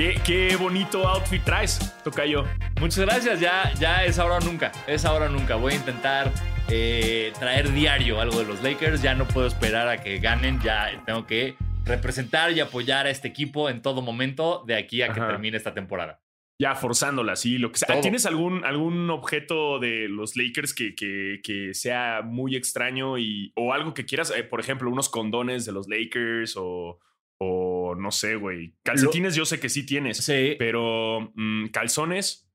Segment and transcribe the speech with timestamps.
[0.00, 2.46] Qué, qué bonito outfit traes, Tocayo.
[2.80, 5.56] Muchas gracias, ya, ya es ahora o nunca, es ahora o nunca.
[5.56, 6.32] Voy a intentar
[6.70, 10.90] eh, traer diario algo de los Lakers, ya no puedo esperar a que ganen, ya
[11.04, 11.54] tengo que
[11.84, 15.74] representar y apoyar a este equipo en todo momento de aquí a que termine esta
[15.74, 16.22] temporada.
[16.58, 17.88] Ya forzándola, sí, lo que sea.
[17.88, 18.00] Todo.
[18.00, 23.74] ¿Tienes algún, algún objeto de los Lakers que, que, que sea muy extraño y, o
[23.74, 24.32] algo que quieras?
[24.34, 27.00] Eh, por ejemplo, unos condones de los Lakers o,
[27.42, 28.74] o no sé, güey.
[28.84, 32.46] Calcetines yo sé que sí tienes, Sí, pero mm, calzones.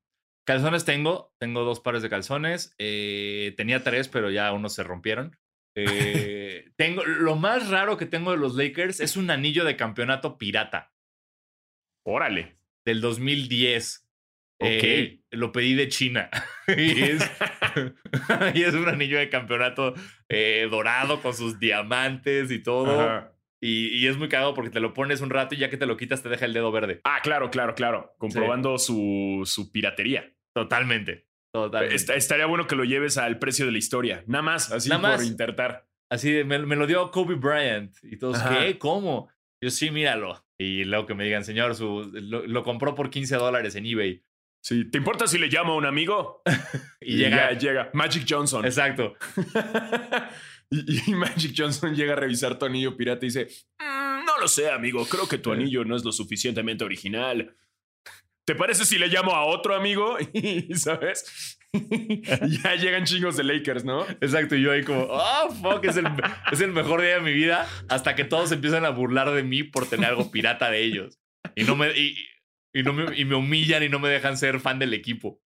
[0.46, 5.36] calzones tengo, tengo dos pares de calzones, eh, tenía tres, pero ya unos se rompieron.
[5.78, 10.38] Eh, tengo, lo más raro que tengo de los Lakers es un anillo de campeonato
[10.38, 10.94] pirata.
[12.06, 12.56] Órale.
[12.86, 14.08] del 2010.
[14.58, 14.68] Ok.
[14.70, 16.30] Eh, lo pedí de China.
[16.68, 17.30] y, es,
[18.54, 19.92] y es un anillo de campeonato
[20.30, 22.98] eh, dorado con sus diamantes y todo.
[22.98, 23.35] Ajá.
[23.66, 25.86] Y, y es muy cagado porque te lo pones un rato y ya que te
[25.86, 27.00] lo quitas te deja el dedo verde.
[27.04, 28.14] Ah, claro, claro, claro.
[28.18, 30.32] Comprobando su, su piratería.
[30.54, 31.26] Totalmente.
[31.52, 31.94] Totalmente.
[31.96, 34.22] Est- estaría bueno que lo lleves al precio de la historia.
[34.26, 35.26] Nada más, así Nada por más.
[35.26, 35.86] intentar.
[36.10, 37.92] Así de, me, me lo dio Kobe Bryant.
[38.02, 38.60] Y todos, Ajá.
[38.60, 38.78] ¿qué?
[38.78, 39.28] ¿Cómo?
[39.60, 40.44] Yo sí, míralo.
[40.58, 44.22] Y luego que me digan, señor, su, lo, lo compró por 15 dólares en eBay.
[44.62, 44.84] Sí.
[44.90, 46.42] ¿Te importa si le llamo a un amigo?
[47.00, 47.52] Y, llega.
[47.52, 47.90] ya llega.
[47.92, 48.64] Magic Johnson.
[48.64, 49.14] Exacto.
[50.70, 54.48] y, y Magic Johnson llega a revisar tu anillo pirata y dice: "Mm, No lo
[54.48, 55.06] sé, amigo.
[55.06, 57.54] Creo que tu anillo no es lo suficientemente original.
[58.44, 60.16] ¿Te parece si le llamo a otro amigo?
[60.32, 61.58] Y, ¿Sabes?
[62.62, 64.06] Ya llegan chingos de Lakers, ¿no?
[64.20, 66.06] Exacto, y yo ahí como, oh, fuck, es el,
[66.50, 69.62] es el mejor día de mi vida, hasta que todos empiezan a burlar de mí
[69.62, 71.18] por tener algo pirata de ellos.
[71.54, 72.16] Y, no me, y,
[72.72, 75.42] y no me, y me humillan y no me dejan ser fan del equipo.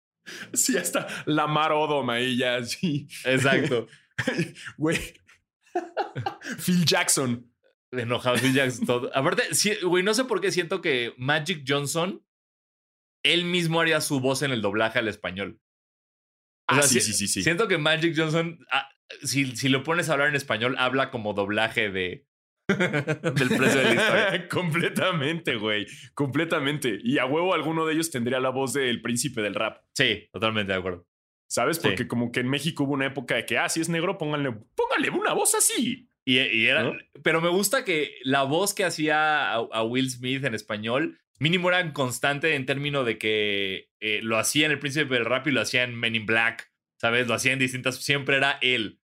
[0.53, 3.07] Sí, hasta Lamar Odom ahí ya, sí.
[3.25, 3.87] Exacto.
[4.77, 4.99] Güey.
[6.57, 7.51] Phil Jackson.
[7.91, 9.11] Enojado, Phil Jackson, todo.
[9.15, 12.23] Aparte, sí, güey, no sé por qué siento que Magic Johnson,
[13.23, 15.59] él mismo haría su voz en el doblaje al español.
[16.69, 17.41] O Ah, sí, sí, sí, sí.
[17.41, 18.89] Siento que Magic Johnson, ah,
[19.23, 22.27] si, si lo pones a hablar en español, habla como doblaje de
[22.69, 24.47] del precio de la historia.
[24.49, 25.87] completamente, güey.
[26.13, 26.99] Completamente.
[27.03, 29.81] Y a huevo alguno de ellos tendría la voz del príncipe del rap.
[29.95, 31.07] Sí, totalmente de acuerdo.
[31.49, 31.77] ¿Sabes?
[31.77, 31.83] Sí.
[31.83, 34.51] Porque como que en México hubo una época de que, ah, si es negro, pónganle,
[34.75, 36.07] pónganle una voz así.
[36.25, 36.93] Y, y era, ¿No?
[37.23, 41.69] pero me gusta que la voz que hacía a, a Will Smith en español, mínimo
[41.69, 45.51] era constante en términos de que eh, lo hacía en El Príncipe del Rap y
[45.51, 46.71] lo hacía en Men in Black,
[47.01, 47.27] ¿sabes?
[47.27, 48.99] Lo hacía en distintas, siempre era él.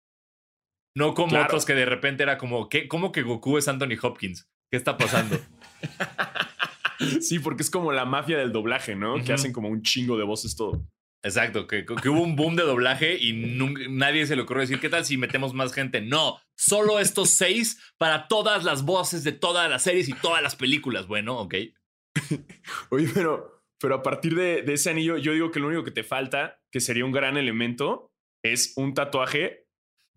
[0.96, 1.46] No como Claro.
[1.46, 2.88] otros que de repente era como, ¿qué?
[2.88, 4.48] ¿cómo que Goku es Anthony Hopkins?
[4.70, 5.38] ¿Qué está pasando?
[7.20, 9.22] Sí, porque es como la mafia del doblaje, ¿no?
[9.22, 10.82] Que hacen como un chingo de voces todo.
[11.24, 14.80] Exacto, que, que hubo un boom de doblaje y nunca- nadie se le ocurrió decir,
[14.80, 16.00] ¿qué tal si metemos más gente?
[16.02, 20.56] No, solo estos seis para todas las voces de todas las series y todas las
[20.56, 21.08] películas.
[21.08, 21.56] Bueno, ok.
[22.92, 25.92] Oye, pero, pero a partir de, de ese anillo, yo digo que lo único que
[25.92, 28.12] te falta, que sería un gran elemento,
[28.44, 29.68] es un tatuaje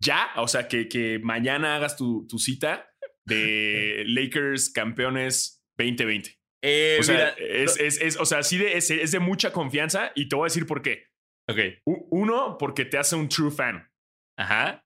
[0.01, 0.29] ya.
[0.37, 2.89] O sea, que, que mañana hagas tu, tu cita
[3.25, 6.38] de Lakers campeones 2020.
[6.61, 9.51] Eh, O sea, mira, es, es, es- o sea, sí de, es, es de mucha
[9.53, 11.07] confianza y te voy a decir por qué.
[11.49, 11.57] ok.
[11.85, 13.89] U- Uno, porque te hace un true fan.
[14.37, 14.85] Ajá.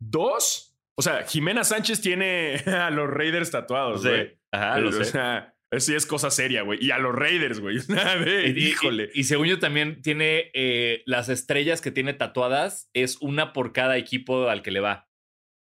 [0.00, 4.08] Dos, o sea, Jimena Sánchez tiene a los Raiders tatuados, Sí.
[4.08, 4.38] güey.
[4.52, 5.04] Ajá, lo o sé.
[5.06, 6.78] sea, eso sí es cosa seria, güey.
[6.84, 7.78] Y a los Raiders, güey.
[8.56, 9.10] Y- Híjole.
[9.14, 13.72] Y, y según yo también tiene eh, las estrellas que tiene tatuadas, es una por
[13.72, 15.08] cada equipo al que le va.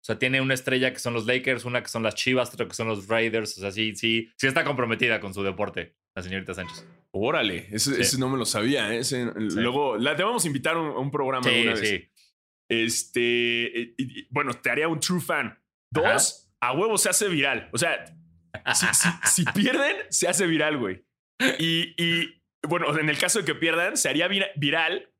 [0.03, 2.67] O sea, tiene una estrella que son los Lakers, una que son las Chivas, otra
[2.67, 3.57] que son los Raiders.
[3.57, 6.85] O sea, sí, sí, sí está comprometida con su deporte, la señorita Sánchez.
[7.11, 8.01] Órale, ese, Sí.
[8.01, 8.93] ese no me lo sabía.
[8.93, 8.97] ¿eh?
[8.99, 12.09] Ese- Luego, la, te vamos a invitar a un, a un programa Sí, alguna vez.
[12.69, 15.57] Este, eh, y- y- bueno, te haría un true fan.
[15.91, 17.69] Dos, a huevo se hace viral.
[17.71, 18.05] O sea,
[18.75, 21.05] si, si- si pierden, se hace viral, güey.
[21.59, 25.12] Y, y, bueno, en el caso de que pierdan, se haría vira- viral.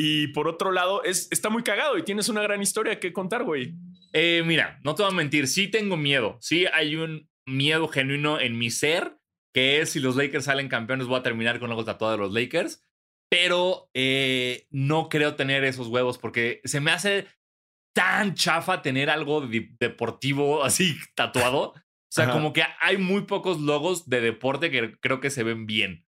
[0.00, 3.42] Y por otro lado, es, está muy cagado y tienes una gran historia que contar,
[3.42, 3.74] güey.
[4.12, 6.38] Eh, mira, no te voy a mentir, sí tengo miedo.
[6.40, 9.18] Sí hay un miedo genuino en mi ser,
[9.52, 12.32] que es si los Lakers salen campeones, voy a terminar con algo tatuado de los
[12.32, 12.84] Lakers.
[13.30, 17.26] Pero eh, no creo tener esos huevos porque se me hace
[17.94, 21.70] tan chafa tener algo de- deportivo así tatuado.
[21.70, 22.32] O sea, Ajá.
[22.34, 26.06] como que hay muy pocos logos de deporte que creo que se ven bien.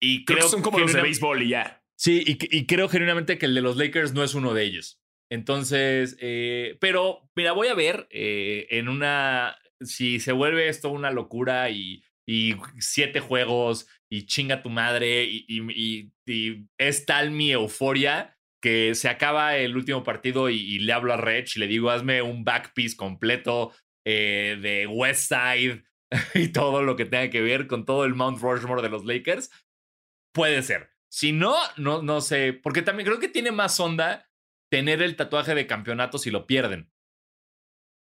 [0.00, 1.83] Y Creo, creo, que son como los de béisbol y ya.
[1.96, 5.00] Sí, y, creo genuinamente que el de los Lakers no es uno de ellos.
[5.30, 11.10] Entonces, eh, pero mira, voy a ver eh, en una, si se vuelve esto una
[11.10, 12.02] locura y,
[12.78, 16.10] siete juegos y chinga tu madre y, y-
[16.78, 21.54] es tal mi euforia que se acaba el último partido y, le hablo a Rech
[21.56, 23.72] y le digo, hazme un back piece completo
[24.06, 25.84] eh, de West Side
[26.34, 29.50] y todo lo que tenga que ver con todo el Mount Rushmore de los Lakers,
[30.32, 30.93] puede ser.
[31.14, 34.28] Si no, no, no sé, porque también creo que tiene más onda
[34.68, 36.92] tener el tatuaje de campeonato si lo pierden.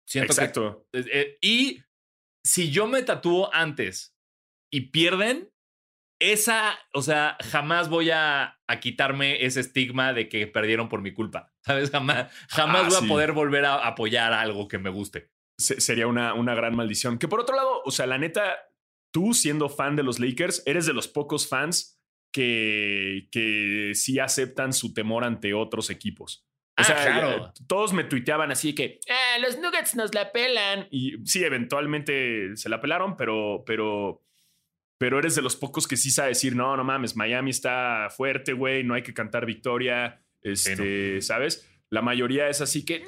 [0.09, 0.87] Siento Exacto.
[0.91, 1.83] Que, eh, y
[2.43, 4.17] si yo me tatúo antes
[4.73, 5.53] y pierden,
[6.19, 11.13] esa, o sea, jamás voy a, a, quitarme ese estigma de que perdieron por mi
[11.13, 11.53] culpa.
[11.63, 11.91] ¿Sabes?
[11.91, 13.05] Jamás, jamás ah, voy sí.
[13.05, 15.29] a poder volver a apoyar algo que me guste.
[15.59, 17.19] Se, sería una, una gran maldición.
[17.19, 18.67] Que por otro lado, o sea, la neta,
[19.13, 21.94] tú siendo fan de los Lakers, eres de los pocos fans
[22.35, 26.45] que, que sí aceptan su temor ante otros equipos.
[26.77, 27.53] O ah, sea, claro.
[27.65, 30.89] todos me tuiteaban así que eh, los Nuggets nos la pelan.
[30.91, 34.21] Y sí, eventualmente se la pelaron, pero, pero,
[34.97, 38.51] pero eres de los pocos que sí sabe decir, no, no mames, Miami está fuerte,
[38.51, 40.21] güey, no hay que cantar victoria.
[40.41, 41.21] Este.
[41.21, 41.65] ¿sabes?
[41.89, 43.05] La mayoría es así que,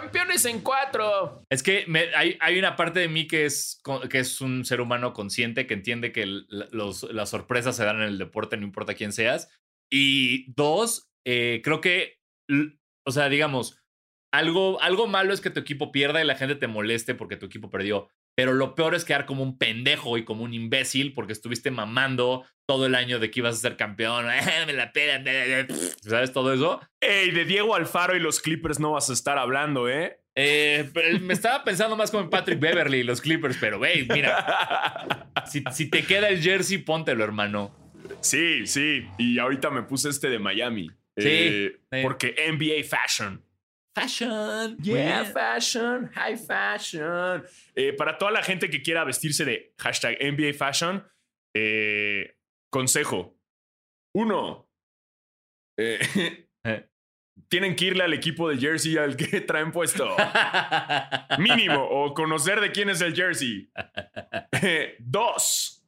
[0.00, 1.44] campeones en cuatro.
[1.50, 1.86] Es que
[2.16, 3.80] hay, hay, una parte de mí que es,
[4.10, 8.18] que es un ser humano consciente que entiende que las sorpresas se dan en el
[8.18, 9.48] deporte, no importa quién seas.
[9.90, 12.18] Y dos, eh, creo que
[13.06, 13.78] o sea, digamos,
[14.32, 17.46] algo, algo malo es que tu equipo pierda y la gente te moleste porque tu
[17.46, 18.08] equipo perdió.
[18.36, 22.44] Pero lo peor es quedar como un pendejo y como un imbécil porque estuviste mamando
[22.66, 24.26] todo el año de que ibas a ser campeón.
[24.66, 25.24] me la pelan.
[26.00, 26.80] ¿Sabes todo eso?
[27.00, 30.20] Ey, de Diego Alfaro y los Clippers no vas a estar hablando, ¿eh?
[30.34, 30.90] eh
[31.22, 35.28] me estaba pensando más como en Patrick Beverly y los Clippers, pero wey, mira.
[35.46, 37.74] si, si te queda el jersey, póntelo, hermano.
[38.20, 39.06] Sí, sí.
[39.18, 40.88] Y ahorita me puse este de Miami.
[41.16, 41.98] Sí, eh, sí.
[42.02, 43.42] Porque NBA Fashion.
[43.94, 44.76] Fashion.
[44.82, 46.10] Yeah, fashion.
[46.14, 47.44] High fashion.
[47.76, 51.04] Eh, para toda la gente que quiera vestirse de hashtag NBA Fashion,
[51.54, 52.34] eh,
[52.74, 53.38] consejo.
[54.16, 54.68] Uno.
[57.48, 60.16] tienen que irle al equipo de jersey al que traen puesto.
[61.38, 61.86] Mínimo.
[61.88, 63.70] O conocer de quién es el jersey.
[64.98, 65.86] Dos.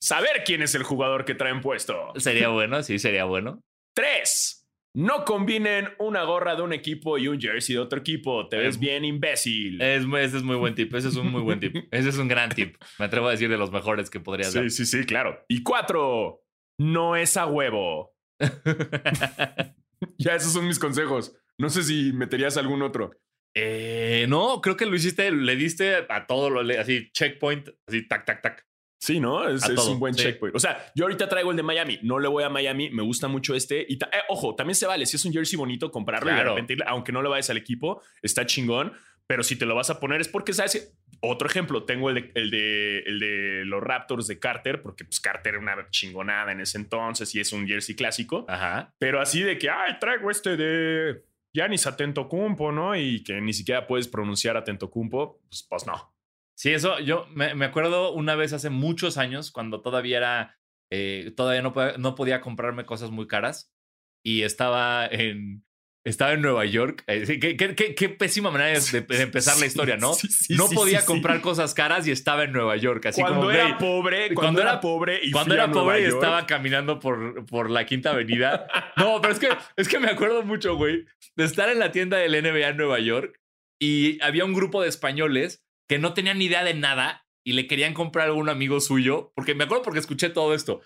[0.00, 2.14] Saber quién es el jugador que traen puesto.
[2.16, 3.60] Sería bueno, sí, sería bueno.
[3.94, 4.63] Tres,
[4.94, 8.48] no combinen una gorra de un equipo y un jersey de otro equipo.
[8.48, 9.82] Te ves bien imbécil.
[9.82, 10.94] Es, ese es muy buen tip.
[10.94, 11.74] Ese es un muy buen tip.
[11.90, 12.76] Ese es un gran tip.
[12.98, 14.70] Me atrevo a decir de los mejores que podría ser.
[14.70, 15.44] Sí, sí, sí, claro.
[15.48, 16.42] Y cuatro,
[16.78, 18.14] no es a huevo.
[20.18, 21.36] ya, esos son mis consejos.
[21.58, 23.10] No sé si meterías algún otro.
[23.56, 28.24] Eh, no, creo que lo hiciste, le diste a todo lo así, checkpoint, así, tac,
[28.26, 28.66] tac, tac.
[29.04, 29.46] Sí, ¿no?
[29.46, 30.22] Es, es un buen sí.
[30.22, 30.56] checkpoint.
[30.56, 31.98] O sea, yo ahorita traigo el de Miami.
[32.02, 32.88] No le voy a Miami.
[32.88, 33.84] Me gusta mucho este.
[33.86, 35.04] Y eh, ojo, también se vale.
[35.04, 36.40] Si es un jersey bonito, comprarlo Claro.
[36.40, 38.94] y de repente, aunque no le vayas al equipo, está chingón.
[39.26, 40.96] Pero si te lo vas a poner es porque, ¿sabes?
[41.20, 45.20] Otro ejemplo, tengo el de, el de, el de los Raptors de Carter, porque pues
[45.20, 48.46] Carter era una chingonada en ese entonces y es un jersey clásico.
[48.48, 48.94] Ajá.
[48.98, 52.96] Pero así de que, ay, traigo este de Giannis Atentocumpo, ¿no?
[52.96, 56.13] Y que ni siquiera puedes pronunciar Atentocumpo, pues, pues no.
[56.56, 60.58] Sí, eso yo me, me, acuerdo una vez hace muchos años cuando todavía era,
[60.90, 63.72] eh, todavía no, no, podía comprarme cosas muy caras
[64.22, 65.64] y estaba en,
[66.04, 67.02] estaba en Nueva York.
[67.06, 70.14] Eh, qué, qué, qué, qué, pésima manera de, de empezar la historia, ¿no?
[70.14, 73.06] Sí, sí, no sí, podía comprar cosas caras y estaba en Nueva York.
[73.06, 76.46] Así cuando como, era pobre, cuando, cuando era pobre y cuando era pobre y estaba
[76.46, 78.66] caminando por, por la Quinta Avenida.
[78.96, 81.04] No, pero es que, es que me acuerdo mucho, güey,
[81.34, 83.40] de estar en la tienda del NBA en Nueva York
[83.80, 87.66] y había un grupo de españoles que no tenían ni idea de nada y le
[87.66, 90.80] querían comprar a algún amigo suyo, porque me acuerdo porque escuché todo esto.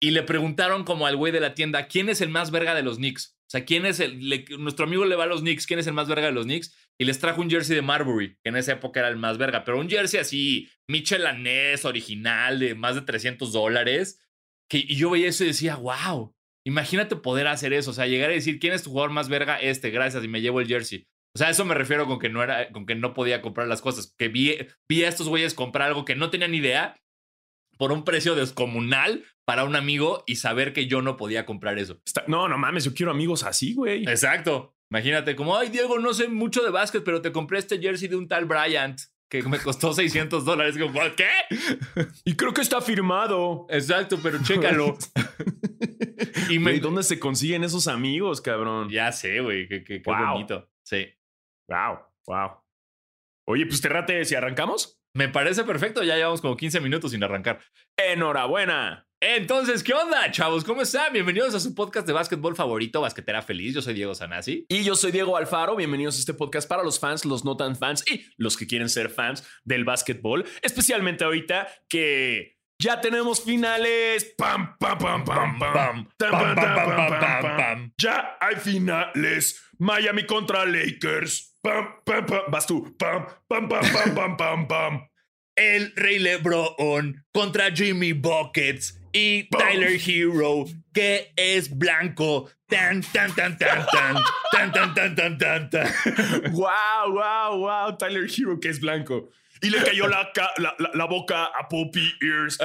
[0.00, 2.82] Y le preguntaron como al güey de la tienda, ¿quién es el más verga de
[2.82, 3.36] los Knicks?
[3.46, 4.20] O sea, ¿quién es el...
[4.58, 6.74] nuestro amigo le va a los Knicks, ¿quién es el más verga de los Knicks?
[6.98, 9.64] Y les trajo un jersey de Marbury, que en esa época era el más verga,
[9.64, 14.20] pero un jersey así, Michelanés, original, de más de 300 dólares.
[14.68, 16.34] Que, y yo veía eso y decía, wow,
[16.64, 19.60] imagínate poder hacer eso, o sea, llegar a decir, ¿quién es tu jugador más verga?
[19.60, 21.06] Este, gracias, y me llevo el jersey.
[21.34, 23.66] O sea, a eso me refiero con que no era, con que no podía comprar
[23.66, 24.14] las cosas.
[24.16, 24.56] Que vi,
[24.88, 26.96] vi a estos güeyes comprar algo que no tenían ni idea
[27.76, 32.00] por un precio descomunal para un amigo y saber que yo no podía comprar eso.
[32.06, 34.04] Está- no, no mames, yo quiero amigos así, güey.
[34.04, 34.76] Exacto.
[34.90, 38.14] Imagínate, como, ay, Diego, no sé mucho de básquet, pero te compré este jersey de
[38.16, 40.76] un tal Bryant que me costó 600 dólares.
[41.16, 41.26] ¿qué?
[42.24, 43.66] Y creo que está firmado.
[43.70, 44.96] Exacto, pero chécalo.
[46.50, 46.78] y me.
[46.78, 48.88] ¿Dónde se consiguen esos amigos, cabrón?
[48.88, 50.34] Ya sé, güey, qué, qué, qué Wow.
[50.34, 50.70] bonito.
[50.84, 51.06] Sí.
[51.68, 52.50] Wow, wow.
[53.46, 55.00] Oye, pues te rate si arrancamos.
[55.16, 57.60] Me parece perfecto, ya llevamos como 15 minutos sin arrancar.
[57.96, 59.06] Enhorabuena.
[59.20, 60.64] Entonces, ¿qué onda, chavos?
[60.64, 61.12] ¿Cómo están?
[61.12, 63.74] Bienvenidos a su podcast de básquetbol favorito, Basquetera Feliz.
[63.74, 64.66] Yo soy Diego Sanasi.
[64.68, 65.76] Y yo soy Diego Alfaro.
[65.76, 68.90] Bienvenidos a este podcast para los fans, los no tan fans y los que quieren
[68.90, 70.44] ser fans del básquetbol.
[70.60, 74.34] Especialmente ahorita que ya tenemos finales.
[74.36, 76.08] Pam, pam, pam, pam, pam.
[76.18, 77.92] Tam, pam, pam, pam, pam, pam.
[77.96, 79.62] Ya hay finales.
[79.78, 81.53] Miami contra Lakers.
[81.64, 82.42] Pam, pam, pam.
[82.52, 82.94] Vas tú.
[82.98, 85.08] Pam, pam, pam, pam, pam, pam, pam.
[85.56, 92.50] el Rey LeBron contra Jimmy Buckets y Tyler Hero, que es blanco.
[92.66, 94.16] Tan, tan, tan, tan, tan,
[94.52, 95.88] tan, tan, tan, tan, tan, tan.
[96.52, 97.96] wow, wow, wow.
[97.96, 99.30] Tyler Hero, que es blanco.
[99.62, 102.58] Y le cayó la, la, la, boca a Poppy Ears.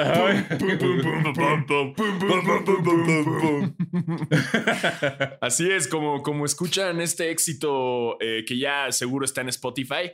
[5.42, 10.12] Así es, como, como escuchan este éxito eh, que ya seguro está en Spotify.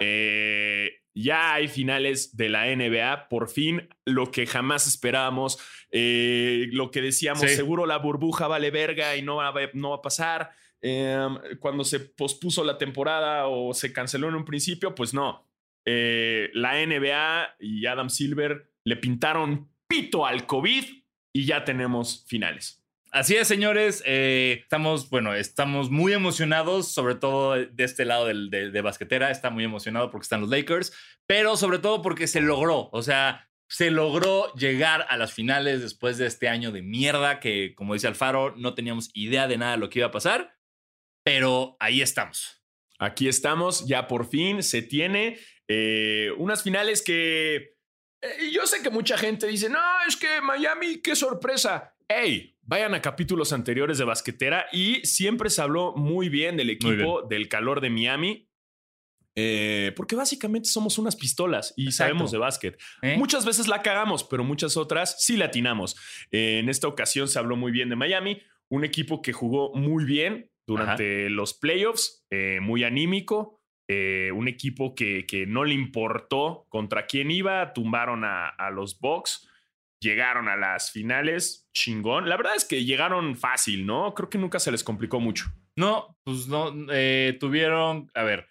[0.00, 5.58] Eh, ya hay finales de la NBA, por fin, lo que jamás esperábamos,
[5.90, 10.02] eh, lo que decíamos, seguro la burbuja vale verga y no va, no va a
[10.02, 10.50] pasar.
[10.82, 15.48] Em, cuando se pospuso la temporada o se canceló en un principio, pues no.
[15.86, 20.84] Eh, la NBA y Adam Silver le pintaron pito al COVID
[21.32, 22.82] y ya tenemos finales.
[23.12, 24.02] Así es, señores.
[24.04, 29.30] Eh, estamos, bueno, estamos muy emocionados, sobre todo de este lado de, de, basquetera.
[29.30, 30.92] Está muy emocionado porque están los Lakers,
[31.26, 32.90] pero sobre todo porque se logró.
[32.92, 37.74] O sea, se logró llegar a las finales después de este año de mierda que,
[37.74, 40.56] como dice Alfaro, no teníamos idea de nada de lo que iba a pasar,
[41.24, 42.62] pero ahí estamos.
[42.98, 45.38] Aquí estamos, ya por fin se tiene
[45.68, 47.76] eh, unas finales que
[48.22, 51.94] eh, yo sé que mucha gente dice, no, es que Miami, qué sorpresa.
[52.08, 57.22] Hey, vayan a capítulos anteriores de basquetera y siempre se habló muy bien del equipo,
[57.22, 58.48] del calor de Miami.
[59.38, 62.80] Eh, porque básicamente somos unas pistolas y sabemos de básquet.
[63.18, 65.94] Muchas veces la cagamos, pero muchas otras sí la atinamos.
[66.30, 70.50] en esta ocasión se habló muy bien de Miami, un equipo que jugó muy bien
[70.66, 72.24] durante los playoffs,
[72.62, 73.55] muy anímico,
[73.88, 78.98] eh, un equipo que, que, no le importó contra quién iba, tumbaron a, a, los
[78.98, 79.48] Bucks,
[80.00, 82.28] llegaron a las finales, chingón.
[82.28, 84.14] La verdad es que llegaron fácil, ¿no?
[84.14, 85.46] Creo que nunca se les complicó mucho.
[85.76, 88.48] No, pues no, eh, tuvieron, a ver,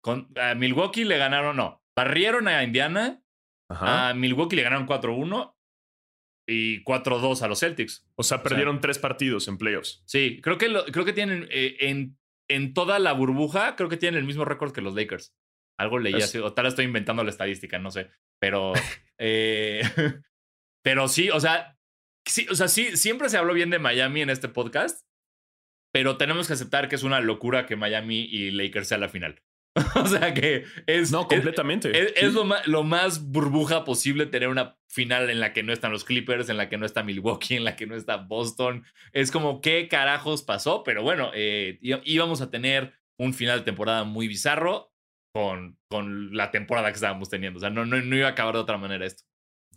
[0.00, 3.22] con, a Milwaukee le ganaron, no, barrieron a Indiana,
[3.68, 5.54] a Milwaukee le ganaron 4-1
[6.46, 8.06] y 4-2 a los Celtics.
[8.16, 10.02] O sea, perdieron tres partidos en playoffs.
[10.06, 12.18] Sí, creo que, creo que tienen eh, en
[12.48, 15.34] en toda la burbuja, creo que tienen el mismo récord que los Lakers.
[15.78, 18.10] Algo leí así, o tal estoy inventando la estadística, no sé.
[18.40, 18.72] Pero,
[19.18, 19.82] eh,
[20.84, 21.78] pero sí, o sea,
[22.26, 25.06] sí, o sea, sí, siempre se habló bien de Miami en este podcast,
[25.92, 29.42] pero tenemos que aceptar que es una locura que Miami y Lakers sea la final.
[29.94, 31.12] o sea que es.
[31.12, 31.90] No, completamente.
[32.20, 35.92] Es, lo, más, lo, más, burbuja posible tener una final en la que no están
[35.92, 38.84] los Clippers, en la que no está Milwaukee, en la que no está Boston.
[39.12, 40.82] Es como, ¿qué carajos pasó?
[40.84, 44.92] Pero bueno, eh, íbamos a tener un final de temporada muy bizarro
[45.34, 47.56] con, con la temporada que estábamos teniendo.
[47.56, 49.24] O sea, no, no, no iba a acabar de otra manera esto.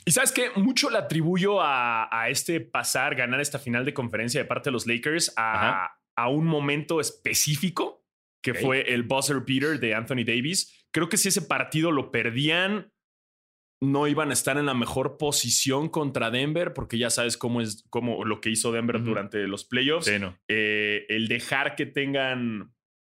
[0.03, 4.41] Y sabes que mucho le atribuyo a, a, este pasar, ganar esta final de conferencia
[4.41, 8.04] de parte de los Lakers a, a un momento específico
[8.45, 10.85] que fue el buzzer beater de Anthony Davis.
[10.93, 12.93] Creo que si ese partido lo perdían,
[13.81, 17.83] no iban a estar en la mejor posición contra Denver, porque ya sabes cómo es
[17.89, 20.11] cómo lo que hizo Denver durante los playoffs.
[20.47, 22.71] Eh, el dejar que tengan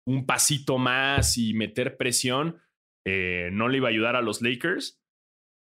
[0.06, 2.60] un pasito más y meter presión
[3.04, 5.02] eh, no le iba a ayudar a los Lakers.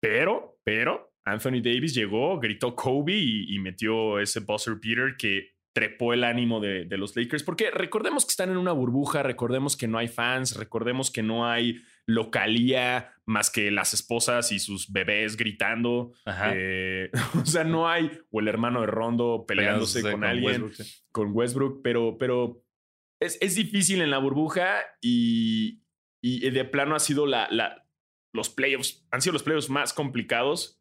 [0.01, 6.13] Pero, pero Anthony Davis llegó, gritó Kobe y, y metió ese buzzer beater que trepó
[6.13, 9.99] el ánimo de, los Lakers, porque recordemos que están en una burbuja, recordemos que no
[9.99, 16.13] hay fans, recordemos que no hay localía más que las esposas y sus bebés gritando.
[16.53, 17.11] Eh,
[17.41, 20.71] o sea, no hay, o el hermano de Rondo peleándose con, alguien,
[21.13, 22.65] con Westbrook, pero, pero
[23.21, 25.83] es, es, difícil en la burbuja y,
[26.21, 27.87] y de plano ha sido la, la,
[28.33, 30.80] los playoffs, han sido los playoffs más complicados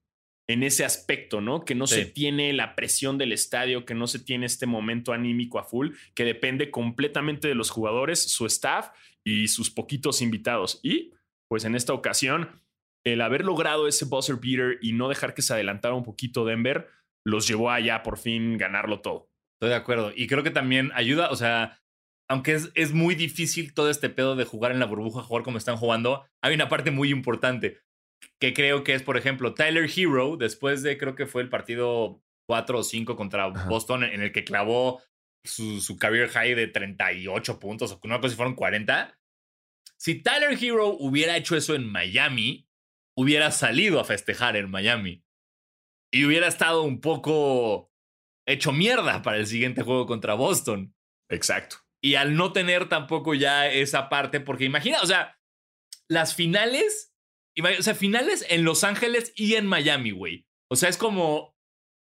[0.50, 1.64] en ese aspecto, ¿no?
[1.64, 5.60] Que no se tiene la presión del estadio, que no se tiene este momento anímico
[5.60, 8.90] a full, que depende completamente de los jugadores, su staff
[9.24, 10.80] y sus poquitos invitados.
[10.82, 11.14] Y
[11.48, 12.64] pues en esta ocasión,
[13.06, 16.88] el haber logrado ese buzzer beater y no dejar que se adelantara un poquito Denver,
[17.24, 19.30] los llevó allá por fin ganarlo todo.
[19.58, 20.12] Estoy de acuerdo.
[20.16, 21.80] Y creo que también ayuda, o sea,
[22.28, 25.60] aunque es, es muy difícil todo este pedo de jugar en la burbuja, jugar como
[25.60, 27.78] están jugando, hay una parte muy importante
[28.40, 32.22] que creo que es, por ejemplo, Tyler Hero, después de creo que fue el partido
[32.48, 35.02] 4 o 5 contra Boston, en el que clavó
[35.44, 39.18] su, su career high de 38 puntos, o no sé si fueron 40.
[39.98, 42.70] Si Tyler Hero hubiera hecho eso en Miami,
[43.18, 45.26] hubiera salido a festejar en Miami
[46.12, 47.92] y hubiera estado un poco
[48.48, 50.96] hecho mierda para el siguiente juego contra Boston.
[51.30, 51.78] Exacto.
[52.02, 55.38] Y al no tener tampoco ya esa parte, porque imagina, o sea,
[56.08, 57.09] las finales
[57.62, 60.46] o sea, finales en Los Ángeles y en Miami, güey.
[60.72, 61.56] O sea, es como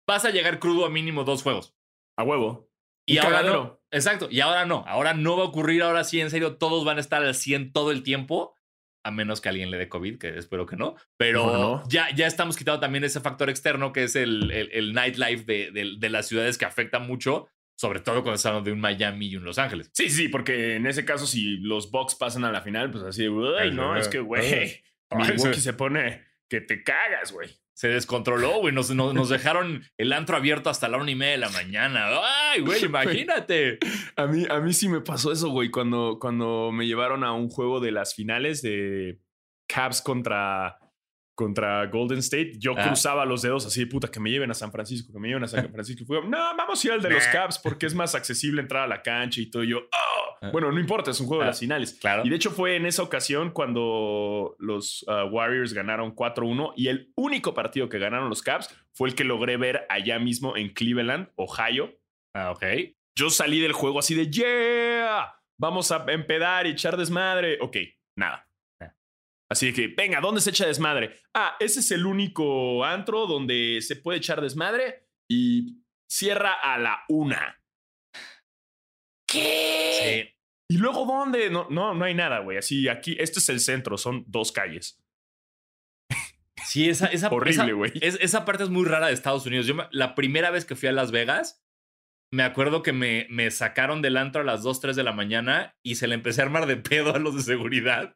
[0.08, 1.76] vas a llegar crudo a mínimo dos juegos.
[2.18, 2.70] A huevo.
[3.08, 3.82] Y, ahora no.
[3.92, 4.28] Exacto.
[4.30, 4.84] Y ahora no.
[4.88, 5.82] Ahora no va a ocurrir.
[5.84, 8.56] Ahora sí, en serio, todos van a estar al 100 todo el tiempo.
[9.04, 10.96] a menos que alguien le dé COVID, que espero que no.
[11.18, 11.84] Pero No, no.
[11.90, 15.72] Ya, ya estamos quitando también ese factor externo que es el, el, el nightlife de,
[15.72, 19.36] de- de las ciudades que afecta mucho, sobre todo cuando estamos de un Miami y
[19.38, 19.90] un Los Ángeles.
[19.94, 23.26] Sí, sí, porque en ese caso, si los Bucks pasan a la final, pues así,
[23.26, 24.84] güey, no, es que, güey,
[25.16, 27.50] Milwaukee se pone que te cagas, güey.
[27.74, 28.74] Se descontroló, güey.
[28.74, 32.08] Nos, nos, nos dejaron el antro abierto hasta la una y media de la mañana.
[32.24, 32.84] ¡Ay, güey!
[32.86, 33.80] Imagínate.
[34.16, 37.50] A mí, a mí sí me pasó eso, güey, cuando, cuando me llevaron a un
[37.50, 39.20] juego de las finales de
[39.68, 40.78] Cavs contra,
[41.42, 42.54] contra Golden State.
[42.58, 42.84] Yo Ah.
[42.88, 45.48] cruzaba los dedos así, puta, que me lleven a San Francisco, que me lleven a
[45.48, 46.06] San Francisco.
[46.06, 47.26] Fue, no, vamos a ir al de los.
[47.28, 49.64] Cavs porque es más accesible entrar a la cancha y todo.
[49.64, 50.50] Y yo, oh, Ah.
[50.52, 51.52] bueno, no importa, es un juego de Ah.
[51.52, 51.94] las finales.
[52.00, 52.24] Claro.
[52.26, 57.12] Y de hecho fue en esa ocasión cuando los uh, Warriors ganaron 4-1 y el
[57.16, 61.30] único partido que ganaron los Cavs fue el que logré ver allá mismo en Cleveland,
[61.36, 61.96] Ohio.
[62.34, 62.64] Ah, ok.
[63.16, 67.58] Yo salí del juego así de yeah, vamos a empedar y echar desmadre.
[67.62, 67.78] Ok,
[68.18, 68.48] nada.
[69.52, 71.20] Así que, venga, ¿dónde se echa desmadre?
[71.34, 77.04] Ah, ese es el único antro donde se puede echar desmadre y cierra a la
[77.10, 77.62] una.
[79.28, 80.30] ¿Qué?
[80.30, 80.76] Sí.
[80.76, 81.50] ¿Y luego dónde?
[81.50, 82.58] No, no, no hay nada, güey.
[82.58, 84.98] Así, aquí, este es el centro, son dos calles.
[86.66, 87.92] Sí, esa, esa, Horrible, güey.
[88.02, 89.66] es- esa parte es muy rara de Estados Unidos.
[89.66, 91.62] Yo me- la primera vez que fui a Las Vegas,
[92.32, 95.76] me acuerdo que me, me sacaron del antro a las 2, 3 de la mañana
[95.84, 98.16] y se le empecé a armar de pedo a los de seguridad.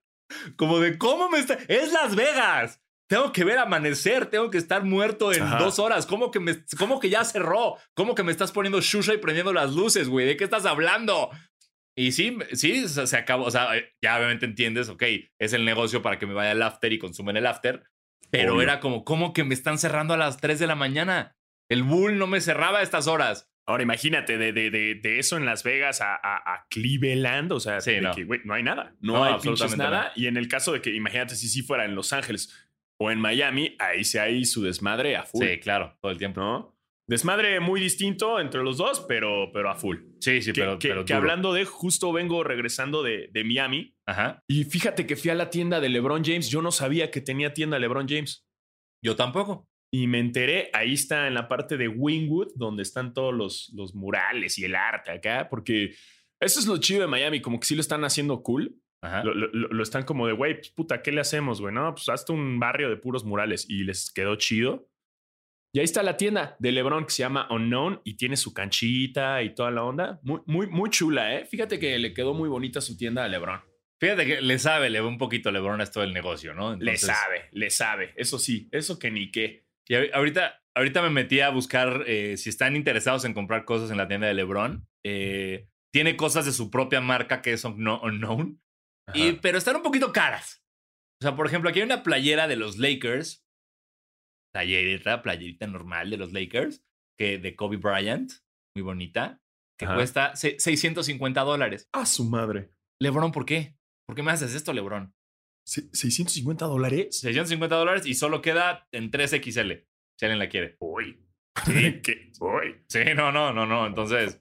[0.55, 1.58] Como de, ¿cómo me está?
[1.67, 2.82] ¡Es Las Vegas!
[3.08, 5.60] Tengo que ver amanecer, tengo que estar muerto en Ajá.
[5.60, 6.08] dos horas.
[6.08, 7.75] ¿Cómo que, me, ¿Cómo que ya cerró?
[7.94, 10.25] ¿Cómo que me estás poniendo shusha y prendiendo las luces, güey?
[10.25, 11.29] ¿De qué estás hablando?
[11.96, 13.46] Y sí, sí, se, acabó.
[13.46, 15.03] O sea, eh, ya obviamente entiendes, ok,
[15.39, 17.84] es el negocio para que me vaya al after y consumen el after.
[18.32, 18.63] Pero Obvio.
[18.63, 21.38] era como, ¿cómo que me están cerrando a las 3 de la mañana?
[21.70, 23.50] El Bull no me cerraba a estas horas.
[23.67, 27.60] Ahora imagínate, de, de, de, de eso en Las Vegas a, a, a Cleveland, o
[27.60, 28.13] sea, Sí, no.
[28.13, 28.95] que, no hay nada.
[29.01, 29.98] No, No, hay pinches absolutamente nada.
[30.03, 30.12] nada.
[30.15, 32.53] Y en el caso de que, imagínate si sí fuera en Los Ángeles
[33.00, 35.44] o en Miami, ahí se hay su desmadre a full.
[35.46, 36.40] Sí, claro, todo el tiempo.
[36.42, 36.75] ¿No?
[37.07, 39.98] Desmadre muy distinto entre los dos, pero, pero a full.
[40.20, 43.96] Sí, sí, que, pero, que- pero que hablando de, justo vengo regresando de, de Miami.
[44.07, 44.44] Ajá.
[44.48, 46.50] Y fíjate que fui a la tienda de LeBron James.
[46.50, 48.48] Yo no sabía que tenía tienda LeBron James.
[49.03, 49.68] Yo tampoco.
[49.91, 53.95] Y me enteré, ahí está en la parte de Wingwood, donde están todos los, los
[53.95, 55.95] murales y el arte acá, porque
[56.39, 58.75] eso es lo chido de Miami, como que sí lo están haciendo cool.
[59.01, 59.24] Ajá.
[59.24, 61.74] Lo, lo- lo- están como de, güey, pues puta, ¿qué le hacemos, güey?
[61.74, 64.89] No, pues hasta un barrio de puros murales y les quedó chido.
[65.74, 69.43] Y ahí está la tienda de LeBron que se llama Unknown y tiene su canchita
[69.43, 70.19] y toda la onda.
[70.24, 71.45] Muy, muy, muy chula, ¿eh?
[71.45, 73.59] Fíjate que le quedó muy bonita su tienda a LeBron.
[74.00, 76.75] Fíjate que le sabe, le ve un poquito LeBron a esto del negocio, ¿no?
[76.77, 78.13] le sabe, le sabe.
[78.15, 79.65] Eso sí, eso que ni qué.
[79.87, 83.91] Y ahori- ahorita, ahorita me metí a buscar eh, si están interesados en comprar cosas
[83.91, 84.87] en la tienda de LeBron.
[85.05, 88.61] Eh, tiene cosas de su propia marca que son no, unknown,
[89.13, 90.63] y, pero están un poquito caras.
[91.21, 93.45] O sea, por ejemplo, aquí hay una playera de los Lakers.
[94.53, 96.83] Playerita, playerita normal de los Lakers,
[97.19, 98.31] que de Kobe Bryant,
[98.75, 99.41] muy bonita,
[99.79, 99.95] que Ajá.
[99.95, 101.87] cuesta se- 650 dólares.
[101.93, 102.71] A su madre.
[103.01, 103.77] LeBron, ¿por qué?
[104.07, 105.13] ¿Por qué me haces esto, LeBron?
[105.66, 107.20] Se- ¿650 dólares?
[107.20, 109.84] 650 dólares y solo queda en 3XL,
[110.16, 110.78] si alguien la quiere.
[110.80, 111.20] Uy.
[111.66, 112.00] Sí.
[112.04, 112.32] ¿Qué?
[112.40, 112.75] Uy.
[112.88, 113.88] Sí, no, no, no, no.
[113.88, 114.38] Entonces,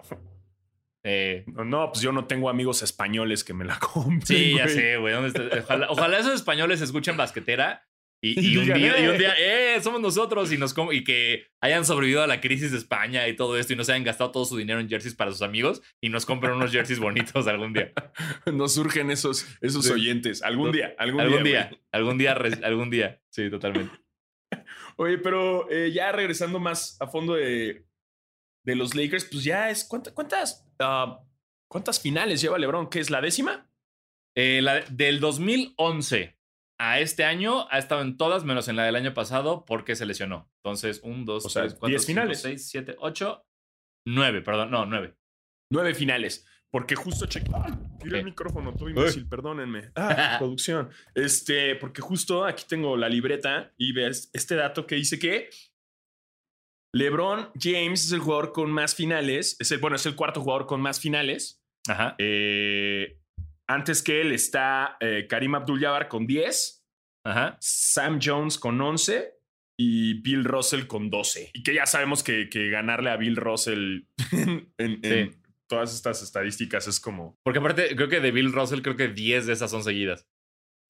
[1.02, 4.26] eh, No, no, pues yo no tengo amigos españoles que me la compren.
[4.26, 4.74] sí, ya güey.
[4.74, 5.14] sé, güey.
[5.14, 7.86] Ojalá, ojalá esos españoles escuchen basquetera
[8.40, 9.18] y, un día, y un "Eh".
[9.18, 13.26] día, eh, somos nosotros y, nos y que hayan sobrevivido a la crisis de España
[13.28, 15.42] y todo esto y no se hayan gastado todo su dinero en jerseys para sus
[15.42, 17.92] amigos y nos compren unos jerseys bonitos algún día.
[18.52, 19.92] Nos surgen esos, esos Sí.
[19.92, 20.42] oyentes.
[20.42, 21.68] Algún No, día, algún, algún día.
[21.68, 22.32] día, algún día,
[22.64, 23.20] algún día.
[23.30, 23.94] Sí, totalmente.
[24.96, 27.84] Oye, pero eh, ya regresando más a fondo de,
[28.64, 29.84] de los Lakers, pues ya es.
[29.84, 31.20] ¿Cuántas, cuántas, ah,
[31.68, 32.88] cuántas finales lleva LeBron?
[32.88, 33.68] ¿Qué es la décima?
[34.36, 36.36] Eh, la, del 2011
[36.90, 40.04] a este año ha estado en todas, menos en la del año pasado, porque se
[40.04, 40.50] lesionó.
[40.62, 42.42] Entonces, 1, 2, O sea, 3, 4, 10 5, finales.
[42.42, 43.46] 6, 7, 8,
[44.06, 45.14] 9, perdón, no, 9.
[45.70, 46.46] Nueve finales.
[46.70, 47.50] Porque justo chequé.
[47.54, 47.72] ¡Ay!
[48.02, 49.92] Tiré el micrófono, todo imbécil, perdónenme.
[49.94, 50.90] Ah, producción.
[51.14, 55.50] Este, porque justo aquí tengo la libreta y ves este dato que dice que
[56.92, 59.56] LeBron James es el jugador con más finales.
[59.58, 61.64] Es el, bueno, es el cuarto jugador con más finales.
[61.88, 62.16] Ajá.
[62.18, 63.20] Eh,
[63.66, 66.84] antes que él está eh, Karim Abdul-Jabbar con 10,
[67.24, 67.56] Ajá.
[67.60, 69.32] Sam Jones con 11
[69.78, 71.50] y Bill Russell con 12.
[71.54, 75.38] Y que ya sabemos que, que ganarle a Bill Russell en, en Sí.
[75.66, 77.38] todas estas estadísticas es como...
[77.42, 80.28] Porque aparte, creo que de Bill Russell, creo que 10 de esas son seguidas.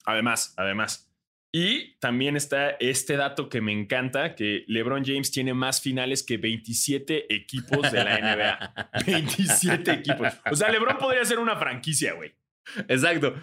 [0.04, 1.10] Además, además.
[1.56, 6.37] Y también está este dato que me encanta, que LeBron James tiene más finales que
[6.37, 8.90] 27 equipos de la NBA.
[9.06, 10.32] 27 equipos.
[10.50, 12.34] O sea, LeBron podría ser una franquicia, güey.
[12.88, 13.35] Exacto.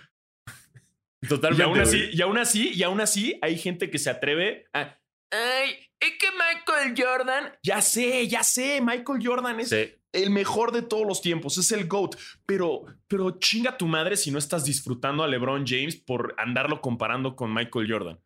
[1.28, 1.62] Totalmente.
[1.64, 4.98] Y aún así, y aún así, y aún así, hay gente que se atreve a.
[5.32, 7.54] Ay, es que Michael Jordan.
[7.64, 8.82] Ya sé, ya sé.
[8.82, 9.94] Michael Jordan es Sí.
[10.14, 11.58] el mejor de todos los tiempos.
[11.58, 12.16] Es el GOAT.
[12.46, 17.36] Pero, pero chinga tu madre si no estás disfrutando a LeBron James por andarlo comparando
[17.36, 18.20] con Michael Jordan.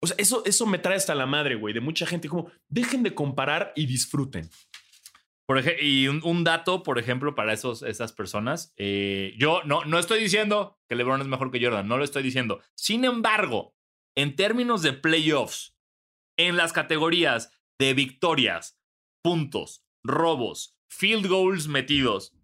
[0.00, 2.28] O sea, eso, eso me trae hasta la madre, güey, de mucha gente.
[2.28, 4.48] Como, dejen de comparar y disfruten.
[5.48, 8.74] Por y un, un dato, por ejemplo, para esos, esas personas.
[8.76, 12.22] eh, yo no, no estoy diciendo que LeBron es mejor que Jordan, no lo estoy
[12.22, 12.60] diciendo.
[12.76, 13.74] Sin embargo,
[14.14, 15.74] en términos de playoffs,
[16.38, 18.78] en las categorías de victorias,
[19.24, 22.36] puntos, robos, field goals metidos,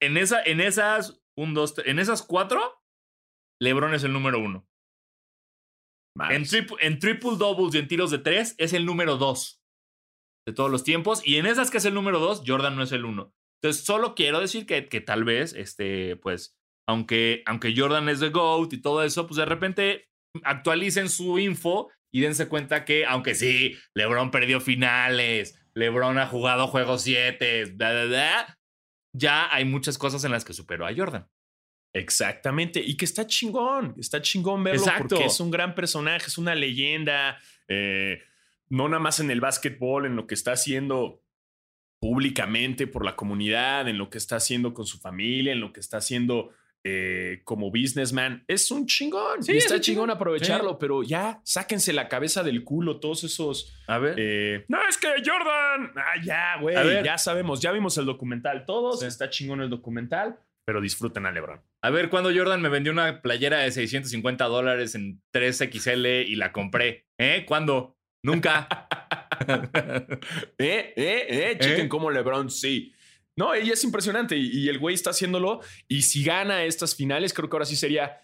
[0.00, 2.80] en, esa, en esas, un, dos, tres- en esas cuatro,
[3.60, 4.68] LeBron es el número uno.
[6.14, 6.50] En, Mames.
[6.52, 9.62] trip- en triple doubles y en tiros de tres es el número dos
[10.46, 11.20] de todos los tiempos.
[11.26, 13.34] Y en esas que es el número dos, Jordan no es el uno.
[13.60, 16.56] Entonces, solo quiero decir que, que tal vez, este, pues,
[16.86, 20.08] aunque, aunque Jordan es the GOAT y todo eso, pues de repente
[20.44, 26.68] actualicen su info y dense cuenta que, aunque sí, LeBron perdió finales, LeBron ha jugado
[26.68, 28.58] juegos 7, bla, bla, bla,
[29.12, 31.26] ya hay muchas cosas en las que superó a Jordan.
[31.94, 32.80] Exactamente.
[32.80, 33.94] Y que está chingón.
[33.98, 35.08] Está chingón verlo Exacto.
[35.08, 37.38] porque es un gran personaje, es una leyenda.
[37.68, 38.22] eh,
[38.68, 41.22] no nada más en el básquetbol, en lo que está haciendo
[42.00, 45.80] públicamente por la comunidad, en lo que está haciendo con su familia, en lo que
[45.80, 46.50] está haciendo
[46.84, 48.44] eh, como businessman.
[48.46, 49.42] Es un chingón.
[49.42, 50.10] Sí, y es está un chingón chingón.
[50.10, 53.74] aprovecharlo, pero ya sáquense la cabeza del culo todos esos.
[53.88, 54.14] A ver.
[54.18, 55.92] eh, no, es que Jordan.
[55.96, 56.76] Ah, ya, güey.
[57.02, 59.00] Ya sabemos, ya vimos el documental todos.
[59.00, 59.06] Sí.
[59.06, 61.60] Está chingón el documental, pero disfruten a LeBron.
[61.82, 66.52] A ver, cuando Jordan me vendió una playera de 650 dólares en 3XL y la
[66.52, 67.06] compré.
[67.18, 67.44] ¿Eh?
[67.48, 67.95] ¿Cuándo?
[68.26, 68.68] Nunca.
[70.58, 71.88] Eh, eh, eh, chequen ¿Eh?
[71.88, 72.92] cómo LeBron sí.
[73.36, 75.60] No, ella es impresionante y, y el güey está haciéndolo.
[75.88, 78.18] Y si gana estas finales, creo que ahora sí sería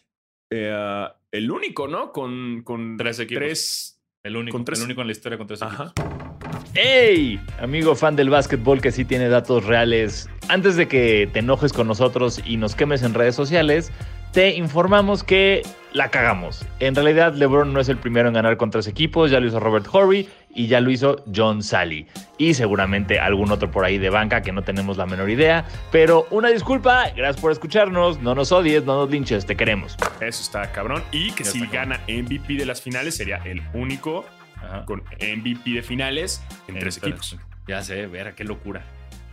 [0.51, 2.13] eh, el único, ¿no?
[2.13, 3.41] Con, con Tres equipos.
[3.43, 5.93] tres- El único, Con tres- el único en la historia con tres Ajá.
[5.97, 6.65] equipos.
[6.75, 7.39] ¡Hey!
[7.61, 10.29] Amigo fan del básquetbol que sí tiene datos reales.
[10.49, 13.93] Antes de que te enojes con nosotros y nos quemes en redes sociales,
[14.33, 16.65] te informamos que la cagamos.
[16.81, 19.31] En realidad, LeBron no es el primero en ganar con tres equipos.
[19.31, 22.07] Ya lo hizo Robert Horry y ya lo hizo John Sally.
[22.39, 25.67] Y seguramente algún otro por ahí de banca que no tenemos la menor idea.
[25.91, 28.21] Pero una disculpa, gracias por escucharnos.
[28.21, 29.97] No nos odies, no nos linches, te queremos.
[30.21, 31.03] Eso está cabrón.
[31.13, 31.73] Y que si cabrón.
[31.91, 34.25] gana MVP de las finales, sería el único
[34.57, 34.87] Ajá.
[34.87, 37.37] con MVP de finales en, tres equipos.
[37.69, 38.83] Ya sé, ver, qué locura.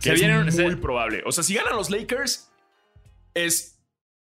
[0.02, 1.22] Que Se es vienen- muy se- probable.
[1.24, 2.50] O sea, si ganan los Lakers,
[3.34, 3.69] es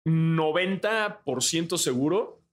[0.06, 2.44] 90% seguro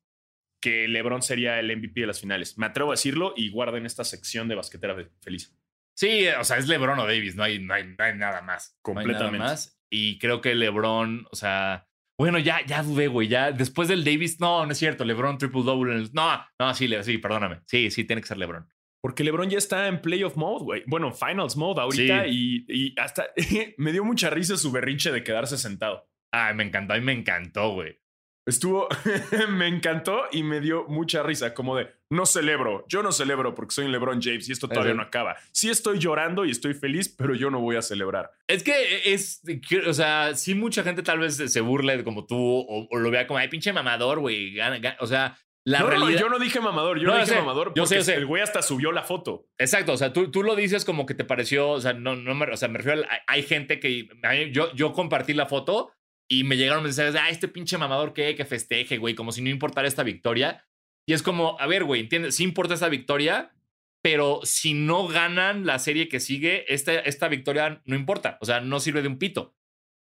[0.60, 2.56] que LeBron sería el MVP de las finales.
[2.56, 5.56] Me atrevo a decirlo y guarden esta sección de basquetera feliz.
[5.94, 8.78] Sí, o sea, es LeBron o Davis, no hay, no hay, no hay nada más.
[8.86, 9.38] No hay nada Completamente.
[9.38, 9.78] más.
[9.90, 11.86] Y creo que LeBron, o sea,
[12.18, 13.28] bueno, ya, ya dudé, güey.
[13.28, 15.04] Ya después del Davis, no, no es cierto.
[15.04, 16.08] LeBron triple double.
[16.12, 17.60] No, no, sí, sí, perdóname.
[17.66, 18.68] Sí, sí, tiene que ser LeBron.
[19.02, 20.84] Porque LeBron ya está en playoff mode, güey.
[20.86, 23.26] Bueno, finals mode ahorita y, y hasta
[23.76, 26.08] me dio mucha risa su berrinche de quedarse sentado.
[26.32, 27.98] Ay, me encantó, a mí me encantó, güey.
[28.44, 28.88] Estuvo,
[29.50, 33.72] me encantó y me dio mucha risa, como de, no celebro, yo no celebro porque
[33.72, 35.36] soy un LeBron James y esto todavía no acaba.
[35.52, 38.32] Sí estoy llorando y estoy feliz, pero yo no voy a celebrar.
[38.48, 39.42] Es que es,
[39.86, 43.28] o sea, sí mucha gente tal vez se burle como tú o, o lo vea
[43.28, 44.54] como, ay, pinche mamador, güey.
[44.54, 44.96] gana- gana".
[44.98, 46.20] O sea, la no, no, realidad...
[46.20, 48.14] yo no dije mamador, yo No, no, dije sé, mamador yo sé, porque yo sé.
[48.16, 49.46] el güey hasta subió la foto.
[49.56, 52.34] Exacto, o sea, tú, tú lo dices como que te pareció, o sea, no, no
[52.34, 54.08] me, o sea, me refiero a, hay, gente que,
[54.50, 55.92] yo, yo compartí la foto
[56.28, 59.42] y me llegaron mensajes de, ah, este pinche mamador que, que festeje, güey, como si
[59.42, 60.66] no importara esta victoria.
[61.06, 62.36] Y es como, a ver, güey, ¿entiendes?
[62.36, 63.52] Sí importa esta victoria,
[64.02, 68.60] pero si no ganan la serie que sigue, esta, esta victoria no importa, o sea,
[68.60, 69.56] no sirve de un pito.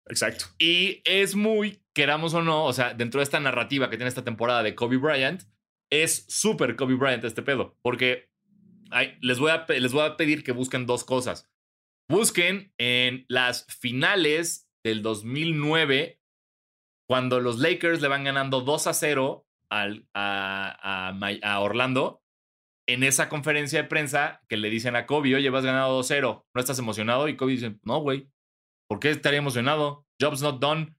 [0.08, 0.45] Exacto.
[0.60, 4.23] Y es muy, queramos o no, o sea, dentro de esta narrativa que tiene esta
[4.23, 5.43] temporada de Kobe Bryant,
[5.89, 7.78] es súper Kobe Bryant este pedo.
[7.82, 8.30] Porque
[8.91, 11.49] ay, les, voy a, les voy a pedir que busquen dos cosas.
[12.08, 16.21] Busquen en las finales del 2009,
[17.07, 21.11] cuando los Lakers le van ganando 2 a 0 al, a,
[21.43, 22.21] a Orlando.
[22.87, 26.61] En esa conferencia de prensa que le dicen a Kobe, oye, vas ganado 2-0, ¿no
[26.61, 27.27] estás emocionado?
[27.27, 28.29] Y Kobe dice, no, güey,
[28.87, 30.05] ¿Por qué estaría emocionado?
[30.21, 30.95] Job's not done.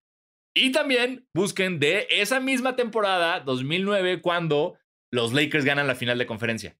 [0.55, 4.79] Y también busquen de esa misma temporada, 2009, cuando
[5.13, 6.77] los Lakers ganan la final de conferencia.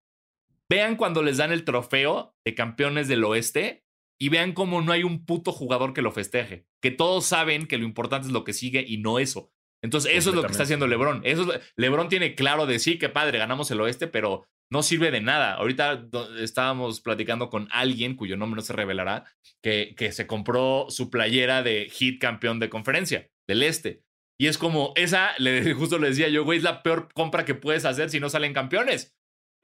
[0.69, 3.85] Vean cuando les dan el trofeo de campeones del oeste
[4.19, 6.67] y vean cómo no hay un puto jugador que lo festeje.
[6.83, 9.53] Que todos saben que lo importante es lo que sigue y no eso.
[9.83, 11.21] Entonces, eso es lo que está haciendo LeBron.
[11.25, 14.83] Eso es lo- LeBron tiene claro de sí, que padre, ganamos el oeste, pero no
[14.83, 15.55] sirve de nada.
[15.55, 16.09] Ahorita
[16.41, 19.25] estábamos platicando con alguien cuyo nombre no se revelará,
[19.63, 24.03] que, que se compró su playera de hit campeón de conferencia del este.
[24.39, 27.55] Y es como, esa, le, justo le decía yo, güey, es la peor compra que
[27.55, 29.16] puedes hacer si no salen campeones.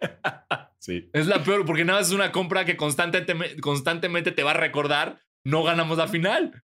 [0.78, 1.10] sí.
[1.12, 4.54] Es la peor, porque nada más es una compra que constantemente, constantemente te va a
[4.54, 6.64] recordar, no ganamos la final.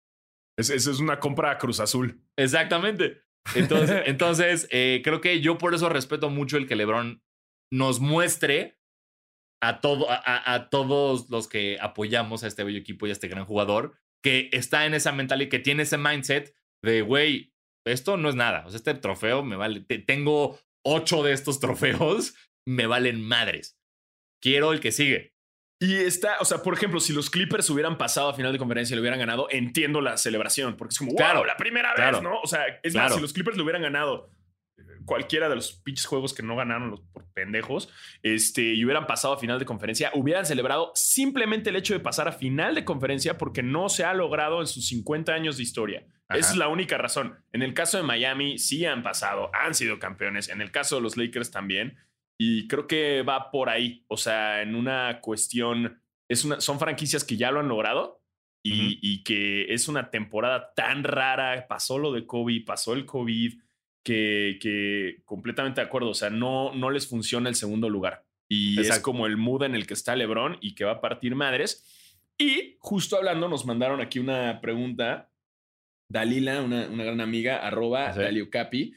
[0.58, 2.24] Esa es, es, una compra a Cruz Azul.
[2.36, 3.22] Exactamente.
[3.56, 7.22] Entonces, entonces eh, creo que yo por eso respeto mucho el que LeBron
[7.72, 8.80] nos muestre
[9.62, 13.28] a, todo, a, a, todos los que apoyamos a este bello equipo y a este
[13.28, 17.54] gran jugador, que está en esa mentalidad, que tiene ese mindset de, güey,
[17.86, 18.66] esto no es nada.
[18.66, 19.82] O sea, este trofeo me vale.
[19.82, 22.36] tengo ocho de estos trofeos,
[22.68, 23.80] me valen madres.
[24.42, 25.34] Quiero el que sigue.
[25.80, 28.94] Y está, o sea, por ejemplo, si los Clippers hubieran pasado a final de conferencia
[28.94, 32.42] y lo hubieran ganado, entiendo la celebración, porque es como, wow, la primera vez, ¿no?
[32.42, 34.32] O sea, es más, si los Clippers lo hubieran ganado
[35.06, 37.90] cualquiera de los pinches juegos que no ganaron los por pendejos,
[38.22, 42.28] este, y hubieran pasado a final de conferencia, hubieran celebrado simplemente el hecho de pasar
[42.28, 46.06] a final de conferencia porque no se ha logrado en sus 50 años de historia.
[46.30, 47.38] Esa es la única razón.
[47.54, 50.50] En el caso de Miami, sí han pasado, han sido campeones.
[50.50, 51.98] En el caso de los Lakers también.
[52.40, 54.04] Y creo que va por ahí.
[54.08, 58.22] O sea, en una cuestión, es una, son franquicias que ya lo han logrado
[58.64, 61.68] y, y que es una temporada tan rara.
[61.68, 63.54] Pasó lo de Kobe, pasó el COVID
[64.08, 68.26] que, completamente de acuerdo, o sea, no, no les funciona el segundo lugar.
[68.50, 71.36] Y es como el mood en el que está Lebron y que va a partir
[71.36, 71.86] madres.
[72.38, 75.30] Y justo hablando, nos mandaron aquí una pregunta.
[76.10, 78.94] Dalila, una, una gran amiga, arroba Dalio Capi,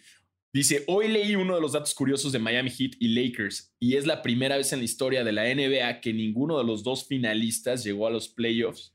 [0.53, 4.07] dice, hoy leí uno de los datos curiosos de Miami Heat y Lakers y es
[4.07, 7.85] la primera vez en la historia de la NBA que ninguno de los dos finalistas
[7.85, 8.95] llegó a los playoffs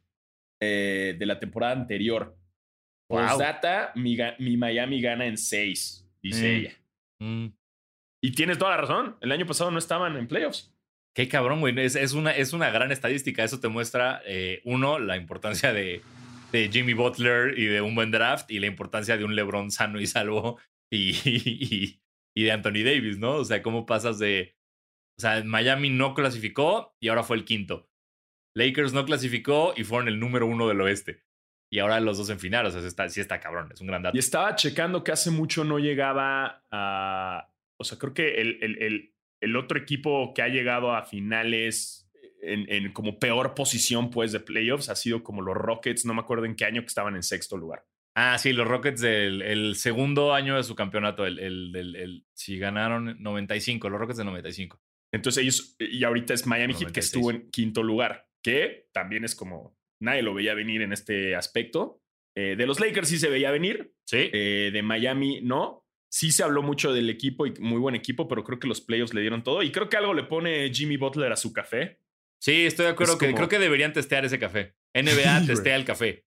[0.62, 2.38] eh, de la temporada anterior.
[3.08, 3.38] Wow.
[3.38, 6.56] data, mi, mi Miami gana en seis dice mm.
[6.56, 6.74] ella.
[7.20, 7.46] Mm.
[8.22, 9.16] Y tienes toda la razón.
[9.22, 10.74] El año pasado no estaban en playoffs.
[11.14, 11.74] Qué cabrón, güey.
[11.80, 13.44] Es, una, es una gran estadística.
[13.44, 16.02] Eso te muestra, eh, uno, la importancia de,
[16.52, 20.02] de, Jimmy Butler y de un buen draft y la importancia de un LeBron sano
[20.02, 20.60] y salvo
[20.96, 22.02] y, y,
[22.36, 23.36] y de Anthony Davis, ¿no?
[23.36, 24.56] O sea, cómo pasas de.
[25.18, 27.90] O sea, Miami no clasificó y ahora fue el quinto.
[28.54, 31.26] Lakers no clasificó y fueron el número uno del oeste
[31.70, 32.66] y ahora los dos en final.
[32.66, 34.16] O sea, está, sí está cabrón, es un gran dato.
[34.16, 37.52] Y estaba checando que hace mucho no llegaba a.
[37.78, 42.10] O sea, creo que el, el, el, otro equipo que ha llegado a finales
[42.42, 46.06] en, en, como peor posición, pues, de playoffs ha sido como los Rockets.
[46.06, 47.86] No me acuerdo en qué año que estaban en sexto lugar.
[48.16, 51.26] Ah, sí, los Rockets del el segundo año de su campeonato.
[51.26, 54.82] El, el, el, si ganaron 95, los Rockets de 95.
[55.14, 59.36] Entonces ellos, y ahorita es Miami Heat que estuvo en quinto lugar, que también es
[59.36, 62.02] como nadie lo veía venir en este aspecto.
[62.38, 63.94] Eh, de los Lakers sí se veía venir.
[64.06, 64.30] Sí.
[64.32, 65.86] Eh, de Miami no.
[66.10, 69.14] Sí se habló mucho del equipo y muy buen equipo, pero creo que los playoffs
[69.14, 69.64] le dieron todo.
[69.64, 72.00] Y creo que algo le pone Jimmy Butler a su café.
[72.42, 74.76] Sí, estoy de acuerdo que creo que deberían testear ese café.
[74.94, 76.25] NBA testea el café.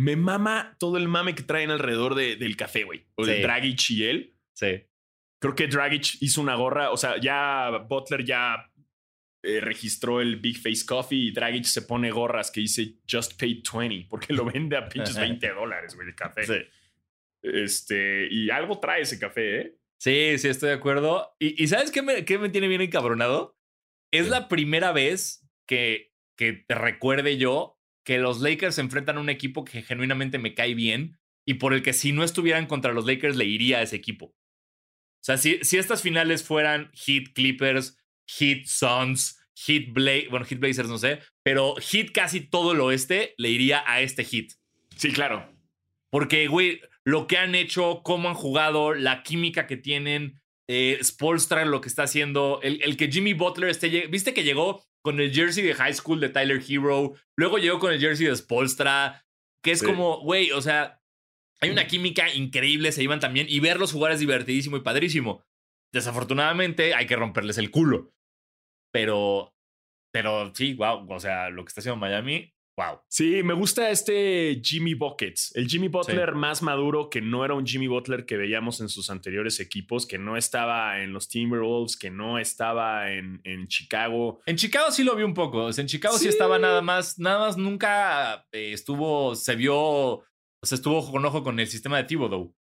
[0.00, 3.04] Me mama todo el mame que traen alrededor del café, güey.
[3.16, 4.34] O de Dragic y él.
[4.54, 4.82] Sí.
[5.38, 6.90] Creo que Dragic hizo una gorra.
[6.90, 8.72] O sea, ya Butler ya
[9.42, 13.62] eh, registró el Big Face Coffee y Dragic se pone gorras que dice Just Paid
[13.70, 16.46] 20 porque lo vende a pinches 20 dólares, güey, el café.
[16.46, 16.66] Sí.
[17.42, 19.76] Este, y algo trae ese café, ¿eh?
[19.98, 21.36] Sí, sí, estoy de acuerdo.
[21.38, 23.58] ¿Y, sabes qué me, qué me, tiene bien encabronado?
[24.10, 27.79] Es la primera vez que, que te recuerde yo
[28.10, 31.74] que los Lakers se enfrentan a un equipo que genuinamente me cae bien y por
[31.74, 34.26] el que si no estuvieran contra los Lakers le iría a ese equipo.
[34.26, 37.96] O sea, si, si estas finales fueran Heat Clippers,
[38.26, 43.32] Hit Suns, Hit Blaze, bueno, Hit Blazers no sé, pero Hit casi todo el oeste
[43.38, 44.54] le iría a este Hit.
[44.96, 45.48] Sí, claro.
[46.10, 51.64] Porque, güey, lo que han hecho, cómo han jugado, la química que tienen, eh, Spolstra,
[51.64, 55.32] lo que está haciendo, el, el, que Jimmy Butler esté, viste que llegó con el
[55.32, 59.24] jersey de high school de Tyler Hero, luego llegó con el jersey de Spolstra,
[59.62, 61.02] que es como, güey, o sea,
[61.60, 65.44] hay una química increíble, se iban también, y verlos jugar es divertidísimo y padrísimo.
[65.92, 68.12] Desafortunadamente hay que romperles el culo.
[68.92, 69.54] Pero,
[70.12, 71.06] pero sí, wow.
[71.12, 73.00] O sea, lo que está haciendo Miami, wow.
[73.08, 75.52] Sí, me gusta este Jimmy Buckets.
[75.54, 79.10] El Jimmy Butler más maduro, que no era un Jimmy Butler que veíamos en sus
[79.10, 84.40] anteriores equipos, que no estaba en los Timberwolves, que no estaba en, en Chicago.
[84.46, 85.64] En Chicago sí lo vi un poco.
[85.64, 89.76] O sea, en Chicago sí, estaba nada más, nada más nunca eh, estuvo, se vio,
[89.76, 90.24] o
[90.62, 92.54] sea, estuvo con ojo con el sistema de Thibodeau.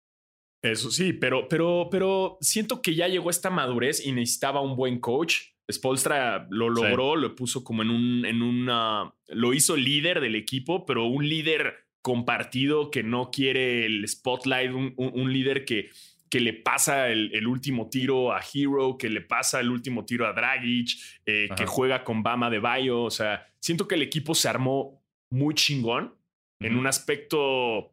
[0.63, 4.99] Eso sí, pero, pero, pero siento que ya llegó esta madurez y necesitaba un buen
[4.99, 10.37] coach Spolstra lo logró, lo puso como en un, en una, lo hizo líder del
[10.37, 15.91] equipo, pero un líder compartido que no quiere el spotlight, un, líder que,
[16.31, 20.33] que le pasa el, último tiro a Hero, que le pasa el último tiro a
[20.33, 20.91] Dragic,
[21.27, 23.03] eh, que juega con Bama de Bayo.
[23.03, 26.15] O sea, siento que el equipo se armó muy chingón
[26.61, 27.93] en un aspecto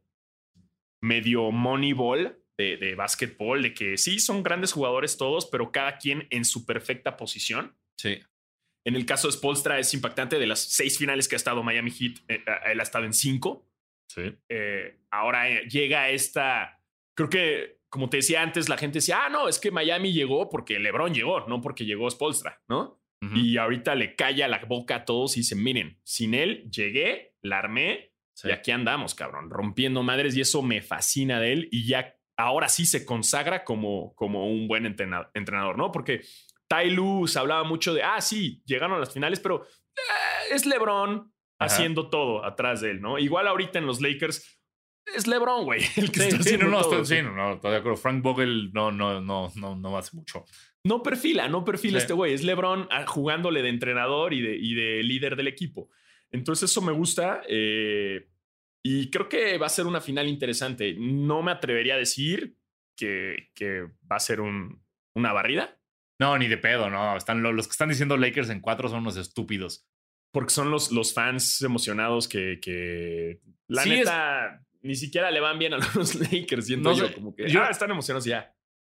[1.02, 6.28] medio moneyball de, de básquetbol, de que sí, son grandes jugadores todos, pero cada quien
[6.30, 7.76] en su perfecta posición.
[7.98, 8.20] Sí.
[8.86, 10.40] En el caso de Spolstra es impactante.
[10.40, 13.66] De las seis finales que ha estado Miami Heat, eh, él ha estado en cinco.
[14.08, 14.36] Sí.
[14.50, 16.82] Eh, ahora eh, llega esta.
[17.16, 20.50] Creo que, como te decía antes, la gente decía, ah, no, es que Miami llegó
[20.50, 23.00] porque LeBron llegó, no porque llegó Spolstra, ¿no?
[23.36, 27.60] Y ahorita le calla la boca a todos y dicen, miren, sin él llegué, la
[27.60, 28.50] armé Sí.
[28.50, 32.68] y aquí andamos, cabrón, rompiendo madres y eso me fascina de él y ya ahora
[32.70, 35.92] sí se consagra como, como un buen entrena- entrenador, ¿no?
[35.92, 36.22] Porque
[36.68, 39.64] Ty Lue se hablaba mucho de, ah, sí, llegaron a las finales, pero
[39.96, 41.74] eh, es LeBron Ajá.
[41.74, 43.20] haciendo todo atrás de él, ¿no?
[43.20, 44.60] Igual ahorita en los Lakers
[45.16, 47.02] es LeBron, güey, el que Sí, está sí, haciendo no, no, todo.
[47.02, 47.98] estoy, sí, no, no, estoy de acuerdo.
[47.98, 50.46] Frank Vogel no, no, no, no, no hace mucho.
[50.86, 52.04] No perfila, no perfila Sí.
[52.04, 52.34] este güey.
[52.34, 55.90] Es LeBron ah, jugándole de entrenador y de, y de líder del equipo.
[56.32, 57.42] Entonces, eso me gusta.
[57.48, 58.28] eh,
[58.86, 60.96] y creo que va a ser una final interesante.
[60.98, 62.58] No me atrevería a decir
[62.98, 64.84] que, que va a ser un,
[65.16, 65.80] una barrida,
[66.20, 67.18] No, ni de pedo, no.
[67.18, 69.88] Están, lo- los que están diciendo Lakers en cuatro son unos estúpidos.
[70.34, 75.40] porque son los, los fans emocionados que, que la Sí, es- neta ni siquiera le
[75.40, 76.66] van bien a los Lakers.
[76.68, 78.54] Siento No yo como que yo- ah, están emocionados ya.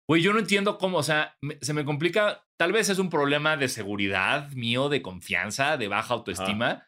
[0.08, 2.44] Güey, yo no entiendo cómo, o sea, me- se me complica.
[2.58, 6.86] Tal vez es un problema de seguridad mío, de confianza, de baja autoestima.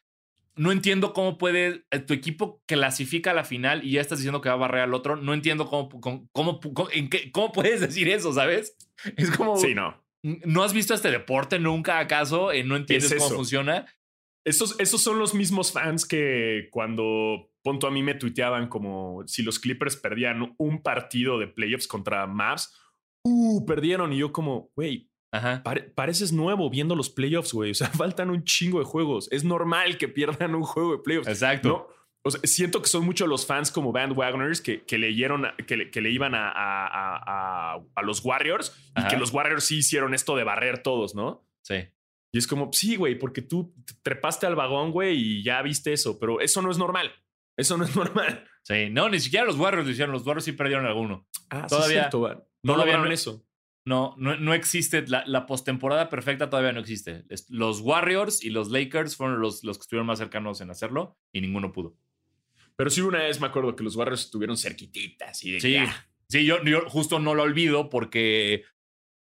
[0.56, 4.40] No entiendo cómo puede eh, tu equipo clasifica a la final y ya estás diciendo
[4.40, 5.16] que va a barrer al otro.
[5.16, 8.76] No entiendo cómo, cómo, cómo, cómo- en qué- cómo puedes decir eso, ¿sabes?
[9.16, 9.56] Es como.
[9.56, 10.02] Sí, no.
[10.22, 12.50] ¿No has visto este deporte nunca acaso?
[12.52, 13.86] Eh, ¿No entiendes Es cómo funciona?
[14.44, 19.42] Esos, esos son los mismos fans que cuando punto a mí me tuiteaban como si
[19.42, 22.72] los Clippers perdían un partido de playoffs contra Mavs,
[23.24, 24.12] uh, perdieron.
[24.12, 25.62] Y yo como, güey, Ajá.
[25.62, 27.70] pare- pareces nuevo viendo los playoffs, güey.
[27.70, 29.29] O sea, faltan un chingo de juegos.
[29.31, 31.29] Es normal que pierdan un juego de playoffs.
[31.29, 31.68] Exacto.
[31.68, 31.87] No,
[32.22, 35.90] o sea, siento que son muchos los fans como bandwagoners que, que leyeron, que, le-
[35.90, 39.09] que le iban a, a- a- los Warriors y Ajá.
[39.09, 41.46] que los Warriors sí hicieron esto de barrer todos, ¿no?
[41.62, 41.77] Sí.
[42.33, 45.92] Y es como, sí, güey, porque tú te trepaste al vagón, güey, y ya viste
[45.92, 47.12] eso, pero eso no es normal.
[47.57, 48.44] Eso no es normal.
[48.62, 48.88] Sí.
[48.90, 50.12] No, ni siquiera los Warriors lo hicieron.
[50.12, 51.27] Los Warriors sí perdieron alguno.
[51.49, 52.18] Ah, Todavía- sí, es cierto.
[52.18, 53.45] No todavía lograron no- eso.
[53.87, 55.07] No, no, no existe.
[55.07, 57.25] La, la postemporada perfecta todavía no existe.
[57.49, 61.40] Los Warriors y los Lakers fueron los, los que estuvieron más cercanos en hacerlo y
[61.40, 61.96] ninguno pudo.
[62.77, 66.07] Pero sí, una vez me acuerdo que los Warriors estuvieron cerquititas y de Sí, ah,
[66.29, 68.64] sí yo, yo justo no lo olvido porque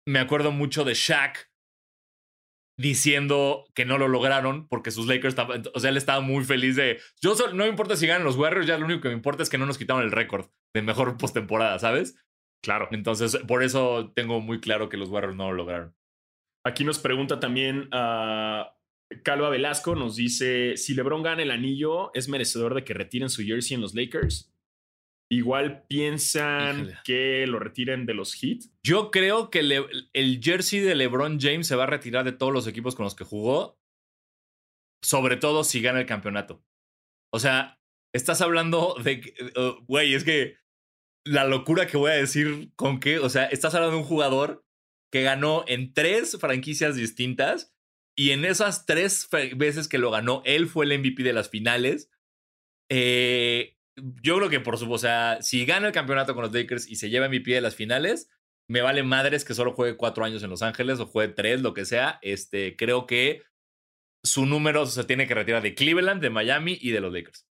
[0.06, 1.48] me acuerdo mucho de Shaq
[2.78, 6.76] diciendo que no lo lograron porque sus Lakers estaban, o sea, él estaba muy feliz
[6.76, 9.14] de, yo solo- no me importa si ganan los Warriors, ya lo único que me
[9.14, 12.18] importa es que no nos quitaron el récord de mejor postemporada, ¿sabes?
[12.62, 12.88] Claro.
[12.92, 15.94] Entonces, por eso tengo muy claro que los Warriors no lo lograron.
[16.64, 18.74] Aquí nos pregunta también a
[19.22, 23.42] Calva Velasco, nos dice, si LeBron gana el anillo, ¿es merecedor de que retiren su
[23.44, 24.52] jersey en los Lakers?
[25.30, 26.98] Igual piensan Híjole.
[27.04, 28.60] que lo retiren de los Heat.
[28.84, 32.52] Yo creo que le- el jersey de LeBron James se va a retirar de todos
[32.52, 33.78] los equipos con los que jugó,
[35.02, 36.64] sobre todo si gana el campeonato.
[37.32, 37.80] O sea,
[38.14, 40.56] estás hablando de, que- uh, güey, es que
[41.26, 44.64] la locura que voy a decir con que, o sea, estás hablando de un jugador
[45.12, 47.74] que ganó en tres franquicias distintas
[48.16, 52.10] y en esas tres veces que lo ganó, él fue el MVP de las finales.
[52.90, 56.88] Eh, yo creo que por su, o sea, si gana el campeonato con los Lakers
[56.88, 58.30] y se lleva MVP de las finales,
[58.68, 61.74] me vale madres que solo juegue cuatro años en Los Ángeles o juegue tres, lo
[61.74, 62.18] que sea.
[62.22, 63.42] Este, creo que
[64.24, 67.46] su número se tiene que retirar de Cleveland, de Miami y de los Lakers.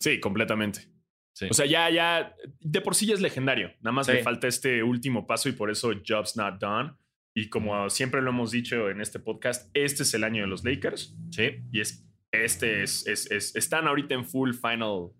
[0.00, 0.95] Sí, completamente.
[1.36, 1.48] Sí.
[1.50, 3.68] O sea, ya, ya, de por sí ya es legendario.
[3.80, 4.12] Nada más Sí.
[4.12, 6.92] le falta este último paso y por eso Job's not done.
[7.34, 10.64] Y como siempre lo hemos dicho en este podcast, este es el año de los
[10.64, 11.14] Lakers.
[11.30, 11.50] sí.
[11.72, 15.10] Y es, este es, es, es- están ahorita en full final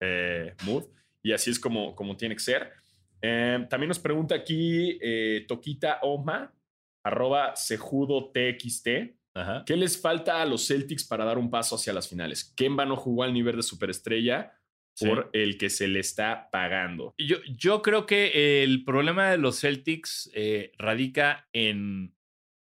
[0.00, 0.84] eh, mood.
[1.22, 2.72] Y así es como, como tiene que ser.
[3.20, 6.54] Eh, también nos pregunta aquí eh, Toquita Oma,
[7.04, 8.88] arroba sejudo TXT.
[9.34, 9.64] Ajá.
[9.66, 12.54] ¿Qué les falta a los Celtics para dar un paso hacia las finales?
[12.56, 14.52] Kemba no jugó al nivel de superestrella
[14.98, 15.06] Sí.
[15.06, 17.14] por el que se le está pagando.
[17.18, 22.16] Yo, yo creo que el problema de los Celtics eh, radica en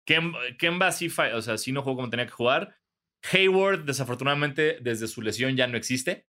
[0.09, 2.77] Kem- Kemba sí, o sea, sí no jugó como tenía que jugar.
[3.33, 6.27] Hayward, desafortunadamente, desde su lesión ya no existe.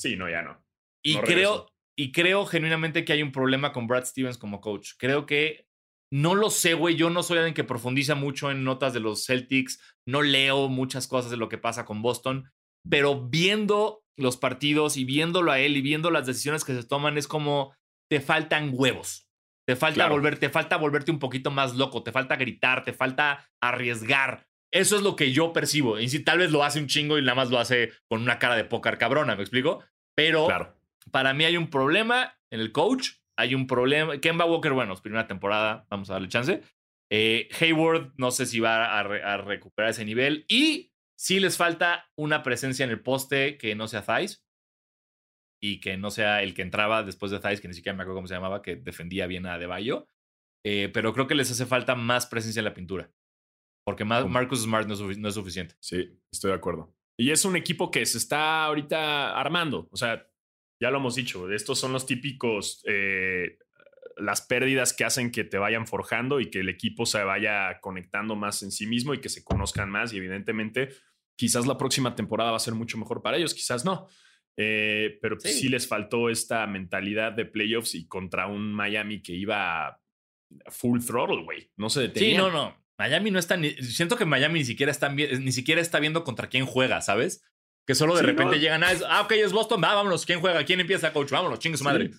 [0.00, 0.64] Sí, no, ya no.
[1.04, 4.92] Y No creo, y creo genuinamente que hay un problema con Brad Stevens como coach.
[4.98, 5.66] Creo que
[6.12, 6.94] no lo sé, güey.
[6.96, 9.80] Yo no soy alguien que profundiza mucho en notas de los Celtics.
[10.06, 12.50] No leo muchas cosas de lo que pasa con Boston.
[12.90, 17.18] Pero viendo los partidos y viéndolo a él y viendo las decisiones que se toman,
[17.18, 17.74] es como
[18.10, 19.28] te faltan huevos.
[19.66, 20.14] Te falta Claro.
[20.14, 24.46] volver, te falta volverte un poquito más loco, te falta gritar, te falta arriesgar.
[24.72, 25.98] Eso es lo que yo percibo.
[25.98, 28.38] Y si tal vez lo hace un chingo y nada más lo hace con una
[28.38, 29.84] cara de póker cabrona, ¿me explico?
[30.14, 30.76] Pero Claro.
[31.10, 34.18] para mí hay un problema en el coach hay un problema.
[34.18, 36.62] Kemba Walker, bueno, primera temporada, vamos a darle chance.
[37.10, 40.44] Eh, Hayward, no sé si va a, recuperar ese nivel.
[40.48, 44.46] Y si les falta una presencia en el poste que no sea Thais
[45.60, 48.18] y que no sea el que entraba después de Thais, que ni siquiera me acuerdo
[48.18, 50.04] cómo se llamaba, que defendía bien a De
[50.64, 53.10] Eh, pero creo que les hace falta más presencia en la pintura.
[53.86, 55.76] Porque Marcus Smart no es, suficiente.
[55.80, 56.92] Sí, estoy de acuerdo.
[57.16, 59.88] Y es un equipo que se está ahorita armando.
[59.92, 60.28] O sea,
[60.82, 63.58] ya lo hemos dicho, estos son los típicos, eh,
[64.16, 68.34] las pérdidas que hacen que te vayan forjando y que el equipo se vaya conectando
[68.34, 70.12] más en sí mismo y que se conozcan más.
[70.12, 70.90] Y evidentemente,
[71.36, 74.08] quizás la próxima temporada va a ser mucho mejor para ellos, quizás no.
[74.56, 75.52] Eh, pero sí.
[75.52, 75.68] sí.
[75.68, 80.00] les faltó esta mentalidad de playoffs y contra un Miami que iba
[80.68, 81.70] full throttle, güey.
[81.76, 82.30] No se detenía.
[82.30, 82.86] Sí, no, no.
[82.98, 83.70] Miami no está ni.
[83.72, 87.44] Siento que Miami ni siquiera está, ni siquiera está viendo contra quién juega, ¿sabes?
[87.86, 88.88] Que solo de repente llegan a.
[89.08, 89.82] Ah, ok, es Boston.
[89.82, 90.24] Va, vámonos.
[90.24, 90.64] ¿Quién juega?
[90.64, 91.30] ¿Quién empieza, coach?
[91.30, 92.10] Vámonos, chingue su madre.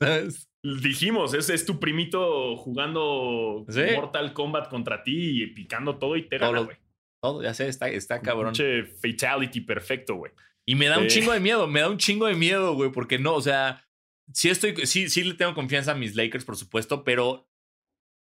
[0.82, 3.66] Dijimos, ese es tu primito jugando
[3.96, 6.78] Mortal Kombat contra ti y picando todo y te gana, güey.
[7.22, 8.54] Todo, ya sé, está, está cabrón.
[8.54, 10.32] Pinche fatality perfecto, güey.
[10.66, 13.18] Y me da un chingo de miedo, me da un chingo de miedo, güey, porque
[13.18, 13.88] no, o sea,
[14.34, 17.48] sí estoy, sí, sí le tengo confianza a mis Lakers, por supuesto, pero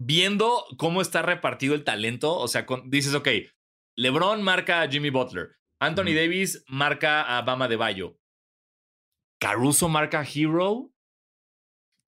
[0.02, 3.28] viendo cómo está repartido el talento, o sea, dices, ok,
[3.98, 8.18] LeBron marca a Jimmy Butler, Anthony Davis marca a Bama de Bayo,
[9.42, 10.94] Caruso marca a Hero,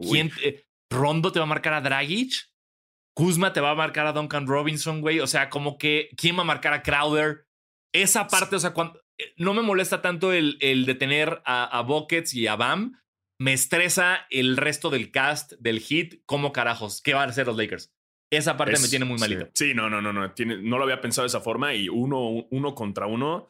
[0.01, 0.31] ¿Quién
[0.89, 2.33] Rondo te va a marcar a Dragic,
[3.13, 6.41] Kuzma te va a marcar a Duncan Robinson, güey, o sea, como que, ¿quién va
[6.41, 7.45] a marcar a Crowder?
[7.93, 11.81] Esa parte, o sea, cuando, eh, no me molesta tanto el, el detener a, a
[11.81, 13.01] Buckets y a Bam,
[13.39, 16.21] me estresa el resto del cast del hit.
[16.25, 17.01] ¿Cómo carajos?
[17.01, 17.91] ¿Qué van a hacer los Lakers?
[18.31, 19.49] Esa parte me tiene muy malito.
[19.55, 20.31] Sí, no, no, no, no.
[20.33, 23.49] Tiene, no lo había pensado de esa forma y uno, uno contra uno,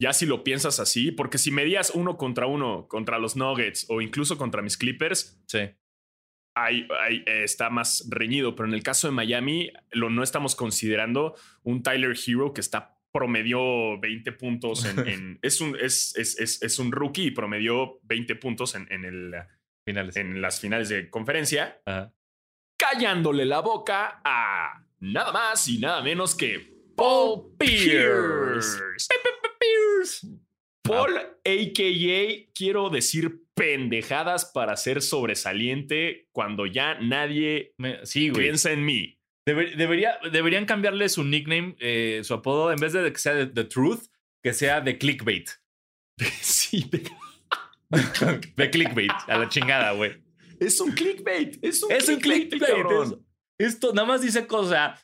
[0.00, 4.00] ya si lo piensas así, porque si medías uno contra uno contra los Nuggets o
[4.00, 5.70] incluso contra mis Clippers, sí.
[6.56, 11.34] Ahí, ahí, está más reñido, pero en el caso de Miami lo no estamos considerando
[11.64, 15.38] un Tyler Hero que está promedió 20 puntos en...
[15.40, 19.34] es, un, es, es, es, un rookie y promedió 20 puntos en, en, el,
[19.86, 20.16] finales.
[20.16, 21.80] en las finales de conferencia,
[22.76, 28.78] callándole la boca a nada más y nada menos que Paul Pierce.
[30.82, 32.52] Paul, a.k.a.
[32.52, 37.74] quiero decir pendejadas para ser sobresaliente cuando ya nadie
[38.34, 43.18] piensa en mí debería, deberían cambiarle su nickname, eh, su apodo, en vez de que
[43.18, 44.06] sea The Truth,
[44.42, 45.50] que sea The Clickbait.
[46.40, 47.02] sí, de,
[48.56, 50.22] de clickbait, a la chingada, güey.
[50.60, 53.18] Es un clickbait, es un es clickbait, un clickbait.
[53.58, 55.00] Esto nada más dice cosa.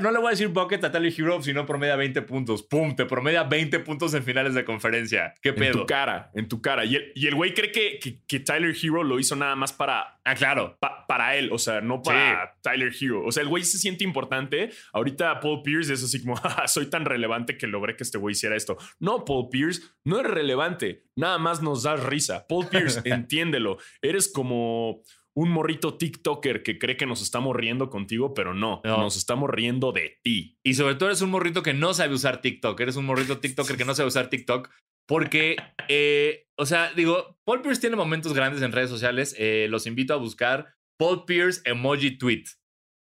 [0.00, 2.62] no le voy a decir bucket a Tyler Hero, sino promedia 20 puntos.
[2.62, 5.34] Pum, te promedia 20 puntos en finales de conferencia.
[5.42, 5.66] ¿Qué pedo?
[5.66, 6.84] En tu cara, en tu cara.
[6.86, 6.96] Y
[7.26, 10.18] el, güey cree que, que, Tyler Hero lo hizo nada más para.
[10.24, 10.78] Ah, claro.
[11.08, 13.22] para él, o sea, no para Tyler Hero.
[13.24, 14.70] O sea, el güey se siente importante.
[14.92, 18.56] Ahorita Paul Pierce es así como, soy tan relevante que logré que este güey hiciera
[18.56, 18.78] esto.
[18.98, 21.04] No, Paul Pierce, no es relevante.
[21.16, 22.46] Nada más nos das risa.
[22.48, 23.76] Paul Pierce, entiéndelo.
[24.00, 25.02] Eres como
[25.36, 29.92] un morrito TikToker que cree que nos estamos riendo contigo, pero no, nos estamos riendo
[29.92, 30.58] de ti.
[30.64, 33.76] Y sobre todo eres un morrito que no sabe usar TikTok, eres un morrito TikToker
[33.76, 34.70] que no sabe usar TikTok,
[35.06, 35.56] porque,
[35.88, 40.14] eh, o sea, digo, Paul Pierce tiene momentos grandes en redes sociales, eh, los invito
[40.14, 42.44] a buscar Paul Pierce Emoji Tweet.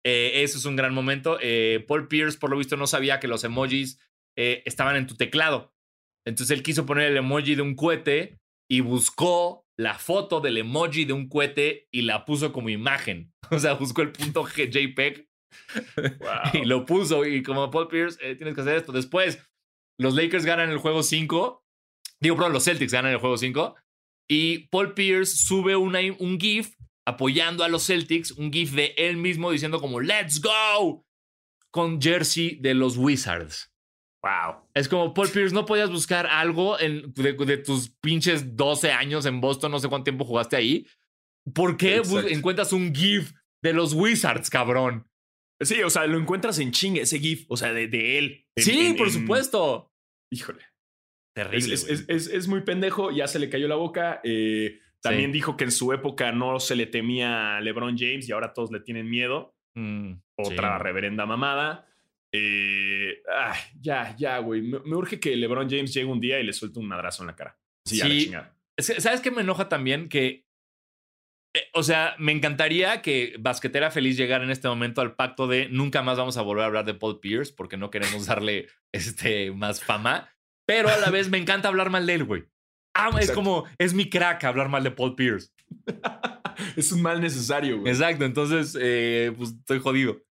[0.05, 1.39] Eh, eso es un gran momento.
[1.89, 3.99] Paul Pierce, por lo visto, no sabía que los emojis
[4.37, 5.75] estaban en tu teclado.
[6.25, 8.39] Entonces él quiso poner el emoji de un cohete
[8.71, 13.33] y buscó la foto del emoji de un cohete y la puso como imagen.
[13.51, 15.29] O sea, buscó el punto JPEG
[16.55, 17.25] y lo puso.
[17.25, 18.91] Y como Paul Pierce, eh, tienes que hacer esto.
[18.91, 19.39] Después,
[20.01, 21.65] los Lakers ganan el juego 5.
[22.21, 23.77] Digo, perdón, los Celtics ganan el juego 5.
[24.29, 26.75] Y Paul Pierce sube una, un GIF
[27.07, 31.07] apoyando a los Celtics, un GIF de él mismo diciendo como Let's go
[31.71, 33.71] con jersey de los Wizards.
[34.23, 34.63] Wow.
[34.75, 39.41] Es como Paul Pierce, no podías buscar algo en, de, tus pinches 12 años en
[39.41, 40.87] Boston, no sé cuánto tiempo jugaste ahí.
[41.55, 45.07] ¿Por qué encuentras un GIF de los Wizards, cabrón?
[45.61, 48.47] Sí, o sea, lo encuentras en chingue, ese GIF, o sea, de, de él.
[48.57, 49.93] sí, por supuesto.
[50.31, 50.65] Híjole.
[51.35, 51.75] Terrible.
[51.75, 54.21] Es, es, es, muy pendejo, ya se le cayó la boca.
[54.25, 58.33] Eh, también dijo que en su época no se le temía a LeBron James y
[58.33, 59.55] ahora todos le tienen miedo.
[59.75, 61.87] Mm, Otra reverenda mamada.
[62.33, 63.23] Eh,
[63.81, 64.63] ya, ya, güey.
[64.63, 67.37] Me, urge que LeBron James llegue un día y le suelte un madrazo en la
[67.37, 67.59] cara.
[67.85, 68.33] Sí,
[68.79, 70.09] ¿Sabes qué me enoja también?
[70.09, 70.45] Que.
[71.55, 75.69] Eh, o sea, me encantaría que Basquetera Feliz llegara en este momento al pacto de
[75.69, 79.51] nunca más vamos a volver a hablar de Paul Pierce porque no queremos darle este,
[79.53, 80.31] más fama.
[80.67, 82.45] Pero a la vez me encanta hablar mal de él, güey.
[82.95, 85.53] Ah, es como, es mi crack hablar mal de Paul Pierce.
[86.77, 87.93] es un mal necesario, güey.
[87.93, 90.26] Exacto, entonces, eh, pues estoy jodido.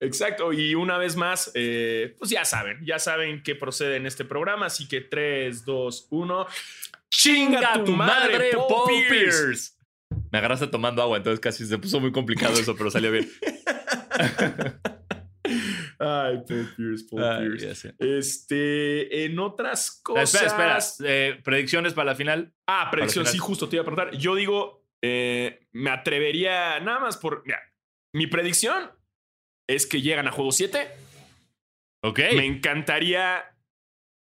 [0.00, 4.26] Exacto, y una vez más, eh, pues ya saben, ya saben que procede en este
[4.26, 6.46] programa, así que 3, 2, 1.
[7.08, 9.72] ¡Chinga tu madre, Paul Pierce!
[10.30, 13.30] Me agarraste tomando agua, entonces casi se puso muy complicado eso, pero salió bien.
[15.98, 17.94] Ay, Paul Pierce, Paul Ay, Pierce.
[17.98, 20.34] Este, en otras cosas.
[20.34, 21.10] Espera, espera.
[21.10, 22.52] eh, predicciones para la final.
[22.66, 24.14] Ah, el sí, justo te iba a preguntar.
[24.16, 27.42] Yo digo, eh, me atrevería nada más por.
[27.46, 27.60] Mira,
[28.12, 28.90] mi predicción
[29.66, 30.88] es que llegan a juego 7.
[32.02, 32.20] Ok.
[32.34, 33.44] Me encantaría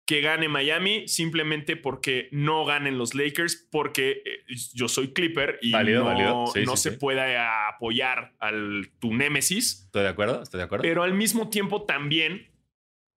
[0.07, 4.43] que gane Miami simplemente porque no ganen los Lakers, porque eh,
[4.73, 6.47] yo soy Clipper y Válido, no, válido.
[6.47, 6.97] Sí, no sí, se sí.
[6.97, 10.83] puede apoyar al tu némesis, Estoy de acuerdo, estoy de acuerdo.
[10.83, 12.51] pero al mismo tiempo también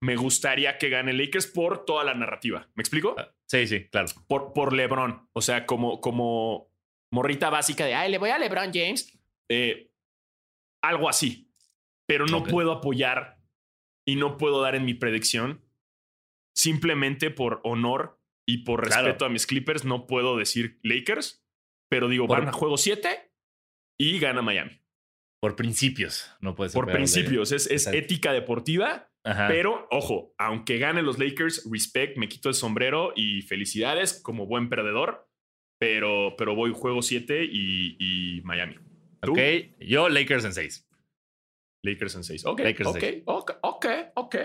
[0.01, 2.69] me gustaría que gane Lakers por toda la narrativa.
[2.75, 3.15] ¿Me explico?
[3.17, 4.07] Ah, Sí, sí, claro.
[4.27, 5.29] Por, por LeBron.
[5.33, 6.69] O sea, como, como
[7.11, 9.17] morrita básica de, ay, le voy a LeBron James.
[9.49, 9.89] Eh,
[10.83, 11.46] algo así.
[12.07, 13.37] Pero no puedo apoyar
[14.07, 15.63] y no puedo dar en mi predicción.
[16.55, 19.03] Simplemente por honor y por Claro.
[19.07, 21.43] respeto a mis Clippers, no puedo decir Lakers.
[21.89, 23.31] Pero digo, Por- van a juego 7
[23.99, 24.81] y gana Miami.
[25.41, 26.81] Por principios, no puede ser.
[26.81, 27.51] Por principios.
[27.51, 29.11] Es, es ética deportiva.
[29.23, 29.47] Ajá.
[29.49, 34.69] Pero, ojo, aunque gane los Lakers, respect, me quito el sombrero y felicidades como buen
[34.69, 35.29] perdedor.
[35.79, 38.77] Pero, pero voy juego 7 y, y Miami.
[39.21, 39.33] ¿Tú?
[39.33, 39.39] Ok,
[39.79, 40.86] yo Lakers en 6.
[41.83, 42.45] Lakers en 6.
[42.45, 43.23] Ok, Lakers ok, seis.
[43.25, 44.35] ok, ok, ok.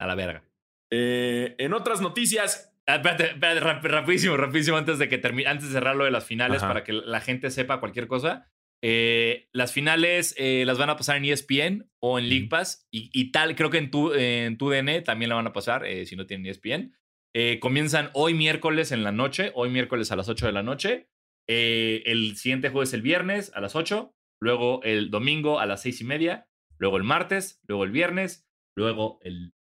[0.00, 0.44] A la verga.
[0.92, 5.66] Eh, en otras noticias, Ah, espérate, espérate, rap- rapidísimo, rapidísimo, antes de que termine, antes
[5.66, 6.68] de cerrar lo de las finales, Ajá.
[6.68, 8.48] para que la gente sepa cualquier cosa.
[8.80, 12.46] Eh, las finales eh, las van a pasar en ESPN o en League.
[12.48, 15.52] Pass y, y tal, creo que en tu, en tu DN también la van a
[15.52, 16.94] pasar eh, si no tienen ESPN.
[17.34, 21.08] Eh, comienzan hoy miércoles en la noche, hoy miércoles a las 8 de la noche.
[21.48, 25.82] Eh, el siguiente juego es el viernes a las 8, luego el domingo a las
[25.82, 26.46] 6 y media,
[26.78, 29.54] luego el martes, luego el viernes, luego el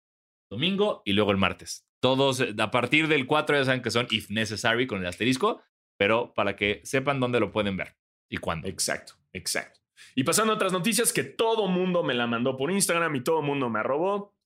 [0.50, 1.86] domingo y luego el martes.
[2.00, 5.62] Todos eh, a partir del 4 ya saben que son if necessary con el asterisco,
[5.98, 7.96] pero para que sepan dónde lo pueden ver
[8.30, 8.68] y cuándo.
[8.68, 9.80] exacto, exacto.
[10.14, 13.42] Y pasando a otras noticias que todo mundo me la mandó por Instagram y todo
[13.42, 14.36] mundo me arrobó.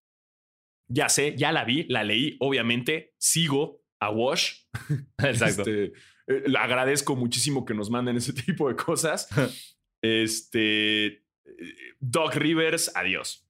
[0.91, 3.15] Ya sé, ya la vi, la leí, obviamente.
[3.19, 4.65] Sigo a Wash.
[5.19, 5.63] Exacto.
[5.63, 5.93] Este,
[6.27, 9.29] eh, le agradezco muchísimo que nos manden ese tipo de cosas.
[10.03, 11.25] este.
[11.59, 13.47] Eh, Doc Rivers, adiós.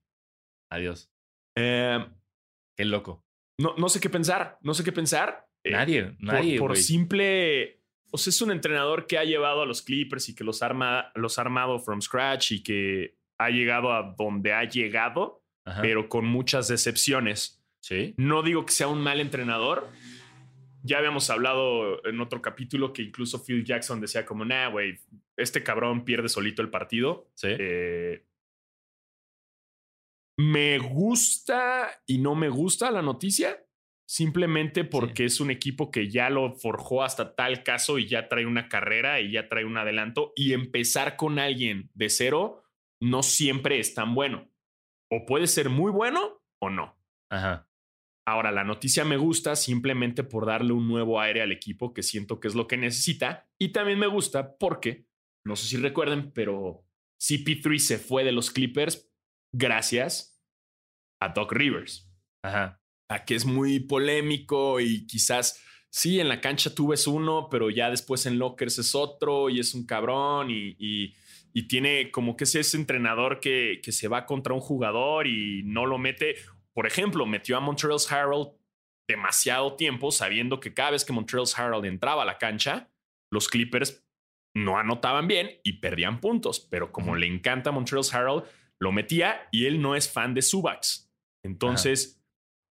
[0.71, 1.11] Adiós.
[1.55, 1.99] Eh,
[2.77, 3.25] Qué loco.
[3.59, 4.57] no, no sé qué pensar.
[4.61, 5.47] No sé qué pensar.
[5.63, 6.57] Eh, Nadie, por- nadie.
[6.59, 7.81] Por, simple.
[8.11, 11.11] O sea, es un entrenador que ha llevado a los Clippers y que los, arma,
[11.15, 15.81] los ha armado from scratch y que ha llegado a donde ha llegado, Ajá.
[15.81, 17.61] pero con muchas decepciones.
[17.81, 18.13] Sí.
[18.17, 19.87] No digo que sea un mal entrenador.
[20.83, 24.99] Ya habíamos hablado en otro capítulo que incluso Phil Jackson decía como, nah, güey,
[25.37, 27.29] este cabrón pierde solito el partido.
[27.35, 27.49] Sí.
[27.51, 28.25] Eh,
[30.39, 33.61] me gusta y no me gusta la noticia,
[34.07, 38.45] simplemente porque es un equipo que ya lo forjó hasta tal caso y ya trae
[38.45, 40.31] una carrera y ya trae un adelanto.
[40.37, 42.63] Y empezar con alguien de cero
[43.01, 44.49] no siempre es tan bueno.
[45.11, 46.97] O puede ser muy bueno o no.
[47.29, 47.68] Ajá.
[48.29, 52.39] Ahora, la noticia me gusta simplemente por darle un nuevo aire al equipo que siento
[52.39, 53.49] que es lo que necesita.
[53.57, 55.07] Y también me gusta porque,
[55.43, 56.85] no sé si recuerden, pero
[57.19, 59.11] CP3 se fue de los Clippers
[59.51, 60.39] gracias
[61.19, 62.07] a Doc Rivers.
[62.43, 62.79] Ajá.
[63.09, 67.71] A que es muy polémico y quizás, sí, en la cancha tú ves uno, pero
[67.71, 71.15] ya después en Lockers es otro y es un cabrón y, y,
[71.51, 75.63] y tiene como que es ese entrenador que, que se va contra un jugador y
[75.63, 76.35] no lo mete.
[76.73, 78.53] Por ejemplo, metió a Montreal Harold
[79.07, 82.91] demasiado tiempo sabiendo que cada vez que Montreal Harold entraba a la cancha,
[83.31, 84.05] los Clippers
[84.55, 86.59] no anotaban bien y perdían puntos.
[86.59, 88.45] Pero como le encanta a Montreal Harold,
[88.79, 91.11] lo metía y él no es fan de Subax.
[91.43, 92.23] Entonces,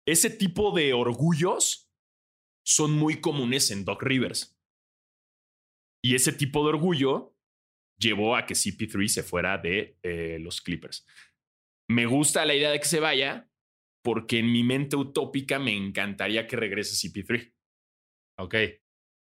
[0.07, 1.91] ese tipo de orgullos
[2.65, 4.59] son muy comunes en Doc Rivers.
[6.03, 7.35] Y ese tipo de orgullo
[7.99, 11.07] llevó a que CP3 se fuera de eh, los Clippers.
[11.91, 13.48] Me gusta la idea de que se vaya
[14.09, 17.53] porque en mi mente utópica me encantaría que regrese CP3.
[18.39, 18.55] Ok.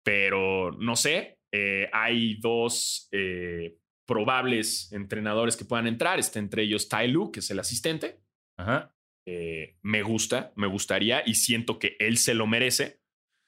[0.04, 6.20] Pero no sé, eh, hay dos eh, probables entrenadores que puedan entrar.
[6.20, 8.20] Está entre ellos Tai Lu, que es el asistente.
[8.60, 8.94] Ajá.
[9.26, 13.00] Eh, me gusta, me gustaría y siento que él se lo merece.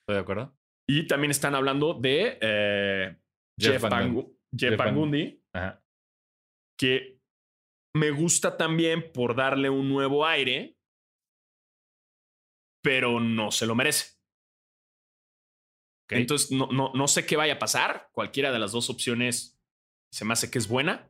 [0.03, 0.59] Estoy de acuerdo.
[0.91, 3.17] Y también están hablando de
[3.61, 3.81] Jeff
[4.59, 4.75] Jeff,
[5.55, 5.85] Ajá.
[6.77, 7.21] que
[7.95, 10.77] me gusta también por darle un nuevo aire,
[12.83, 14.17] pero no se lo merece.
[16.11, 18.11] Entonces, no, no, no sé qué vaya a pasar.
[18.13, 19.59] Cualquiera de las dos opciones
[20.11, 21.09] se me hace que es buena.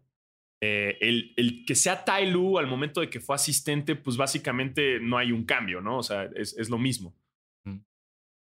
[0.61, 5.01] Eh, el, el, que sea Tai Lu al momento de que fue asistente, pues básicamente
[5.01, 5.99] no hay un cambio, ¿no?
[5.99, 7.16] O sea, es, es lo mismo.
[7.64, 7.79] Mm.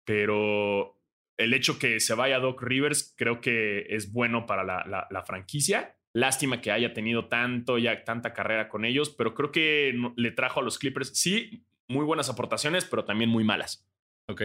[0.04, 1.00] Pero
[1.38, 5.96] el hecho que se vaya Doc Rivers creo que es bueno para la, la, franquicia.
[6.12, 10.60] Lástima que haya tenido tanto ya tanta carrera con ellos, pero creo que le trajo
[10.60, 13.86] a los Clippers, sí, muy buenas aportaciones, pero también muy malas.
[14.28, 14.42] Ok.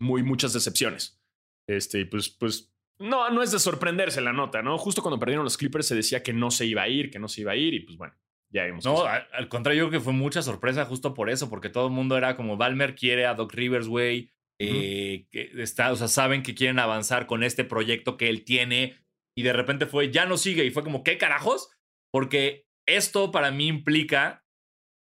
[0.00, 1.20] Muy muchas decepciones.
[1.68, 4.78] Este, pues, pues no, no es de sorprenderse la nota, ¿no?
[4.78, 7.28] Justo cuando perdieron los Clippers se decía que no se iba a ir, que no
[7.28, 8.14] se iba a ir y pues bueno,
[8.50, 8.84] ya vimos.
[8.84, 11.92] No, al, contrario, yo creo que fue mucha sorpresa justo por eso, porque todo el
[11.92, 14.30] mundo era como Balmer quiere a Doc Rivers, güey,
[14.60, 18.96] eh, que está, o sea, saben que quieren avanzar con este proyecto que él tiene
[19.36, 21.70] y de repente fue, ya no sigue y fue como, ¿qué carajos?
[22.12, 24.43] Porque esto para mí implica,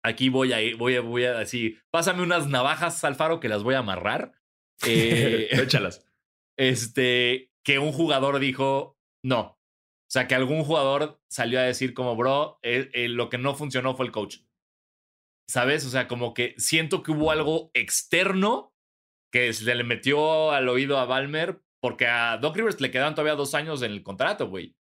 [0.03, 3.63] aquí voy a ir, voy a, voy a decir, pásame unas navajas, Alfaro, que las
[3.63, 4.33] voy a amarrar.
[4.87, 6.07] Eh, Échalas.
[6.59, 9.41] Este, que un jugador dijo no.
[9.41, 13.55] O sea, que algún jugador salió a decir como, bro, eh, eh, lo que no
[13.55, 14.41] funcionó fue el coach.
[15.49, 15.87] ¿Sabes?
[15.87, 18.75] O sea, como que siento que hubo algo externo
[19.33, 23.37] que se le metió al oído a Balmer porque a Doc Rivers le quedan todavía
[23.37, 24.77] dos años en el contrato, güey.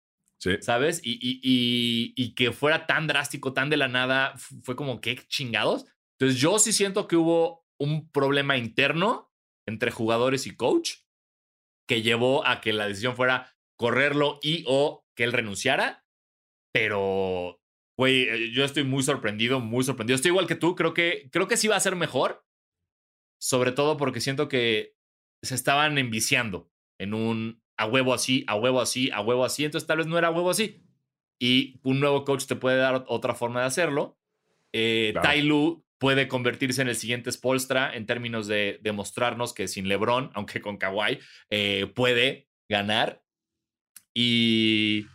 [0.61, 1.01] ¿Sabes?
[1.03, 5.17] Y, y, y, y, que fuera tan drástico, tan de la nada, fue como, ¿qué
[5.29, 5.87] chingados?
[6.19, 9.33] Entonces yo sí siento que hubo un problema interno
[9.67, 10.97] entre jugadores y coach
[11.89, 16.05] que llevó a que la decisión fuera correrlo y o que él renunciara.
[16.73, 17.61] Pero,
[17.99, 20.17] güey, eh, yo estoy muy sorprendido, muy sorprendido.
[20.17, 22.45] Estoy igual que tú, creo que, creo que sí va a ser mejor.
[23.41, 24.97] Sobre todo porque siento que
[25.43, 29.65] se estaban enviciando en un a huevo así, a huevo así, a huevo así.
[29.65, 30.83] Entonces tal vez no era a huevo así.
[31.39, 34.19] Y un nuevo coach te puede dar otra forma de hacerlo.
[34.73, 39.89] Eh, Tai Lu puede convertirse en el siguiente Spolstra en términos de demostrarnos que sin
[39.89, 41.19] LeBron, aunque con Kawhi,
[41.51, 43.23] eh, puede ganar.
[44.13, 45.07] Y,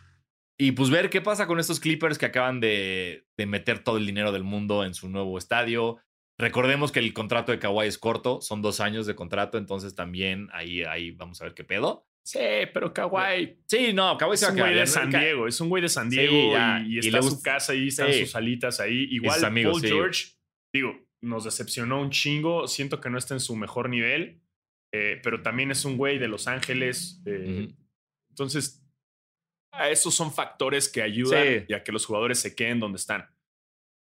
[0.58, 4.06] y pues ver qué pasa con estos Clippers que acaban de, de meter todo el
[4.06, 5.98] dinero del mundo en su nuevo estadio.
[6.38, 10.48] Recordemos que el contrato de Kawhi es corto, son dos años de contrato, entonces también
[10.52, 12.06] ahí, ahí vamos a ver qué pedo.
[12.24, 12.38] Sí,
[12.72, 13.58] pero Kawhi.
[13.66, 15.46] Sí, no, Kawhi es un güey de San Diego.
[15.46, 16.56] Es un güey de San Diego
[16.86, 19.08] y, está en su casa ahí, están sus alitas ahí.
[19.10, 20.40] Igual Paul George
[20.72, 22.66] digo, nos decepcionó un chingo.
[22.66, 24.40] Siento que no está en su mejor nivel,
[24.94, 27.22] eh, pero también es un güey de Los Ángeles.
[27.26, 27.72] Eh,
[28.30, 28.84] entonces,
[29.88, 33.28] esos son factores que ayudan a que los jugadores se queden donde están.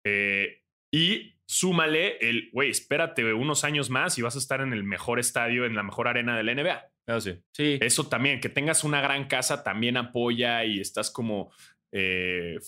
[0.05, 0.63] Eh,
[0.93, 5.19] y súmale el, güey, espérate unos años más y vas a estar en el mejor
[5.19, 6.91] estadio, en la mejor arena de la NBA.
[7.07, 7.33] Ah, sí.
[7.53, 7.79] sí.
[7.81, 11.51] Eso también, que tengas una gran casa también apoya y estás como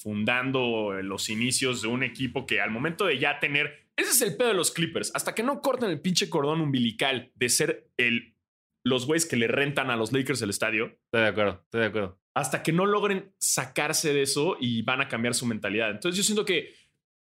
[0.01, 4.37] fundando los inicios de un equipo que al momento de ya tener ese es el
[4.37, 5.11] pedo de los Clippers.
[5.13, 8.33] Hasta que no corten el pinche cordón umbilical de ser el,
[8.85, 10.85] los güeyes que le rentan a los Lakers el estadio.
[10.85, 12.19] Estoy de acuerdo, estoy de acuerdo.
[12.33, 15.91] Hasta que no logren sacarse de eso y van a cambiar su mentalidad.
[15.91, 16.73] Entonces yo siento que,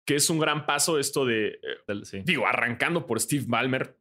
[0.07, 3.95] que es un gran paso esto de, eh, digo, arrancando por Steve Ballmer.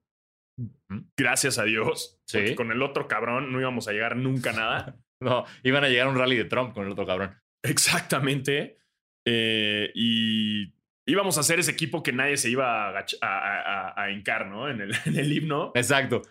[1.16, 2.20] Gracias a Dios.
[2.30, 4.96] Porque con el otro cabrón no íbamos a llegar nunca a nada.
[5.20, 7.34] no, iban a llegar a un rally de Trump con el otro cabrón.
[7.62, 8.78] Exactamente.
[9.26, 10.74] Eh, y
[11.06, 14.68] íbamos a ser ese equipo que nadie se iba a, a, a, hincar, ¿no?
[14.68, 15.72] En el, en el, himno.
[15.74, 16.22] Exacto.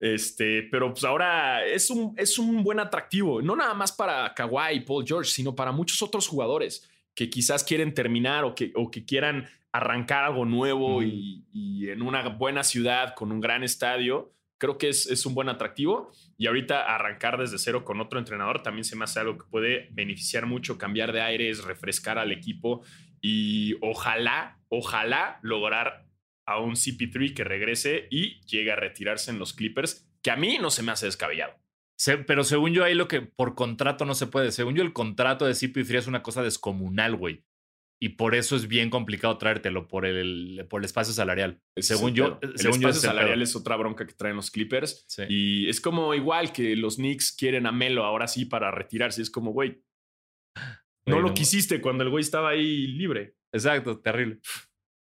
[0.00, 4.74] Este, pero pues ahora es un, es un buen atractivo, no nada más para Kawhi
[4.74, 8.92] y Paul George, sino para muchos otros jugadores que quizás quieren terminar o que, o
[8.92, 14.32] que quieran arrancar algo nuevo y, y, en una buena ciudad con un gran estadio.
[14.58, 16.10] Creo que es, es un buen atractivo.
[16.36, 19.88] Y ahorita arrancar desde cero con otro entrenador también se me hace algo que puede
[19.92, 22.82] beneficiar mucho, cambiar de aires, refrescar al equipo
[23.20, 26.06] y ojalá, ojalá lograr
[26.46, 30.58] a un CP3 que regrese y llegue a retirarse en los Clippers, que a mí
[30.60, 31.54] no se me hace descabellado.
[32.26, 34.52] pero según yo, ahí lo que por contrato no se puede.
[34.52, 37.44] Según yo, el contrato de CP3 es una cosa descomunal, güey.
[38.00, 41.60] Y por eso es bien complicado traértelo por el, por el espacio salarial.
[41.76, 45.06] según yo, el espacio salarial es otra bronca que traen los Clippers.
[45.28, 49.20] Y es como igual que los Knicks quieren a Melo ahora sí para retirarse.
[49.20, 49.82] Es como, güey,
[51.06, 53.34] no lo quisiste cuando el güey estaba ahí libre.
[53.52, 54.40] Exacto, terrible.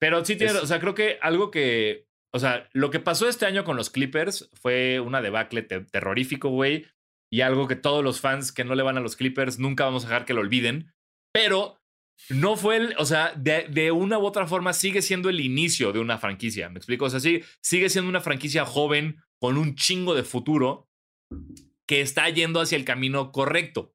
[0.01, 3.45] Pero sí tiene, o sea, creo que algo que, o sea, lo que pasó este
[3.45, 6.87] año con los Clippers fue una debacle terrorífico, güey,
[7.31, 10.05] y algo que todos los fans que no le van a los Clippers nunca vamos
[10.05, 10.95] a dejar que lo olviden,
[11.35, 11.80] pero
[12.29, 15.93] no fue el, o sea, de, de, una u otra forma sigue siendo el inicio
[15.93, 17.07] de una franquicia, ¿me explico?
[17.07, 20.89] O sea, sí, sigue siendo una franquicia joven con un chingo de futuro
[21.87, 23.95] que está yendo hacia el camino correcto.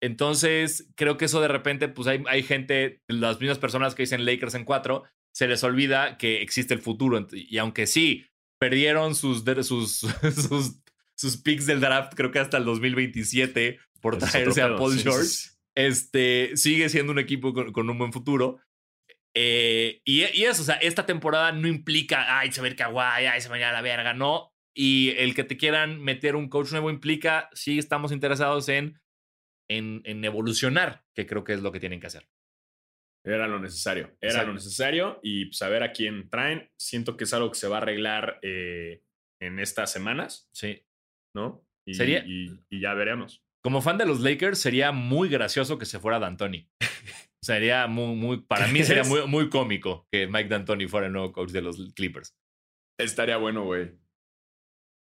[0.00, 4.24] Entonces, creo que eso de repente, pues hay, hay gente, las mismas personas que dicen
[4.24, 7.26] Lakers en cuatro, se les olvida que existe el futuro.
[7.32, 8.26] Y aunque sí,
[8.58, 9.98] perdieron sus, sus,
[10.48, 10.80] sus,
[11.14, 14.76] sus picks del draft, creo que hasta el 2027, por es traerse a.
[14.76, 15.24] Paul Sí, sí, George.
[15.24, 15.50] sí.
[15.78, 18.60] Este sigue siendo un equipo con, con un buen futuro.
[19.34, 22.76] Eh, y, y eso, o sea, esta temporada no implica, ay, se va a ir
[23.28, 24.52] ay, se va a ir a la verga, no.
[24.74, 29.00] Y el que te quieran meter un coach nuevo implica, sí estamos interesados en,
[29.70, 32.28] en, en evolucionar, que creo que es lo que tienen que hacer.
[33.24, 34.06] Era lo necesario.
[34.20, 34.48] Era Exacto.
[34.48, 35.20] lo necesario.
[35.22, 36.70] Y pues a quién traen.
[36.78, 39.02] Siento que es algo que se va a arreglar eh,
[39.40, 40.84] en estas semanas, Sí.
[41.36, 41.64] ¿no?
[41.86, 43.44] Y, Sería- y- y ya veremos.
[43.68, 46.66] Como fan de los Lakers, sería muy gracioso que se fuera D'Antoni.
[47.44, 51.32] Sería muy, muy, para mí sería muy, muy cómico que Mike D'Antoni fuera el nuevo
[51.32, 52.34] coach de los Clippers.
[52.98, 53.92] Estaría bueno, güey.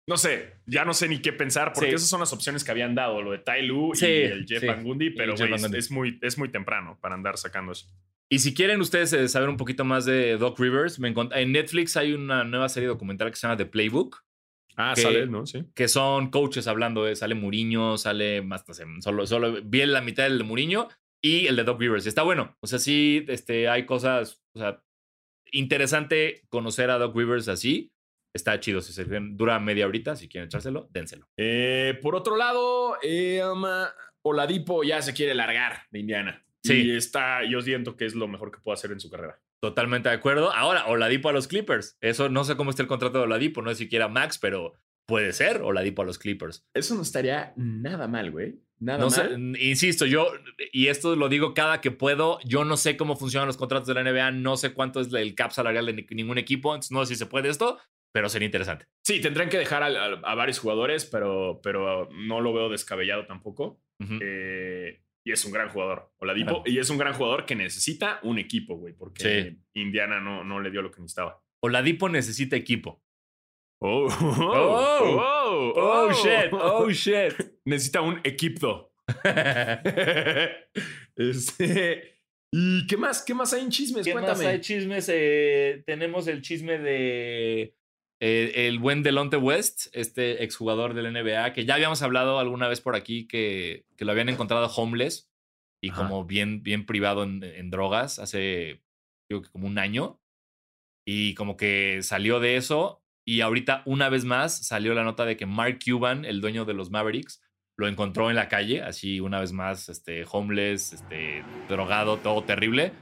[0.06, 1.94] No sé, ya no sé ni qué pensar, porque Sí.
[1.96, 4.60] esas son las opciones que habían dado, lo de Tai Lu Sí, y el Jeff
[4.60, 4.66] sí.
[4.66, 7.86] Y pero güey, es, es muy, es muy temprano para andar sacando eso.
[8.30, 11.96] Y si quieren ustedes eh, saber un poquito más de Doc Rivers, me en Netflix
[11.96, 14.22] hay una nueva serie documental que se llama The Playbook,
[14.80, 15.46] Ah, Que- sale, ¿no?
[15.46, 15.64] Sí.
[15.74, 20.38] que son coaches hablando, de, sale Muriño, sale sé, solo, solo vi la mitad del
[20.38, 20.88] de Muriño
[21.22, 22.06] y el de Doc Rivers.
[22.06, 24.82] Está bueno, o sea, sí, este, hay cosas, o sea,
[25.52, 27.92] interesante conocer a Doc Rivers así.
[28.34, 31.28] Está chido, si se dura media horita, si quieren echárselo, dénselo.
[31.36, 33.64] Eh, por otro lado, eh, um,
[34.22, 36.44] Oladipo ya se quiere largar de Indiana.
[36.62, 36.74] Sí.
[36.74, 39.40] Y está, yo siento que es lo mejor que puede hacer en su carrera.
[39.62, 40.52] Totalmente de acuerdo.
[40.52, 41.98] Ahora, Oladipo a los Clippers.
[42.00, 44.72] Eso no sé cómo está el contrato de Oladipo, no es siquiera Max, pero
[45.06, 46.66] puede ser Oladipo a los Clippers.
[46.74, 48.60] Eso no estaría nada mal, güey.
[48.78, 49.56] Nada No sé, mal.
[49.60, 50.28] insisto, yo,
[50.72, 53.92] y esto lo digo cada que puedo, yo no sé cómo funcionan los contratos de
[53.94, 57.04] la NBA, no sé cuánto es el cap salarial de ni- ningún equipo, entonces no
[57.04, 57.78] sé si se puede esto,
[58.14, 58.86] pero sería interesante.
[59.04, 63.26] Sí, tendrían que dejar a, a- a varios jugadores, pero, pero no lo veo descabellado
[63.26, 63.82] tampoco.
[64.22, 66.62] Eh, y es un gran jugador, Oladipo.
[66.62, 66.62] Claro.
[66.66, 69.22] Y es un gran jugador que necesita un equipo, güey, porque
[69.74, 69.80] Sí.
[69.80, 71.42] Indiana no, no le dio lo que necesitaba.
[71.62, 73.02] Oladipo necesita equipo.
[73.82, 77.34] Oh, Oh, oh, shit, oh shit.
[77.64, 78.92] Necesita un equipo.
[81.16, 82.14] este,
[82.52, 83.22] ¿Y qué más?
[83.22, 84.04] ¿Qué más hay en chismes?
[84.04, 84.46] ¿Qué más Cuéntame.
[84.48, 85.08] hay chismes?
[85.12, 87.74] Eh, tenemos el chisme de
[88.20, 92.80] eh, el buen Delonte West, este exjugador del NBA, que ya habíamos hablado alguna vez
[92.80, 95.30] por aquí que, que lo habían encontrado homeless
[95.82, 96.02] y Ajá.
[96.02, 98.82] como bien, bien privado en, en drogas hace
[99.30, 100.20] digo que como un año.
[101.06, 103.02] Y como que salió de eso.
[103.24, 106.74] Y ahorita, una vez más, salió la nota de que Mark Cuban, el dueño de
[106.74, 107.42] los Mavericks,
[107.76, 112.92] lo encontró en la calle, así una vez más, este, homeless, este, drogado, todo terrible.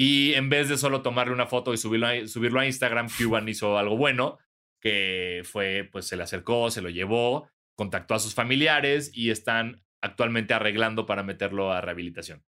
[0.00, 3.48] Y en vez de solo tomarle una foto y subirlo a, subirlo a Instagram, Cuban
[3.48, 4.38] hizo algo bueno,
[4.80, 9.82] que fue, pues se le acercó, se lo llevó, contactó a sus familiares y están
[10.00, 12.44] actualmente arreglando para meterlo a rehabilitación.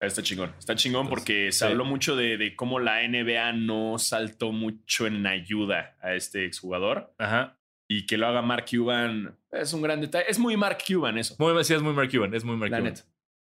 [0.00, 0.52] Está chingón.
[0.58, 1.64] Está chingón Entonces, porque se sí.
[1.64, 7.14] habló mucho de, de cómo la NBA no saltó mucho en ayuda a este exjugador.
[7.18, 7.56] Ajá.
[7.86, 10.24] Y que lo haga Mark Cuban es un gran detalle.
[10.28, 11.36] Es muy Mark Cuban eso.
[11.38, 12.94] Muy, sí, es muy Mark Cuban, es muy Mark La Cuban.
[12.94, 13.06] neta.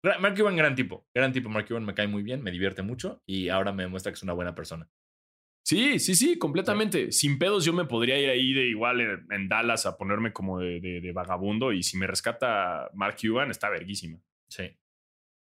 [0.03, 1.07] Mark Cuban, gran tipo.
[1.15, 4.11] Gran tipo, Mark Cuban me cae muy bien, me divierte mucho y ahora me demuestra
[4.11, 4.89] que es una buena persona.
[5.65, 7.11] Sí, sí, sí, completamente.
[7.13, 10.59] Sin pedos yo me podría ir ahí de igual en, en Dallas a ponerme como
[10.59, 14.19] de, de- de vagabundo y si me rescata Mark Cuban está verguísima.
[14.49, 14.77] Sí.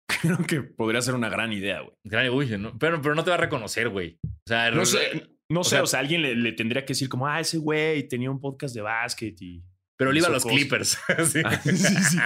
[0.22, 1.94] Creo que podría ser una gran idea, güey.
[2.04, 4.18] Gran, uy, no- pero, pero no te va a reconocer, güey.
[4.24, 6.92] O sea, No sé, no o sé, sea- o sea, alguien le, le tendría que
[6.94, 9.62] decir como, ah, ese güey tenía un podcast de básquet y...
[9.98, 10.57] pero le iba a los cosas.
[10.59, 10.98] Clippers.
[11.30, 11.40] Sí.
[11.44, 12.18] Ah, sí, sí.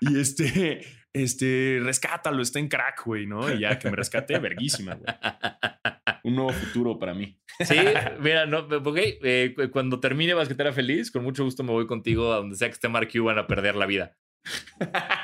[0.00, 0.80] Y este,
[1.12, 3.52] este, rescátalo, está en crack, güey, ¿no?
[3.52, 5.06] Y ya que me rescate, verguísima, güey.
[6.24, 7.40] Un nuevo futuro para mí.
[7.60, 7.76] Sí,
[8.20, 12.32] mira, no, ok, eh, cu- cuando termine Basquetera Feliz, con mucho gusto me voy contigo
[12.32, 14.16] a donde sea que esté Mark Cuban a perder la vida.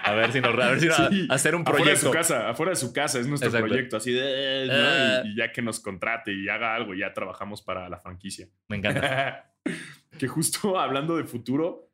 [0.03, 2.11] A ver si nos, a ver si nos- Sí, a hacer un Afuera de su
[2.11, 2.11] proyecto.
[2.35, 3.68] casa, afuera de su casa, es nuestro Exacto.
[3.68, 4.72] proyecto, así de, ¿no?
[4.74, 5.22] Ah.
[5.24, 8.49] y, y ya que nos contrate y haga algo, ya trabajamos para la franquicia.
[8.68, 9.55] Me encanta.
[10.18, 11.91] que justo hablando de futuro,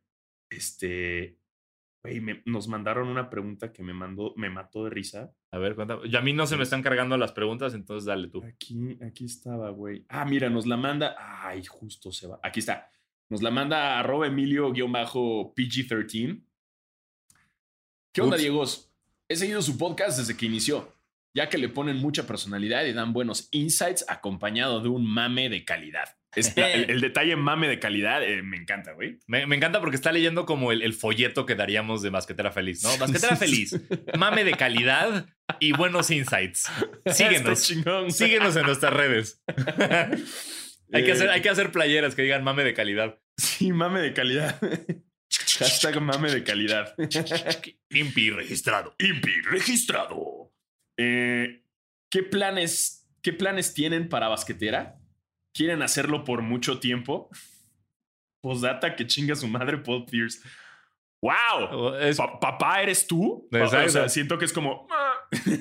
[0.50, 1.38] este,
[2.02, 5.32] güey, me- nos mandaron una pregunta que me mandó, me mató de risa.
[5.50, 6.06] A ver, cuéntame.
[6.08, 8.42] Y a mí no se me están cargando las preguntas, entonces dale tú.
[8.44, 10.04] Aquí, aquí estaba, güey.
[10.08, 11.14] Ah, mira, nos la manda.
[11.18, 12.38] Ay, justo se va.
[12.42, 12.90] Aquí está.
[13.28, 16.42] Nos la manda arroba Emilio-PG13.
[18.12, 18.42] ¿Qué onda, Ups.
[18.42, 18.92] Diegos?
[19.28, 20.92] He seguido su podcast desde que inició,
[21.34, 25.64] ya que le ponen mucha personalidad y dan buenos insights acompañado de un mame de
[25.64, 26.16] calidad.
[26.36, 29.18] El, el detalle mame de calidad eh, me encanta, güey.
[29.26, 32.84] Me, me encanta porque está leyendo como el, el folleto que daríamos de Basquetera Feliz,
[32.84, 32.96] ¿no?
[32.98, 33.80] Basquetera Feliz,
[34.16, 35.26] mame de calidad
[35.58, 36.70] y buenos insights.
[37.06, 37.66] Síguenos.
[37.66, 38.12] chingón.
[38.12, 39.42] Síguenos en nuestras redes.
[40.92, 43.18] hay, que hacer, hay que hacer playeras que digan mame de calidad.
[43.36, 44.60] Sí, mame de calidad.
[45.58, 46.94] Hashtag mame de calidad.
[47.90, 48.94] Impi registrado.
[48.98, 50.52] INPI registrado.
[51.02, 51.64] Eh,
[52.10, 54.98] ¿qué, planes, ¿Qué planes tienen para basquetera?
[55.54, 57.30] ¿Quieren hacerlo por mucho tiempo?
[58.42, 60.40] Postdata que chinga su madre Paul Pierce.
[61.22, 61.94] ¡Wow!
[62.00, 63.48] Es- Pa- ¿Papá eres tú?
[63.50, 63.90] Pa- O Exacto.
[63.90, 64.86] sea, siento que es como.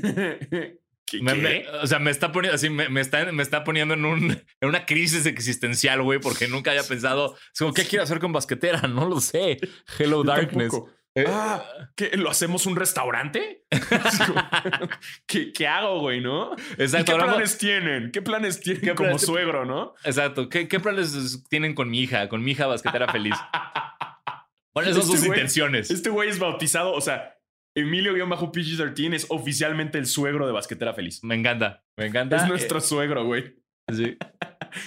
[1.05, 1.21] ¿Qué?
[1.23, 1.41] me- qué?
[1.41, 4.31] me- o sea, me está poniendo así, me, me está, me está poniendo en, un,
[4.31, 8.31] en una crisis existencial, güey, porque nunca había pensado, es como, ¿qué quiero hacer con
[8.31, 8.81] basquetera?
[8.87, 9.57] No lo sé.
[9.97, 10.69] Hello Yo Darkness.
[10.71, 10.91] tampoco.
[11.21, 11.63] Eh, Ah,
[11.95, 12.11] ¿qué?
[12.17, 13.65] ¿Lo hacemos un restaurante?
[15.27, 16.51] ¿Qué, qué hago, güey, no?
[16.77, 17.05] ¿Y Exacto.
[17.05, 18.11] ¿Qué hablamos- planes tienen?
[18.11, 19.93] ¿Qué planes tienen ¿Qué como planes- suegro, no?
[20.03, 20.49] Exacto.
[20.49, 22.29] ¿Qué, ¿Qué planes tienen con mi hija?
[22.29, 23.35] Con mi hija basquetera feliz.
[24.73, 25.91] ¿Cuáles son Este sus güey- intenciones?
[25.91, 27.35] Este güey es bautizado, o sea,
[27.75, 31.23] Emilio-PG13 es oficialmente el suegro de Basquetera Feliz.
[31.23, 31.83] Me encanta.
[31.97, 32.37] Me encanta.
[32.37, 33.55] Es nuestro suegro, güey.
[33.87, 34.17] Eh, sí.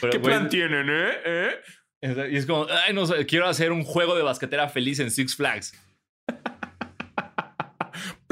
[0.01, 1.11] Pero, ¿Qué güey, plan tienen, eh?
[1.25, 2.29] ¿Eh?
[2.33, 5.37] Y es como, ay, no sé, quiero hacer un juego de basquetera feliz en Six
[5.37, 5.73] Flags.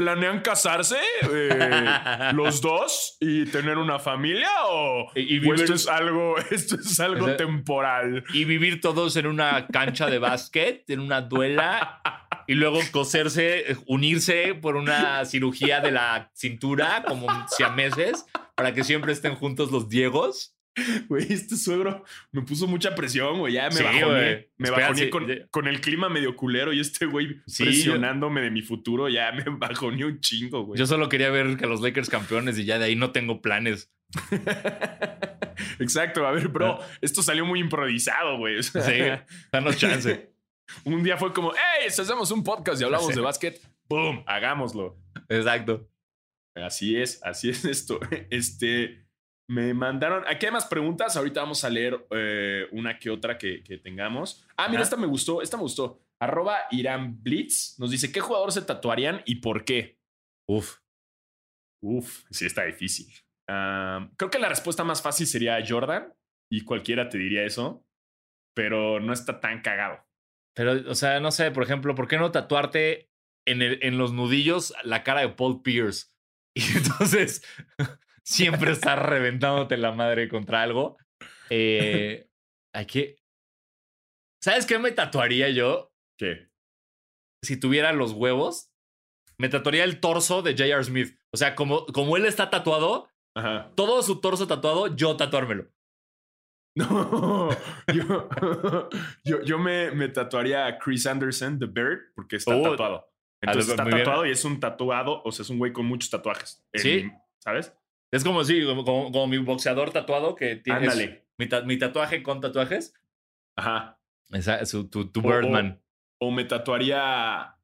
[0.01, 0.97] ¿Planean casarse
[1.31, 1.85] eh,
[2.33, 6.77] los dos y tener una familia o, Y- y o vivir- esto es algo, esto
[6.77, 8.25] es algo O sea- temporal?
[8.33, 12.01] Y vivir todos en una cancha de básquet, en una duela,
[12.47, 18.25] y luego coserse, unirse por una cirugía de la cintura, como siameses,
[18.55, 20.57] para que siempre estén juntos los Diegos.
[21.09, 23.55] Güey, este suegro me puso mucha presión, güey.
[23.55, 24.05] Ya me Sí, bajoné.
[24.05, 24.51] güey.
[24.57, 25.11] Me bajoné
[25.51, 29.09] con, el clima medio culero y este güey Sí, presionándome de mi futuro.
[29.09, 30.79] Ya me bajoné un chingo, güey.
[30.79, 33.93] Yo solo quería ver que los Lakers campeones y ya de ahí no tengo planes.
[35.79, 36.27] Exacto.
[36.27, 38.62] A ver, bro, esto salió muy improvisado, güey.
[38.62, 38.79] Sí,
[39.53, 40.31] danos chance.
[40.85, 43.14] Un día fue como, hey, hacemos un podcast y hablamos Sí.
[43.14, 44.23] de básquet, ¡boom!
[44.27, 44.97] Hagámoslo.
[45.29, 45.89] Exacto.
[46.55, 47.99] Así es, así es esto.
[48.31, 49.05] Este,
[49.51, 53.63] me mandaron, aquí hay más preguntas, ahorita vamos a leer eh, una que otra que,
[53.65, 54.47] que tengamos.
[54.57, 54.85] Ah, mira, Ajá.
[54.85, 56.01] esta me gustó, esta me gustó.
[56.23, 59.99] Arroba Irán Blitz nos dice, ¿qué jugador se tatuarían y por qué?
[60.49, 60.79] Uf.
[61.83, 63.13] Uf, sí está difícil.
[64.17, 66.13] Creo que la respuesta más fácil sería Jordan
[66.53, 67.85] y cualquiera te diría eso,
[68.55, 69.99] pero no está tan cagado.
[70.55, 73.11] Pero, o sea, no sé, por ejemplo, ¿por qué no tatuarte
[73.47, 76.07] en, el- en los nudillos la cara de Paul Pierce?
[76.55, 77.43] Y entonces
[78.31, 80.97] siempre estar reventándote la madre contra algo.
[81.51, 82.28] Eh,
[82.74, 83.16] hay que.
[84.43, 86.49] ¿Sabes qué me tatuaría yo ¿Qué?
[87.45, 88.70] si tuviera los huevos?
[89.39, 90.85] Me tatuaría el torso de J.R.
[90.85, 91.18] Smith.
[91.33, 93.70] O sea, como, como él está tatuado, Ajá.
[93.74, 95.70] todo su torso tatuado, yo tatuármelo.
[96.76, 97.49] No,
[97.95, 98.28] yo,
[99.24, 103.11] yo, yo me, me tatuaría a Chris Anderson, The Bird, porque está Oh, tatuado.
[103.43, 103.99] Entonces lo- está bien.
[103.99, 106.62] tatuado y es un tatuado, o sea, es un güey con muchos tatuajes.
[106.72, 107.11] En Sí.
[107.43, 107.74] ¿Sabes?
[108.13, 112.41] Es como, sí, como, como- mi boxeador tatuado que tiene mi, ta- mi tatuaje con
[112.41, 112.95] tatuajes.
[113.57, 114.01] Ajá.
[114.31, 115.83] Esa, su, tu, tu O- Birdman.
[116.21, 117.57] O me tatuaría.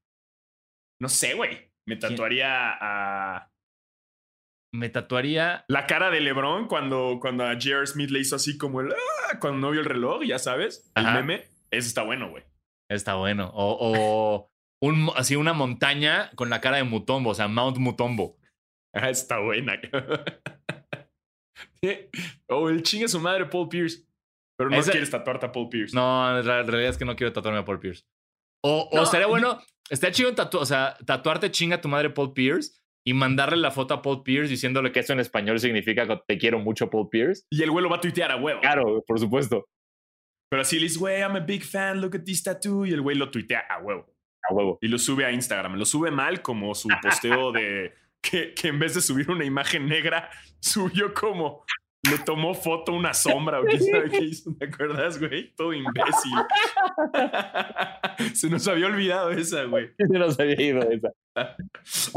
[1.00, 1.72] No sé, güey.
[1.86, 2.48] Me tatuaría
[2.80, 3.52] a.
[4.74, 5.64] Me tatuaría.
[5.68, 7.86] La cara de LeBron cuando, cuando a J.R.
[7.86, 8.92] Smith le hizo así como el.
[8.92, 10.90] "Ah", cuando no vio el reloj, ya sabes.
[10.94, 11.14] El Ajá.
[11.20, 11.44] meme.
[11.70, 12.44] Ese está bueno, güey.
[12.88, 13.50] Está bueno.
[13.54, 18.36] O, o un, así una montaña con la cara de Mutombo, o sea, Mount Mutombo.
[19.02, 19.78] Ah, está buena.
[22.48, 24.04] o el chingue su madre Paul Pierce.
[24.58, 25.94] Pero no Ese- quieres tatuarte a Paul Pierce.
[25.94, 28.04] No, en realidad es que no quiero tatuarme a Paul Pierce.
[28.64, 29.58] O, o No, estaría yo- bueno,
[29.90, 33.70] estaría chido tatu o sea, tatuarte chinga a tu madre Paul Pierce y mandarle la
[33.70, 37.08] foto a Paul Pierce diciéndole que eso en español significa que te quiero mucho Paul
[37.10, 37.44] Pierce.
[37.50, 38.60] Y el güey lo va a tuitear a huevo.
[38.60, 39.68] Claro, por supuesto.
[40.50, 42.86] Pero así le dices, güey, I'm a big fan, look at this tattoo.
[42.86, 44.06] Y el güey lo tuitea a huevo.
[44.48, 44.78] A huevo.
[44.80, 45.74] Y lo sube a Instagram.
[45.76, 47.92] Lo sube mal como su posteo de
[48.28, 50.28] que, que en vez de subir una imagen negra,
[50.60, 51.64] subió como
[52.10, 54.54] le tomó foto una sombra o quién sabe qué hizo.
[54.58, 55.52] ¿Te acuerdas, güey?
[55.56, 56.32] Todo imbécil.
[58.34, 59.90] Se nos había olvidado esa, güey.
[59.98, 61.10] Yo no sabía ido esa.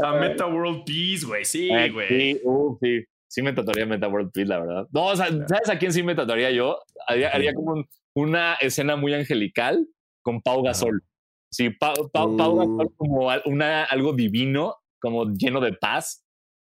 [0.04, 1.44] A Meta World Peace, güey.
[1.44, 2.08] Sí, Eh, güey.
[2.08, 3.04] Sí, uh, sí.
[3.28, 4.86] Sí me tatuaría Meta World Peace, la verdad.
[4.92, 6.78] No, o sea, ¿sabes a quién sí me tatuaría yo?
[7.06, 9.86] Haría, haría como un- una escena muy angelical
[10.22, 11.02] con Pau Gasol.
[11.50, 12.58] Sí, Pau, Pau, Pau Uh.
[12.78, 16.24] Gasol como una, algo divino, como lleno de paz.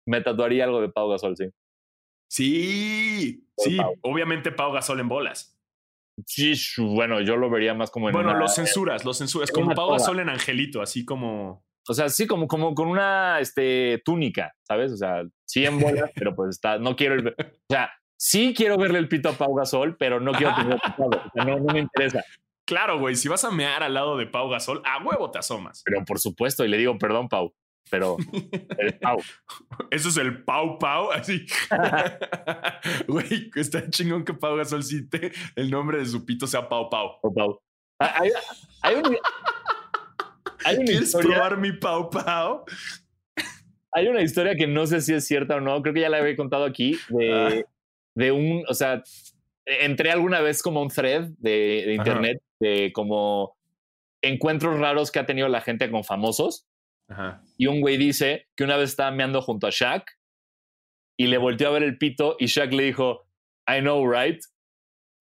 [0.08, 1.46] Me tatuaría algo de Pau Gasol, sí.
[2.30, 3.78] Sí, Por sí.
[3.78, 3.96] Pau.
[4.02, 5.58] Obviamente Pau Gasol en bolas.
[6.26, 9.50] Sí, bueno, yo lo vería más como en Bueno, una- lo censuras, lo censuras.
[9.50, 9.98] en Como Pau toga.
[9.98, 11.66] Gasol en Angelito, así como.
[11.88, 14.92] O sea, sí, como, como con una este, túnica, ¿sabes?
[14.92, 17.28] O sea, sí en bolas, pero pues está, no quiero el...
[17.30, 17.34] O
[17.70, 20.54] sea, sí quiero verle el pito a Pau Gasol, pero no quiero
[20.84, 21.18] tatuado.
[21.26, 22.24] O sea, no, no me interesa.
[22.68, 23.16] Claro, güey.
[23.16, 25.82] Si vas a mear al lado de Pau Gasol, a huevo te asomas.
[25.84, 27.54] Pero por supuesto, y le digo, perdón, Pau,
[27.92, 28.18] pero
[29.02, 29.20] Pau.
[29.92, 31.46] Eso es el Pau Pau, así.
[33.08, 37.20] Güey, está chingón que Pau Gasol cite el nombre de su pito sea Pau Pau.
[37.22, 37.62] Pau, Pau.
[38.00, 38.32] Ah, Hay,
[38.82, 39.10] hay una,
[40.66, 42.66] hay una ¿Quieres historia, probar mi Pau Pau?
[43.94, 46.18] hay una historia que no sé si es cierta o no, creo que ya la
[46.18, 47.62] había contado aquí, de, Ah.
[48.16, 49.04] de un, o sea,
[49.66, 53.56] entré alguna vez como a un thread de, de internet de como
[54.24, 56.66] encuentros raros que ha tenido la gente con famosos.
[57.12, 57.44] Ajá.
[57.58, 60.06] Y un güey dice que una vez estaba meando junto a Shaq
[61.20, 63.28] y le volteó a ver el pito y Shaq le dijo,
[63.68, 64.42] I know, right?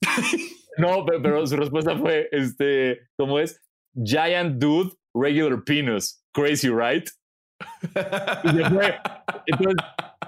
[0.78, 3.60] no, pero, pero su respuesta fue, este, ¿cómo es?
[3.94, 6.24] Giant dude, regular penis.
[6.32, 7.08] Crazy, right?
[8.44, 8.98] Y se fue.
[9.46, 9.84] Entonces,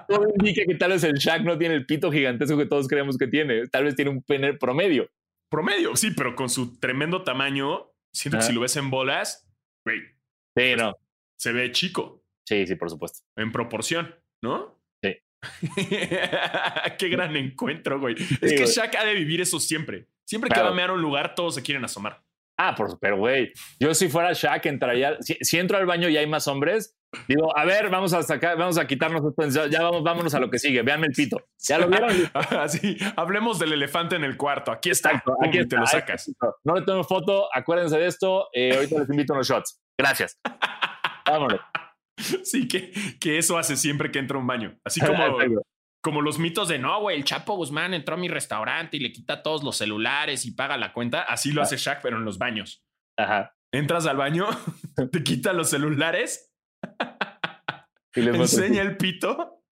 [0.08, 3.16] todo indica que tal vez el Shaq no tiene el pito gigantesco que todos creemos
[3.16, 3.68] que tiene.
[3.68, 5.08] Tal vez tiene un pene promedio.
[5.48, 9.48] Promedio, sí, pero con su tremendo tamaño, siento que si lo ves en bolas,
[9.84, 10.00] güey,
[10.56, 10.94] Sí, no.
[11.42, 13.20] Se ve chico Sí, sí, por supuesto.
[13.36, 14.80] en proporción, ¿no?
[15.02, 15.16] Sí.
[16.98, 18.16] Qué gran encuentro, güey.
[18.40, 18.66] es que.
[18.66, 20.08] Shaq ha de vivir eso siempre.
[20.24, 22.22] Siempre que va a mear a un lugar, todos se quieren asomar.
[22.58, 26.16] Ah, por, pero güey, yo si fuera Shaq entraría, si, si entro al baño y
[26.16, 29.82] hay más hombres, digo, a ver, vamos a sacar, vamos a quitarnos esto, ya, ya
[29.82, 31.44] vamos, vámonos a lo que sigue, véanme el pito.
[31.58, 32.10] ¿Ya lo vieron?
[32.60, 34.70] Así, hablemos del elefante en el cuarto.
[34.70, 35.10] Aquí está.
[35.10, 36.30] Exacto, aquí te lo está, sacas.
[36.64, 39.80] No le tomo foto, acuérdense de esto, eh, ahorita les invito a unos shots.
[39.98, 40.38] Gracias.
[41.26, 41.60] Vámonos.
[42.44, 44.78] Sí, que, que eso hace siempre que entra a un baño.
[44.84, 45.38] Así como,
[46.02, 49.10] como los mitos de no, güey, el Chapo Guzmán entró a mi restaurante y le
[49.12, 51.22] quita todos los celulares y paga la cuenta.
[51.22, 52.84] Así lo hace Shaq, pero en los baños.
[53.18, 53.56] Ajá.
[53.72, 54.46] Entras al baño,
[55.10, 56.52] te quita los celulares,
[58.14, 59.64] Y muestro- enseña el pito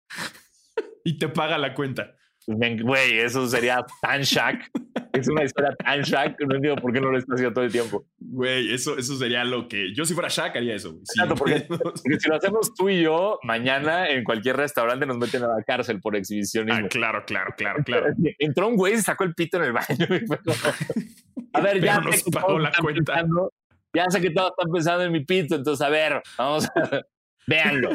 [1.05, 2.15] y te paga la cuenta.
[2.47, 4.71] Güey, eso sería tan Shaq.
[5.13, 7.73] Es una historia tan Shaq, no entiendo por qué no lo está haciendo todo el
[7.73, 8.07] tiempo.
[8.19, 10.93] Güey, eso, eso sería lo que yo si fuera Shaq haría eso.
[11.05, 15.19] Sí, Exacto, porque- Porque si lo hacemos tú y yo, mañana en cualquier restaurante nos
[15.19, 16.87] meten a la cárcel por exhibicionismo.
[16.87, 18.07] Ah, claro, claro, claro, claro.
[18.39, 20.07] Entró un güey y sacó el pito en el baño.
[20.23, 20.57] y fue como,
[21.55, 23.15] a ver, ya nos sé, pagó la cuenta.
[23.15, 23.53] pensando-
[23.93, 27.03] ya sé que todos están pensando en mi pito, entonces a ver, vamos a
[27.49, 27.91] véanlo.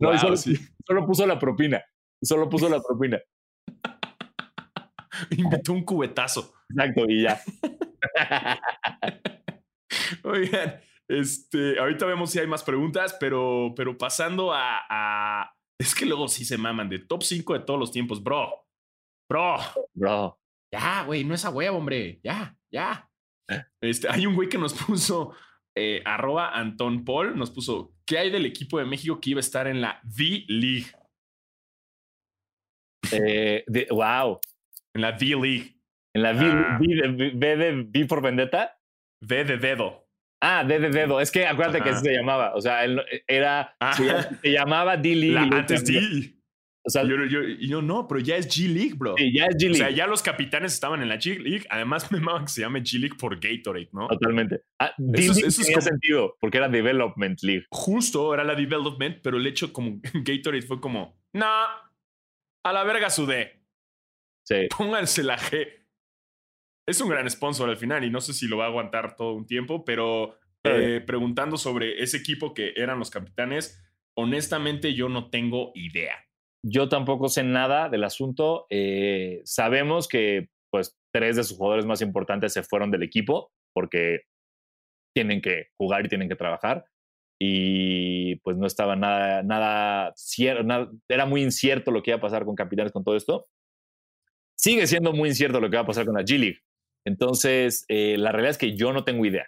[0.00, 0.56] No, Wow, solo, sí.
[0.86, 1.82] solo puso la propina.
[2.24, 3.18] Solo puso la propina.
[5.36, 6.54] Invitó un cubetazo.
[6.70, 7.40] Exacto, y ya.
[10.24, 16.06] Oigan, este, ahorita vemos si hay más preguntas, pero, pero pasando a, a- Es que
[16.06, 18.66] luego sí se maman de top 5 de todos los tiempos, bro.
[19.28, 19.56] Bro.
[19.94, 20.40] Bro.
[20.72, 22.20] Ya, güey, no es a huevo, hombre.
[22.24, 23.08] Ya, ya.
[23.48, 23.62] ¿Eh?
[23.82, 25.34] Este, hay un güey que nos puso,
[25.76, 29.40] eh, arroba Anton Paul, nos puso, ¿qué hay del equipo de México que iba a
[29.40, 30.86] estar en la V-League?
[33.12, 34.40] Eh, de- wow.
[34.94, 35.74] En la V-League.
[36.14, 36.78] En la V, Ah.
[36.80, 38.76] V de, V de V por vendetta.
[39.20, 40.06] V de dedo.
[40.40, 41.20] Ah, D de dedo.
[41.20, 41.98] Es que acuérdate que Ajá.
[41.98, 42.54] así se llamaba.
[42.54, 43.74] O sea, él era.
[43.80, 43.92] Ah.
[43.94, 45.84] Se, llam- se llamaba y luego antes.
[45.84, 46.30] D.
[46.86, 49.14] O sea, Yo, yo, yo, no, pero ya es G-League, bro.
[49.16, 49.76] sí, ya es O G-League.
[49.78, 51.64] sea, ya los capitanes estaban en la G-League.
[51.70, 54.06] Además, me maman que se llame G-League por Gatorade, ¿no?
[54.06, 54.60] Totalmente.
[54.78, 57.64] Ah, Eso eso es tenía como- sentido porque era Development League.
[57.70, 61.46] Justo era la development, pero el hecho como Gatorade fue como, no,
[62.64, 63.60] a la verga su D,
[64.46, 64.68] Sí.
[64.76, 65.68] pónganse la G.
[66.86, 69.32] Es un gran sponsor al final y no sé si lo va a aguantar todo
[69.34, 73.82] un tiempo, pero eh, preguntando sobre ese equipo que eran los capitanes,
[74.16, 76.16] honestamente yo no tengo idea.
[76.66, 78.66] Yo tampoco sé nada del asunto.
[78.70, 84.22] Eh, sabemos que pues tres de sus jugadores más importantes se fueron del equipo porque
[85.14, 86.84] tienen que jugar y tienen que trabajar.
[87.40, 92.44] Y pues no estaba nada, nada cierto, era muy incierto lo que iba a pasar
[92.44, 93.48] con Capitanes con todo esto.
[94.56, 96.60] Sigue siendo muy incierto lo que va a pasar con la G-League.
[97.06, 99.46] Entonces, eh, la realidad es que yo no tengo idea,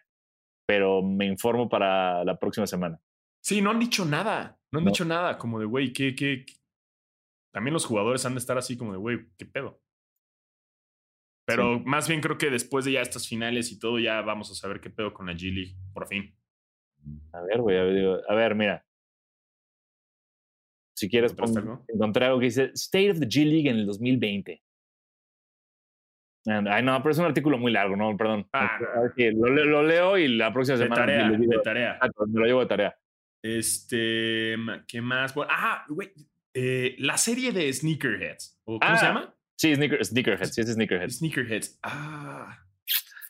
[0.66, 3.00] pero me informo para la próxima semana.
[3.42, 4.90] Sí, no han dicho nada, no han No.
[4.90, 6.54] dicho nada, como de, güey, ¿qué, qué, qué?
[7.54, 9.80] También los jugadores han de estar así como de, güey, ¿qué pedo?
[11.46, 14.54] Pero más bien creo que después de ya estas finales y todo, ya vamos a
[14.54, 16.36] saber qué pedo con la G-League, por fin.
[17.32, 18.84] A ver, güey, a ver, digo, a ver, mira.
[20.94, 21.84] Si quieres, ¿Encontraste pon- algo?
[21.88, 24.62] encontré algo que dice State of the G League en el 2020.
[26.46, 28.48] And- Ay, no, pero es un artículo muy largo, no, perdón.
[28.52, 28.78] Ah,
[29.16, 31.98] sí, lo, le- lo leo y la próxima De semana tarea, me lo, de tarea.
[32.28, 32.96] Me lo llevo de tarea.
[33.42, 35.34] Este, ¿qué más?
[35.34, 36.12] Bueno, ah, güey,
[36.54, 38.60] eh, la serie de Sneakerheads.
[38.64, 38.96] ¿o ¿Cómo Ah.
[38.96, 39.34] se llama?
[39.58, 41.08] Sí, sneaker, Sneakerhead, sí, es Sneakerhead.
[41.10, 41.78] Sneakerheads.
[41.82, 42.58] Ah,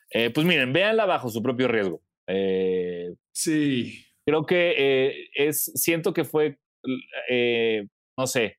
[0.09, 2.01] Eh, pues miren, véanla bajo su propio riesgo.
[2.27, 2.96] Eh,
[3.41, 4.03] sí.
[4.25, 6.57] creo que eh, es, siento que fue,
[7.29, 8.57] eh, no sé,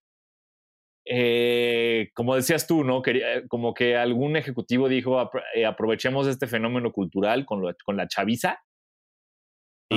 [1.10, 3.00] eh, como decías tú, ¿no?
[3.02, 8.08] Quería, como que algún ejecutivo dijo, "Apro- aprovechemos este fenómeno cultural con, lo- con la
[8.08, 8.60] chaviza
[9.90, 9.96] y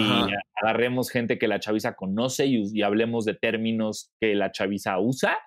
[0.55, 5.37] agarremos gente que la chaviza conoce y, y hablemos de términos que la chaviza usa.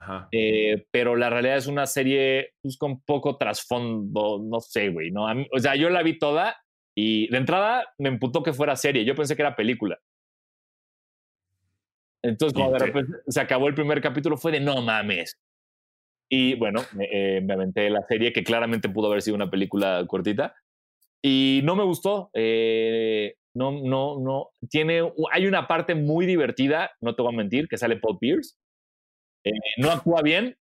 [0.00, 0.28] Ajá.
[0.32, 5.32] Eh, pero la realidad es una serie pues, con poco trasfondo, no sé, güey, ¿no?
[5.34, 6.56] Mí- o sea, yo la vi toda
[6.94, 9.98] y de entrada me emputó que fuera serie, yo pensé que era película.
[12.22, 15.36] Entonces, cuando de te- repente se acabó el primer capítulo, fue de no mames.
[16.30, 20.02] Y bueno, me, eh, me aventé la serie, que claramente pudo haber sido una película
[20.08, 20.54] cortita.
[21.22, 22.30] Y no me gustó.
[22.32, 24.48] Eh, no, no, no.
[24.70, 28.56] Tiene, hay una parte muy divertida, no te voy a mentir, que sale Paul Pierce.
[29.44, 30.56] Eh, no actúa bien,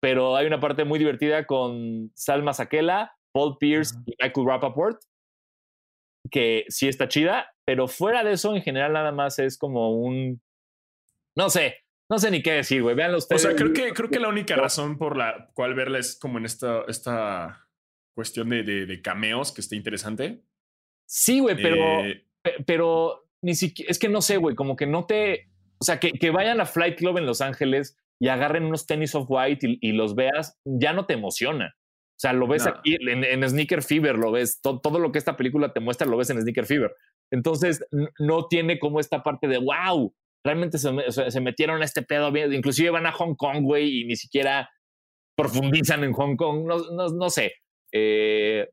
[0.00, 4.98] pero hay una parte muy divertida con Salma Sakela, Paul Pierce y Michael Rappaport,
[6.30, 10.40] que sí está chida, pero fuera de eso, en general, nada más es como un.
[11.36, 12.94] No sé, no sé ni qué decir, güey.
[12.94, 13.44] Vean ustedes.
[13.44, 16.38] O sea, creo que, creo que la única razón por la cual verla es como
[16.38, 17.68] en esta, esta
[18.14, 20.42] cuestión de, de, cameos que está interesante.
[21.06, 22.24] Sí, güey, pero, eh,
[22.66, 26.12] pero ni siquiera, es que no sé, güey, como que no te, o sea, que,
[26.12, 29.92] que, vayan a Flight Club en Los Ángeles y agarren unos tenis of white y,
[29.92, 31.76] los veas, ya no te emociona.
[32.16, 35.74] O sea, lo ves aquí en, Sneaker Fever, lo ves, todo lo que esta película
[35.74, 36.94] te muestra lo ves en Sneaker Fever.
[37.30, 37.84] Entonces,
[38.18, 43.04] no tiene como esta parte de, wow, realmente se, metieron a este pedo, inclusive van
[43.04, 44.70] a Hong Kong, güey, y ni siquiera
[45.36, 47.52] profundizan en Hong Kong, no, no, no sé.
[47.92, 48.66] Eh,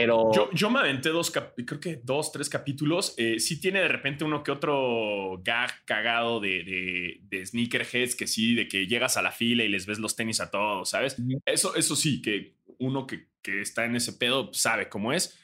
[0.00, 0.30] pero...
[0.32, 3.14] Yo, yo me aventé dos, creo que dos, tres capítulos.
[3.16, 8.26] Eh, sí tiene de repente uno que otro gag cagado de, de, de, sneakerheads, que
[8.26, 11.16] sí, de que llegas a la fila y les ves los tenis a todos, ¿sabes?
[11.44, 15.38] Eso, eso sí, que uno que, que está en ese pedo sabe cómo es.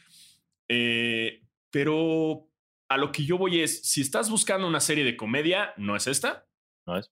[0.69, 2.49] Eh, pero
[2.89, 6.07] a lo que yo voy es, si estás buscando una serie de comedia, no es
[6.07, 6.47] esta.
[6.87, 7.11] No es.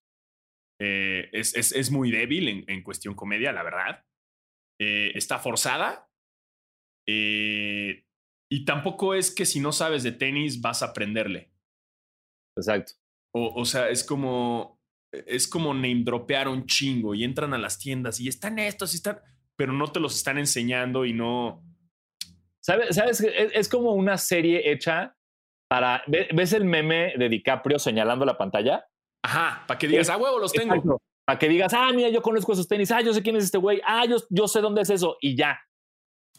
[0.81, 4.05] Eh, es, es, es, muy débil en, en, cuestión comedia, la verdad.
[4.81, 6.09] Eh, está forzada.
[7.07, 8.05] Eh,
[8.51, 11.53] y tampoco es que si no sabes de tenis vas a aprenderle.
[12.57, 12.93] Exacto.
[13.35, 14.81] O, o sea, es como,
[15.13, 18.97] es como name dropear un chingo y entran a las tiendas y están estos y
[18.97, 19.21] están,
[19.57, 21.65] pero no te los están enseñando y no.
[22.61, 22.95] ¿Sabes?
[22.95, 23.21] ¿Sabes?
[23.21, 25.17] Es, es como una serie hecha
[25.69, 26.03] para.
[26.07, 28.87] ¿Ves el meme de DiCaprio señalando la pantalla?
[29.25, 31.01] Ajá, para que digas, ah, huevo, los tengo.
[31.25, 33.59] Para que digas, ah, mira, yo conozco esos tenis, ah, yo sé quién es este
[33.59, 35.61] güey, ah, yo, yo sé dónde es eso, y ya.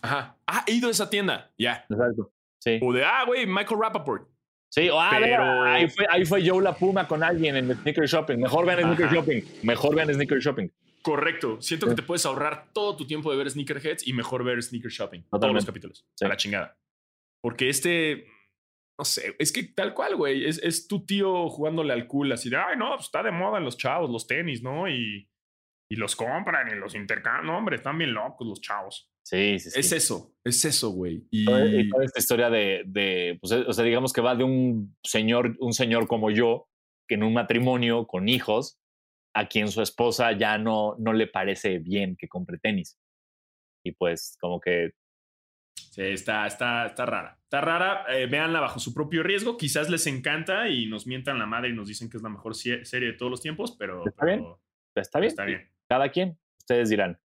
[0.03, 0.37] Ajá.
[0.45, 1.85] Ah, he ido a esa tienda, ya.
[1.89, 2.31] Exacto.
[2.59, 2.79] Sí.
[2.81, 4.29] O de, ah, güey, Michael Rappaport.
[4.69, 5.63] Sí, ah, Pero...
[5.63, 8.37] ahí, fue, ahí fue Joe La Puma con alguien en el Sneaker Shopping.
[8.37, 9.41] Mejor vean Sneaker Shopping.
[9.63, 10.69] Mejor vean Sneaker Shopping.
[11.01, 11.61] Correcto.
[11.61, 14.91] Siento que te puedes ahorrar todo tu tiempo de ver Sneakerheads y mejor ver Sneaker
[14.91, 15.21] Shopping.
[15.29, 16.05] Todos los capítulos.
[16.21, 16.77] A la chingada.
[17.41, 18.25] Porque este
[18.97, 22.49] no sé, es que tal cual, güey, es, es, tu tío jugándole al cool, así
[22.49, 24.87] de, ay, no, pues está de moda en los chavos, los tenis, ¿no?
[24.87, 25.27] Y,
[25.89, 29.11] y los compran y los intercambian, no, hombre, están bien locos los chavos.
[29.23, 29.79] Sí, sí, sí.
[29.79, 31.25] Es eso, es eso, güey.
[31.31, 31.45] Y...
[31.45, 35.73] Toda, esta historia de, de pues, o sea, digamos que va de un señor, un
[35.73, 36.67] señor como yo,
[37.07, 38.79] que en un matrimonio con hijos,
[39.33, 42.99] a quien su esposa ya no, no le parece bien que compre tenis.
[43.83, 44.91] Y pues como que
[45.93, 47.37] Sí, está, está, está rara.
[47.43, 48.05] Está rara.
[48.09, 49.57] Eh, véanla bajo su propio riesgo.
[49.57, 52.55] Quizás les encanta y nos mientan la madre y nos dicen que es la mejor
[52.55, 54.03] serie de todos los tiempos, pero.
[54.07, 54.43] Está bien.
[54.95, 55.29] Está bien.
[55.29, 55.71] Está bien.
[55.87, 56.39] Cada quien.
[56.57, 57.19] Ustedes dirán.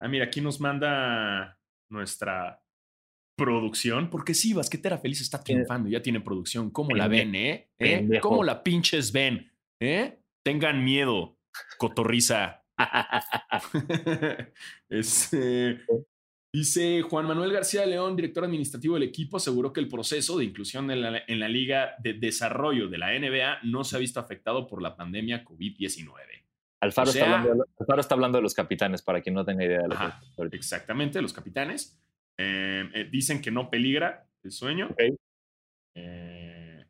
[0.00, 1.58] Ah, mira, aquí nos manda
[1.90, 2.62] nuestra
[3.36, 4.10] producción.
[4.10, 5.88] Porque sí, Basquetera Feliz está triunfando.
[5.88, 6.70] Ya tiene producción.
[6.70, 7.70] ¿Cómo la ven, eh?
[7.78, 8.20] ¿Eh?
[8.20, 9.52] ¿Cómo la pinches ven?
[9.80, 10.18] ¿Eh?
[10.44, 11.38] Tengan miedo,
[11.78, 12.64] cotorriza.
[14.88, 15.30] es,
[16.50, 20.90] Dice Juan Manuel García León, director administrativo del equipo, aseguró que el proceso de inclusión
[20.90, 24.96] en la, Liga de Desarrollo de la NBA no se ha visto afectado por la
[24.96, 26.14] pandemia COVID-19.
[26.80, 29.88] Alfaro, está hablando, Alfaro, está hablando de los capitanes, para quien no tenga idea de
[29.88, 32.00] lo que Exactamente, los capitanes.
[32.36, 34.94] Eh, eh, dicen que no peligra el sueño.
[35.94, 36.86] Eh,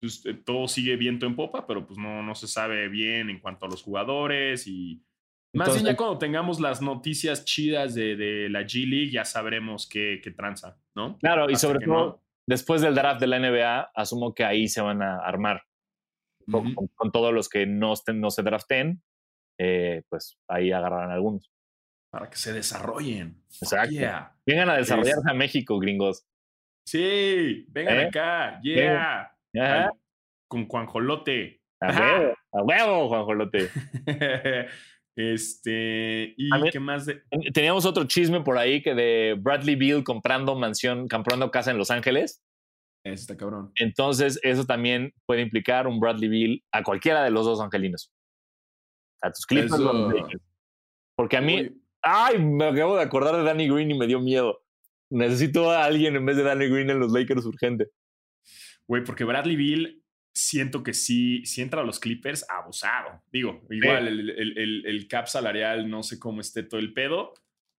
[0.00, 3.66] pues, todo sigue viento en popa, pero pues no, no se sabe bien en cuanto
[3.66, 5.02] a los jugadores y
[5.54, 9.88] más bien ya cuando tengamos las noticias chidas de, de, la G League, ya sabremos
[9.88, 11.16] qué, qué tranza, ¿no?
[11.18, 15.02] Claro, y sobre todo, después del draft de la NBA, asumo que ahí se van
[15.02, 15.62] a armar
[16.50, 19.02] con, todos los que no, estén, no se draften,
[19.58, 21.50] eh, pues ahí agarrarán algunos.
[22.10, 23.42] Para que se desarrollen.
[23.60, 23.94] Exacto.
[24.46, 26.26] Vengan a desarrollarse a México, gringos.
[26.86, 28.06] Sí, vengan ¿Eh?
[28.06, 29.30] acá, yeah.
[30.48, 31.60] con Juanjolote.
[31.80, 33.68] A huevo, a huevo, Juanjolote.
[35.18, 37.20] Este, y qué más de...
[37.52, 41.90] Teníamos otro chisme por ahí que de Bradley Bill comprando mansión, comprando casa en Los
[41.90, 42.40] Ángeles.
[43.12, 43.72] Eso está cabrón.
[43.76, 48.12] Entonces, eso también puede implicar un Bradley Bill a cualquiera de los dos angelinos.
[49.20, 49.80] A tus Clippers
[51.16, 51.70] Porque a mí,
[52.02, 54.62] ay, me acabo de acordar de Danny Green y me dio miedo.
[55.10, 57.86] Necesito a alguien en vez de Danny Green en los Lakers urgente.
[58.86, 60.02] Güey, porque Bradley Bill
[60.34, 63.22] siento que sí, si entra a los Clippers, abusado.
[63.32, 67.34] Digo, igual el, el, cap salarial no sé cómo esté todo el pedo,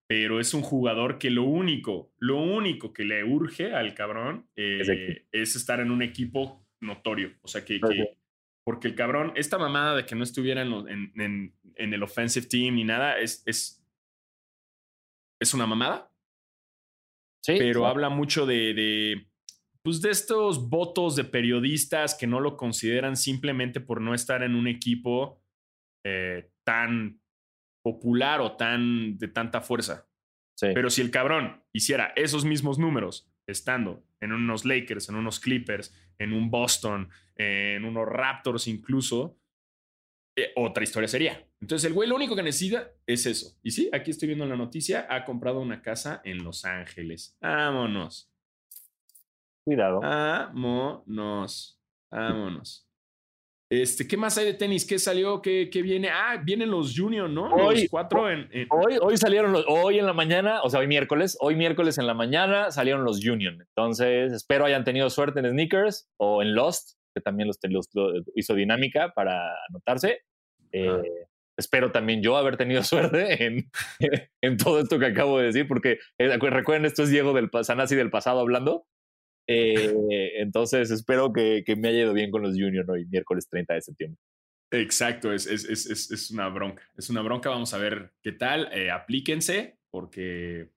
[0.09, 5.27] pero es un jugador que lo único, lo único que le urge al cabrón eh,
[5.31, 7.35] es, estar en un equipo notorio.
[7.43, 7.79] O sea, que,
[8.63, 12.73] porque el cabrón, esta mamada de que no estuviera en, en, en, el offensive team
[12.73, 13.85] ni nada, es, es,
[15.39, 16.11] es una mamada.
[17.45, 19.27] pero habla mucho de, de,
[19.83, 24.55] pues de estos votos de periodistas que no lo consideran simplemente por no estar en
[24.55, 25.39] un equipo
[26.03, 27.21] eh, tan
[27.81, 30.07] popular o tan de tanta fuerza.
[30.61, 35.93] Pero si el cabrón hiciera esos mismos números estando en unos Lakers, en unos Clippers,
[36.17, 39.37] en un Boston, en unos Raptors incluso,
[40.35, 41.47] eh, otra historia sería.
[41.61, 43.57] Entonces el güey lo único que necesita es eso.
[43.63, 47.37] Y sí, aquí estoy viendo la noticia, ha comprado una casa en Los Ángeles.
[47.41, 48.31] Vámonos.
[49.65, 50.01] Cuidado.
[50.01, 51.79] Vámonos.
[52.11, 52.88] Vámonos.
[53.71, 54.83] Este, ¿qué más hay de tenis?
[54.83, 55.43] ¿Qué salió?
[55.43, 56.09] ¿Qué, qué viene?
[56.09, 57.53] Ah, vienen los Junior, ¿no?
[57.53, 60.87] Hoy, los cuatro en, Hoy, hoy salieron los, hoy en la mañana, o sea, hoy
[60.87, 63.61] miércoles, hoy miércoles en la mañana salieron los Union.
[63.61, 67.89] Entonces, espero hayan tenido suerte en Sneakers o en Lost, que también los,
[68.33, 70.23] hizo dinámica para anotarse.
[70.71, 71.03] Eh,
[71.55, 73.69] espero también yo haber tenido suerte en,
[74.41, 77.95] en, todo esto que acabo de decir, porque eh, recuerden, esto es Diego del Sanasi
[77.95, 78.87] del pasado hablando.
[79.51, 83.81] Eh, entonces espero que, me haya ido bien con los Junior hoy, miércoles 30 de
[83.81, 84.21] septiembre.
[84.71, 86.83] Exacto, es, es, es, es, una bronca.
[86.95, 87.49] Es una bronca.
[87.49, 88.69] Vamos a ver qué tal.
[88.71, 90.69] Eh, aplíquense porque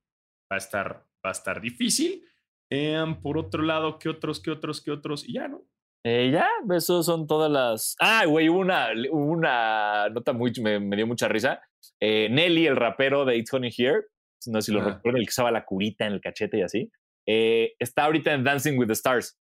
[0.50, 2.24] va a estar, va a estar difícil.
[2.70, 5.28] Em, por otro lado, ¿qué otros, qué otros, qué otros?
[5.28, 5.62] Y ya, ¿no?
[6.06, 7.94] Eh, ya, esos son todas las.
[8.00, 10.50] Ah, güey, una, una nota muy.
[10.62, 11.60] Me, dio mucha risa.
[12.00, 14.06] Nelly, el rapero de It's Honey Here,
[14.46, 16.90] no sé si lo recuerdo, el que usaba la curita en el cachete y así.
[17.28, 19.38] Eh, está ahorita en Dancing with the Stars.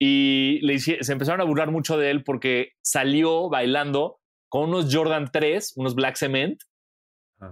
[0.00, 4.18] Y le, se empezaron a burlar mucho de él porque salió bailando
[4.50, 6.60] con unos Jordan 3, unos Black Cement,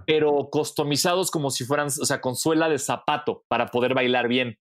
[0.05, 4.57] pero customizados como si fueran, o sea, con suela de zapato para poder bailar bien.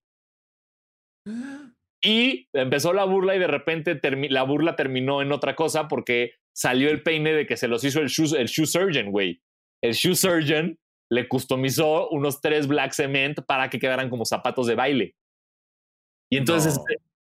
[2.03, 6.89] Y empezó la burla y de repente la burla terminó en otra cosa porque salió
[6.89, 9.43] el peine de que se los hizo el shoe, el shoe surgeon, güey.
[9.83, 10.79] El shoe surgeon
[11.11, 15.17] le customizó unos tres Black Cement para que quedaran como zapatos de baile.
[16.33, 16.79] Y entonces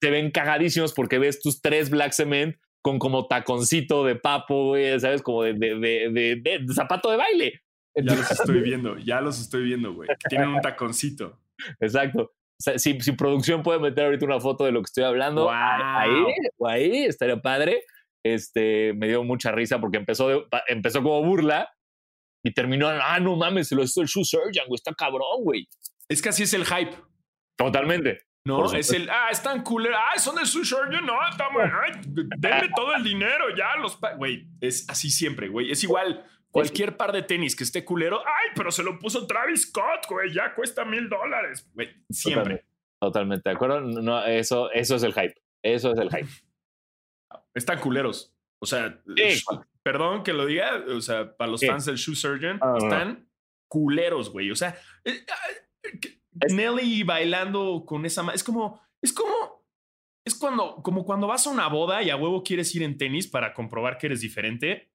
[0.02, 5.22] se, ven cagadísimos porque ves tus tres Black Cement con como taconcito de papo, ¿sabes?
[5.22, 7.62] Como de, de, zapato de baile.
[7.96, 10.10] Ya los estoy viendo, ya los estoy viendo, güey.
[10.30, 11.40] Tienen un taconcito.
[11.80, 12.32] Exacto.
[12.76, 16.12] si, producción puede meter ahorita una foto de lo que estoy hablando, ahí,
[16.66, 17.84] ahí estaría padre.
[18.26, 21.70] Este, me dio mucha risa porque empezó, empezó como burla
[22.44, 25.68] y terminó, ah, no mames, se lo hizo el Shoe Surgeon, güey, está cabrón, güey.
[26.08, 26.96] Es que así es el hype.
[27.58, 28.24] Totalmente.
[28.46, 31.76] No, es el, ah, están cooler, ah, son de Shoe Surgeon, no, está bueno,
[32.38, 36.26] denme todo el dinero, ya los, güey, es así siempre, güey, es igual.
[36.52, 40.34] Cualquier par de tenis que esté culero, ay, pero se lo puso Travis Scott, güey,
[40.34, 42.66] ya cuesta mil dólares, güey, siempre.
[43.00, 46.30] Totalmente, de acuerdo, no, eso, eso es el hype, eso es el hype.
[47.54, 49.02] Están culeros, o sea,
[49.84, 53.30] perdón que lo diga, o sea, para los fans del Shoe Surgeon, están
[53.70, 54.52] culeros, güey.
[54.52, 58.30] O sea, eh, ah, Nelly bailando con esa.
[58.34, 58.82] Es como.
[59.02, 59.60] Es como.
[60.26, 63.28] Es cuando, como cuando vas a una boda y a huevo quieres ir en tenis
[63.28, 64.92] para comprobar que eres diferente,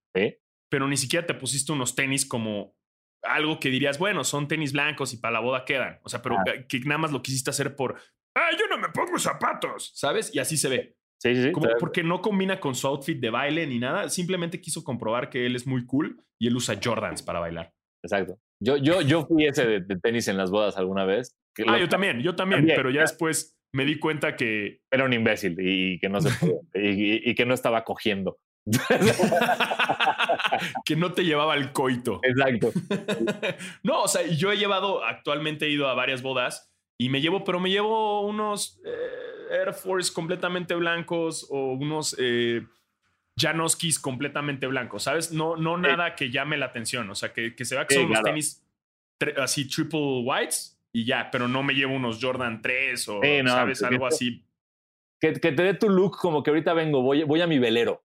[0.71, 2.77] pero ni siquiera te pusiste unos tenis como
[3.23, 5.99] algo que dirías, bueno, son tenis blancos y para la boda quedan.
[6.05, 6.45] O sea, pero ah.
[6.69, 7.97] que nada más lo quisiste hacer por,
[8.37, 10.33] ah, yo no me pongo zapatos, ¿sabes?
[10.35, 10.97] Y así se ve.
[11.25, 14.11] Sí, sí, Como porque no combina con su outfit de baile ni nada.
[14.11, 17.73] Simplemente quiso comprobar que él es muy cool y él usa Jordans para bailar.
[18.05, 18.39] Exacto.
[18.63, 21.35] Yo, yo, yo fui ese de, tenis en las bodas alguna vez.
[21.67, 24.81] ah, yo también, yo también, pero ya después me di cuenta que...
[24.91, 26.29] Era un imbécil y, que no se
[26.75, 28.39] y, y, que no estaba cogiendo.
[30.85, 32.21] que no te llevaba el coito.
[32.23, 32.71] Exacto.
[33.83, 37.45] no, o sea, yo he llevado, actualmente he ido a varias bodas y me llevo,
[37.45, 38.81] pero me llevo unos...
[38.85, 42.67] Eh, Air Force completamente blancos o unos eh,
[43.39, 45.33] Janoskis completamente blancos, ¿sabes?
[45.33, 48.07] No, no nada que llame la atención, o sea, que, que se vea que son
[48.07, 48.65] unos tenis
[49.39, 53.83] así triple whites y ya, pero no me llevo unos Jordan 3 o, ¿sabes?
[53.83, 54.45] Algo así.
[55.21, 58.05] Que, te dé tu look como que ahorita vengo, voy, voy a mi velero.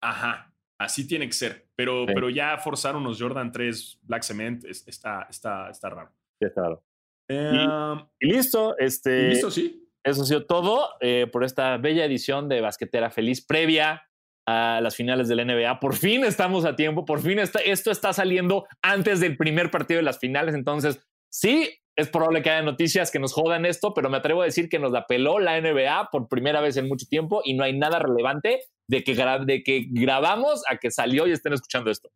[0.00, 1.66] Ajá, así tiene que ser.
[1.74, 6.12] Pero, pero ya forzar unos Jordan 3 Black Cement está, está, está raro.
[6.38, 6.83] está raro.
[7.28, 9.28] Em, y, listo, este.
[9.28, 9.80] listo, sí.
[10.04, 14.02] Eso ha sido todo eh, por esta bella edición de Basquetera Feliz previa
[14.46, 15.80] a las finales del NBA.
[15.80, 19.98] Por fin estamos a tiempo, por fin está, esto está saliendo antes del primer partido
[19.98, 20.54] de las finales.
[20.54, 24.44] Entonces, sí, es probable que haya noticias que nos jodan esto, pero me atrevo a
[24.44, 27.64] decir que nos la peló la NBA por primera vez en mucho tiempo y no
[27.64, 32.10] hay nada relevante de que, de que grabamos a que salió y estén escuchando esto.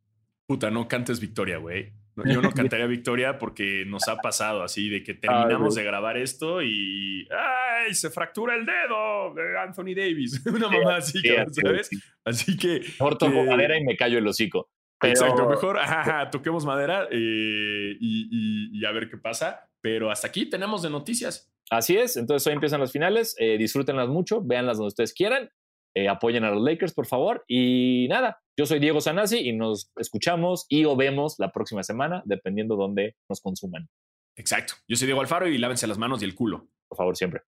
[0.46, 1.92] Puta, no cantes victoria, güey.
[2.24, 6.62] Yo no cantaría victoria porque nos ha pasado así de que terminamos de grabar esto
[6.62, 7.94] y ¡ay!
[7.94, 10.42] Se fractura el dedo de Anthony Davis.
[10.46, 11.20] Una mamá así,
[11.52, 11.90] ¿sabes?
[12.24, 12.80] Así que.
[12.80, 14.70] Mejor toco madera y me callo el hocico.
[15.02, 15.78] Exacto, mejor
[16.32, 19.68] toquemos madera eh, y, a ver qué pasa.
[19.80, 21.52] Pero hasta aquí tenemos de noticias.
[21.70, 25.50] Así es, entonces hoy empiezan las finales, eh, disfrútenlas mucho, véanlas donde ustedes quieran,
[25.94, 27.44] eh, apoyen a los Lakers, por favor.
[27.46, 32.22] Y nada, yo soy Diego Sanasi y nos escuchamos y o vemos la próxima semana,
[32.24, 33.88] dependiendo dónde nos consuman.
[34.36, 34.74] Exacto.
[34.88, 36.68] Yo soy Diego Alfaro y lávense las manos y el culo.
[36.88, 37.42] Por favor, siempre.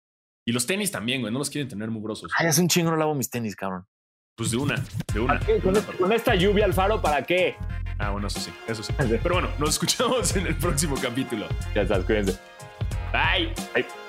[0.46, 1.32] Y los tenis también, güey.
[1.32, 2.30] No los quieren tener mugrosos.
[2.38, 3.86] Ay, hace un chingo no lavo mis tenis, cabrón.
[4.36, 5.40] Pues de una, de una.
[5.40, 5.60] ¿Para qué?
[5.60, 7.56] ¿Con, esta, con esta lluvia, Alfaro, ¿para qué?
[8.00, 8.94] Ah, bueno, eso sí, eso sí.
[8.98, 11.48] Pero bueno, nos escuchamos en el próximo capítulo.
[11.74, 12.38] Ya estás, cuídense.
[13.14, 13.54] Bye.
[13.74, 14.07] Bye.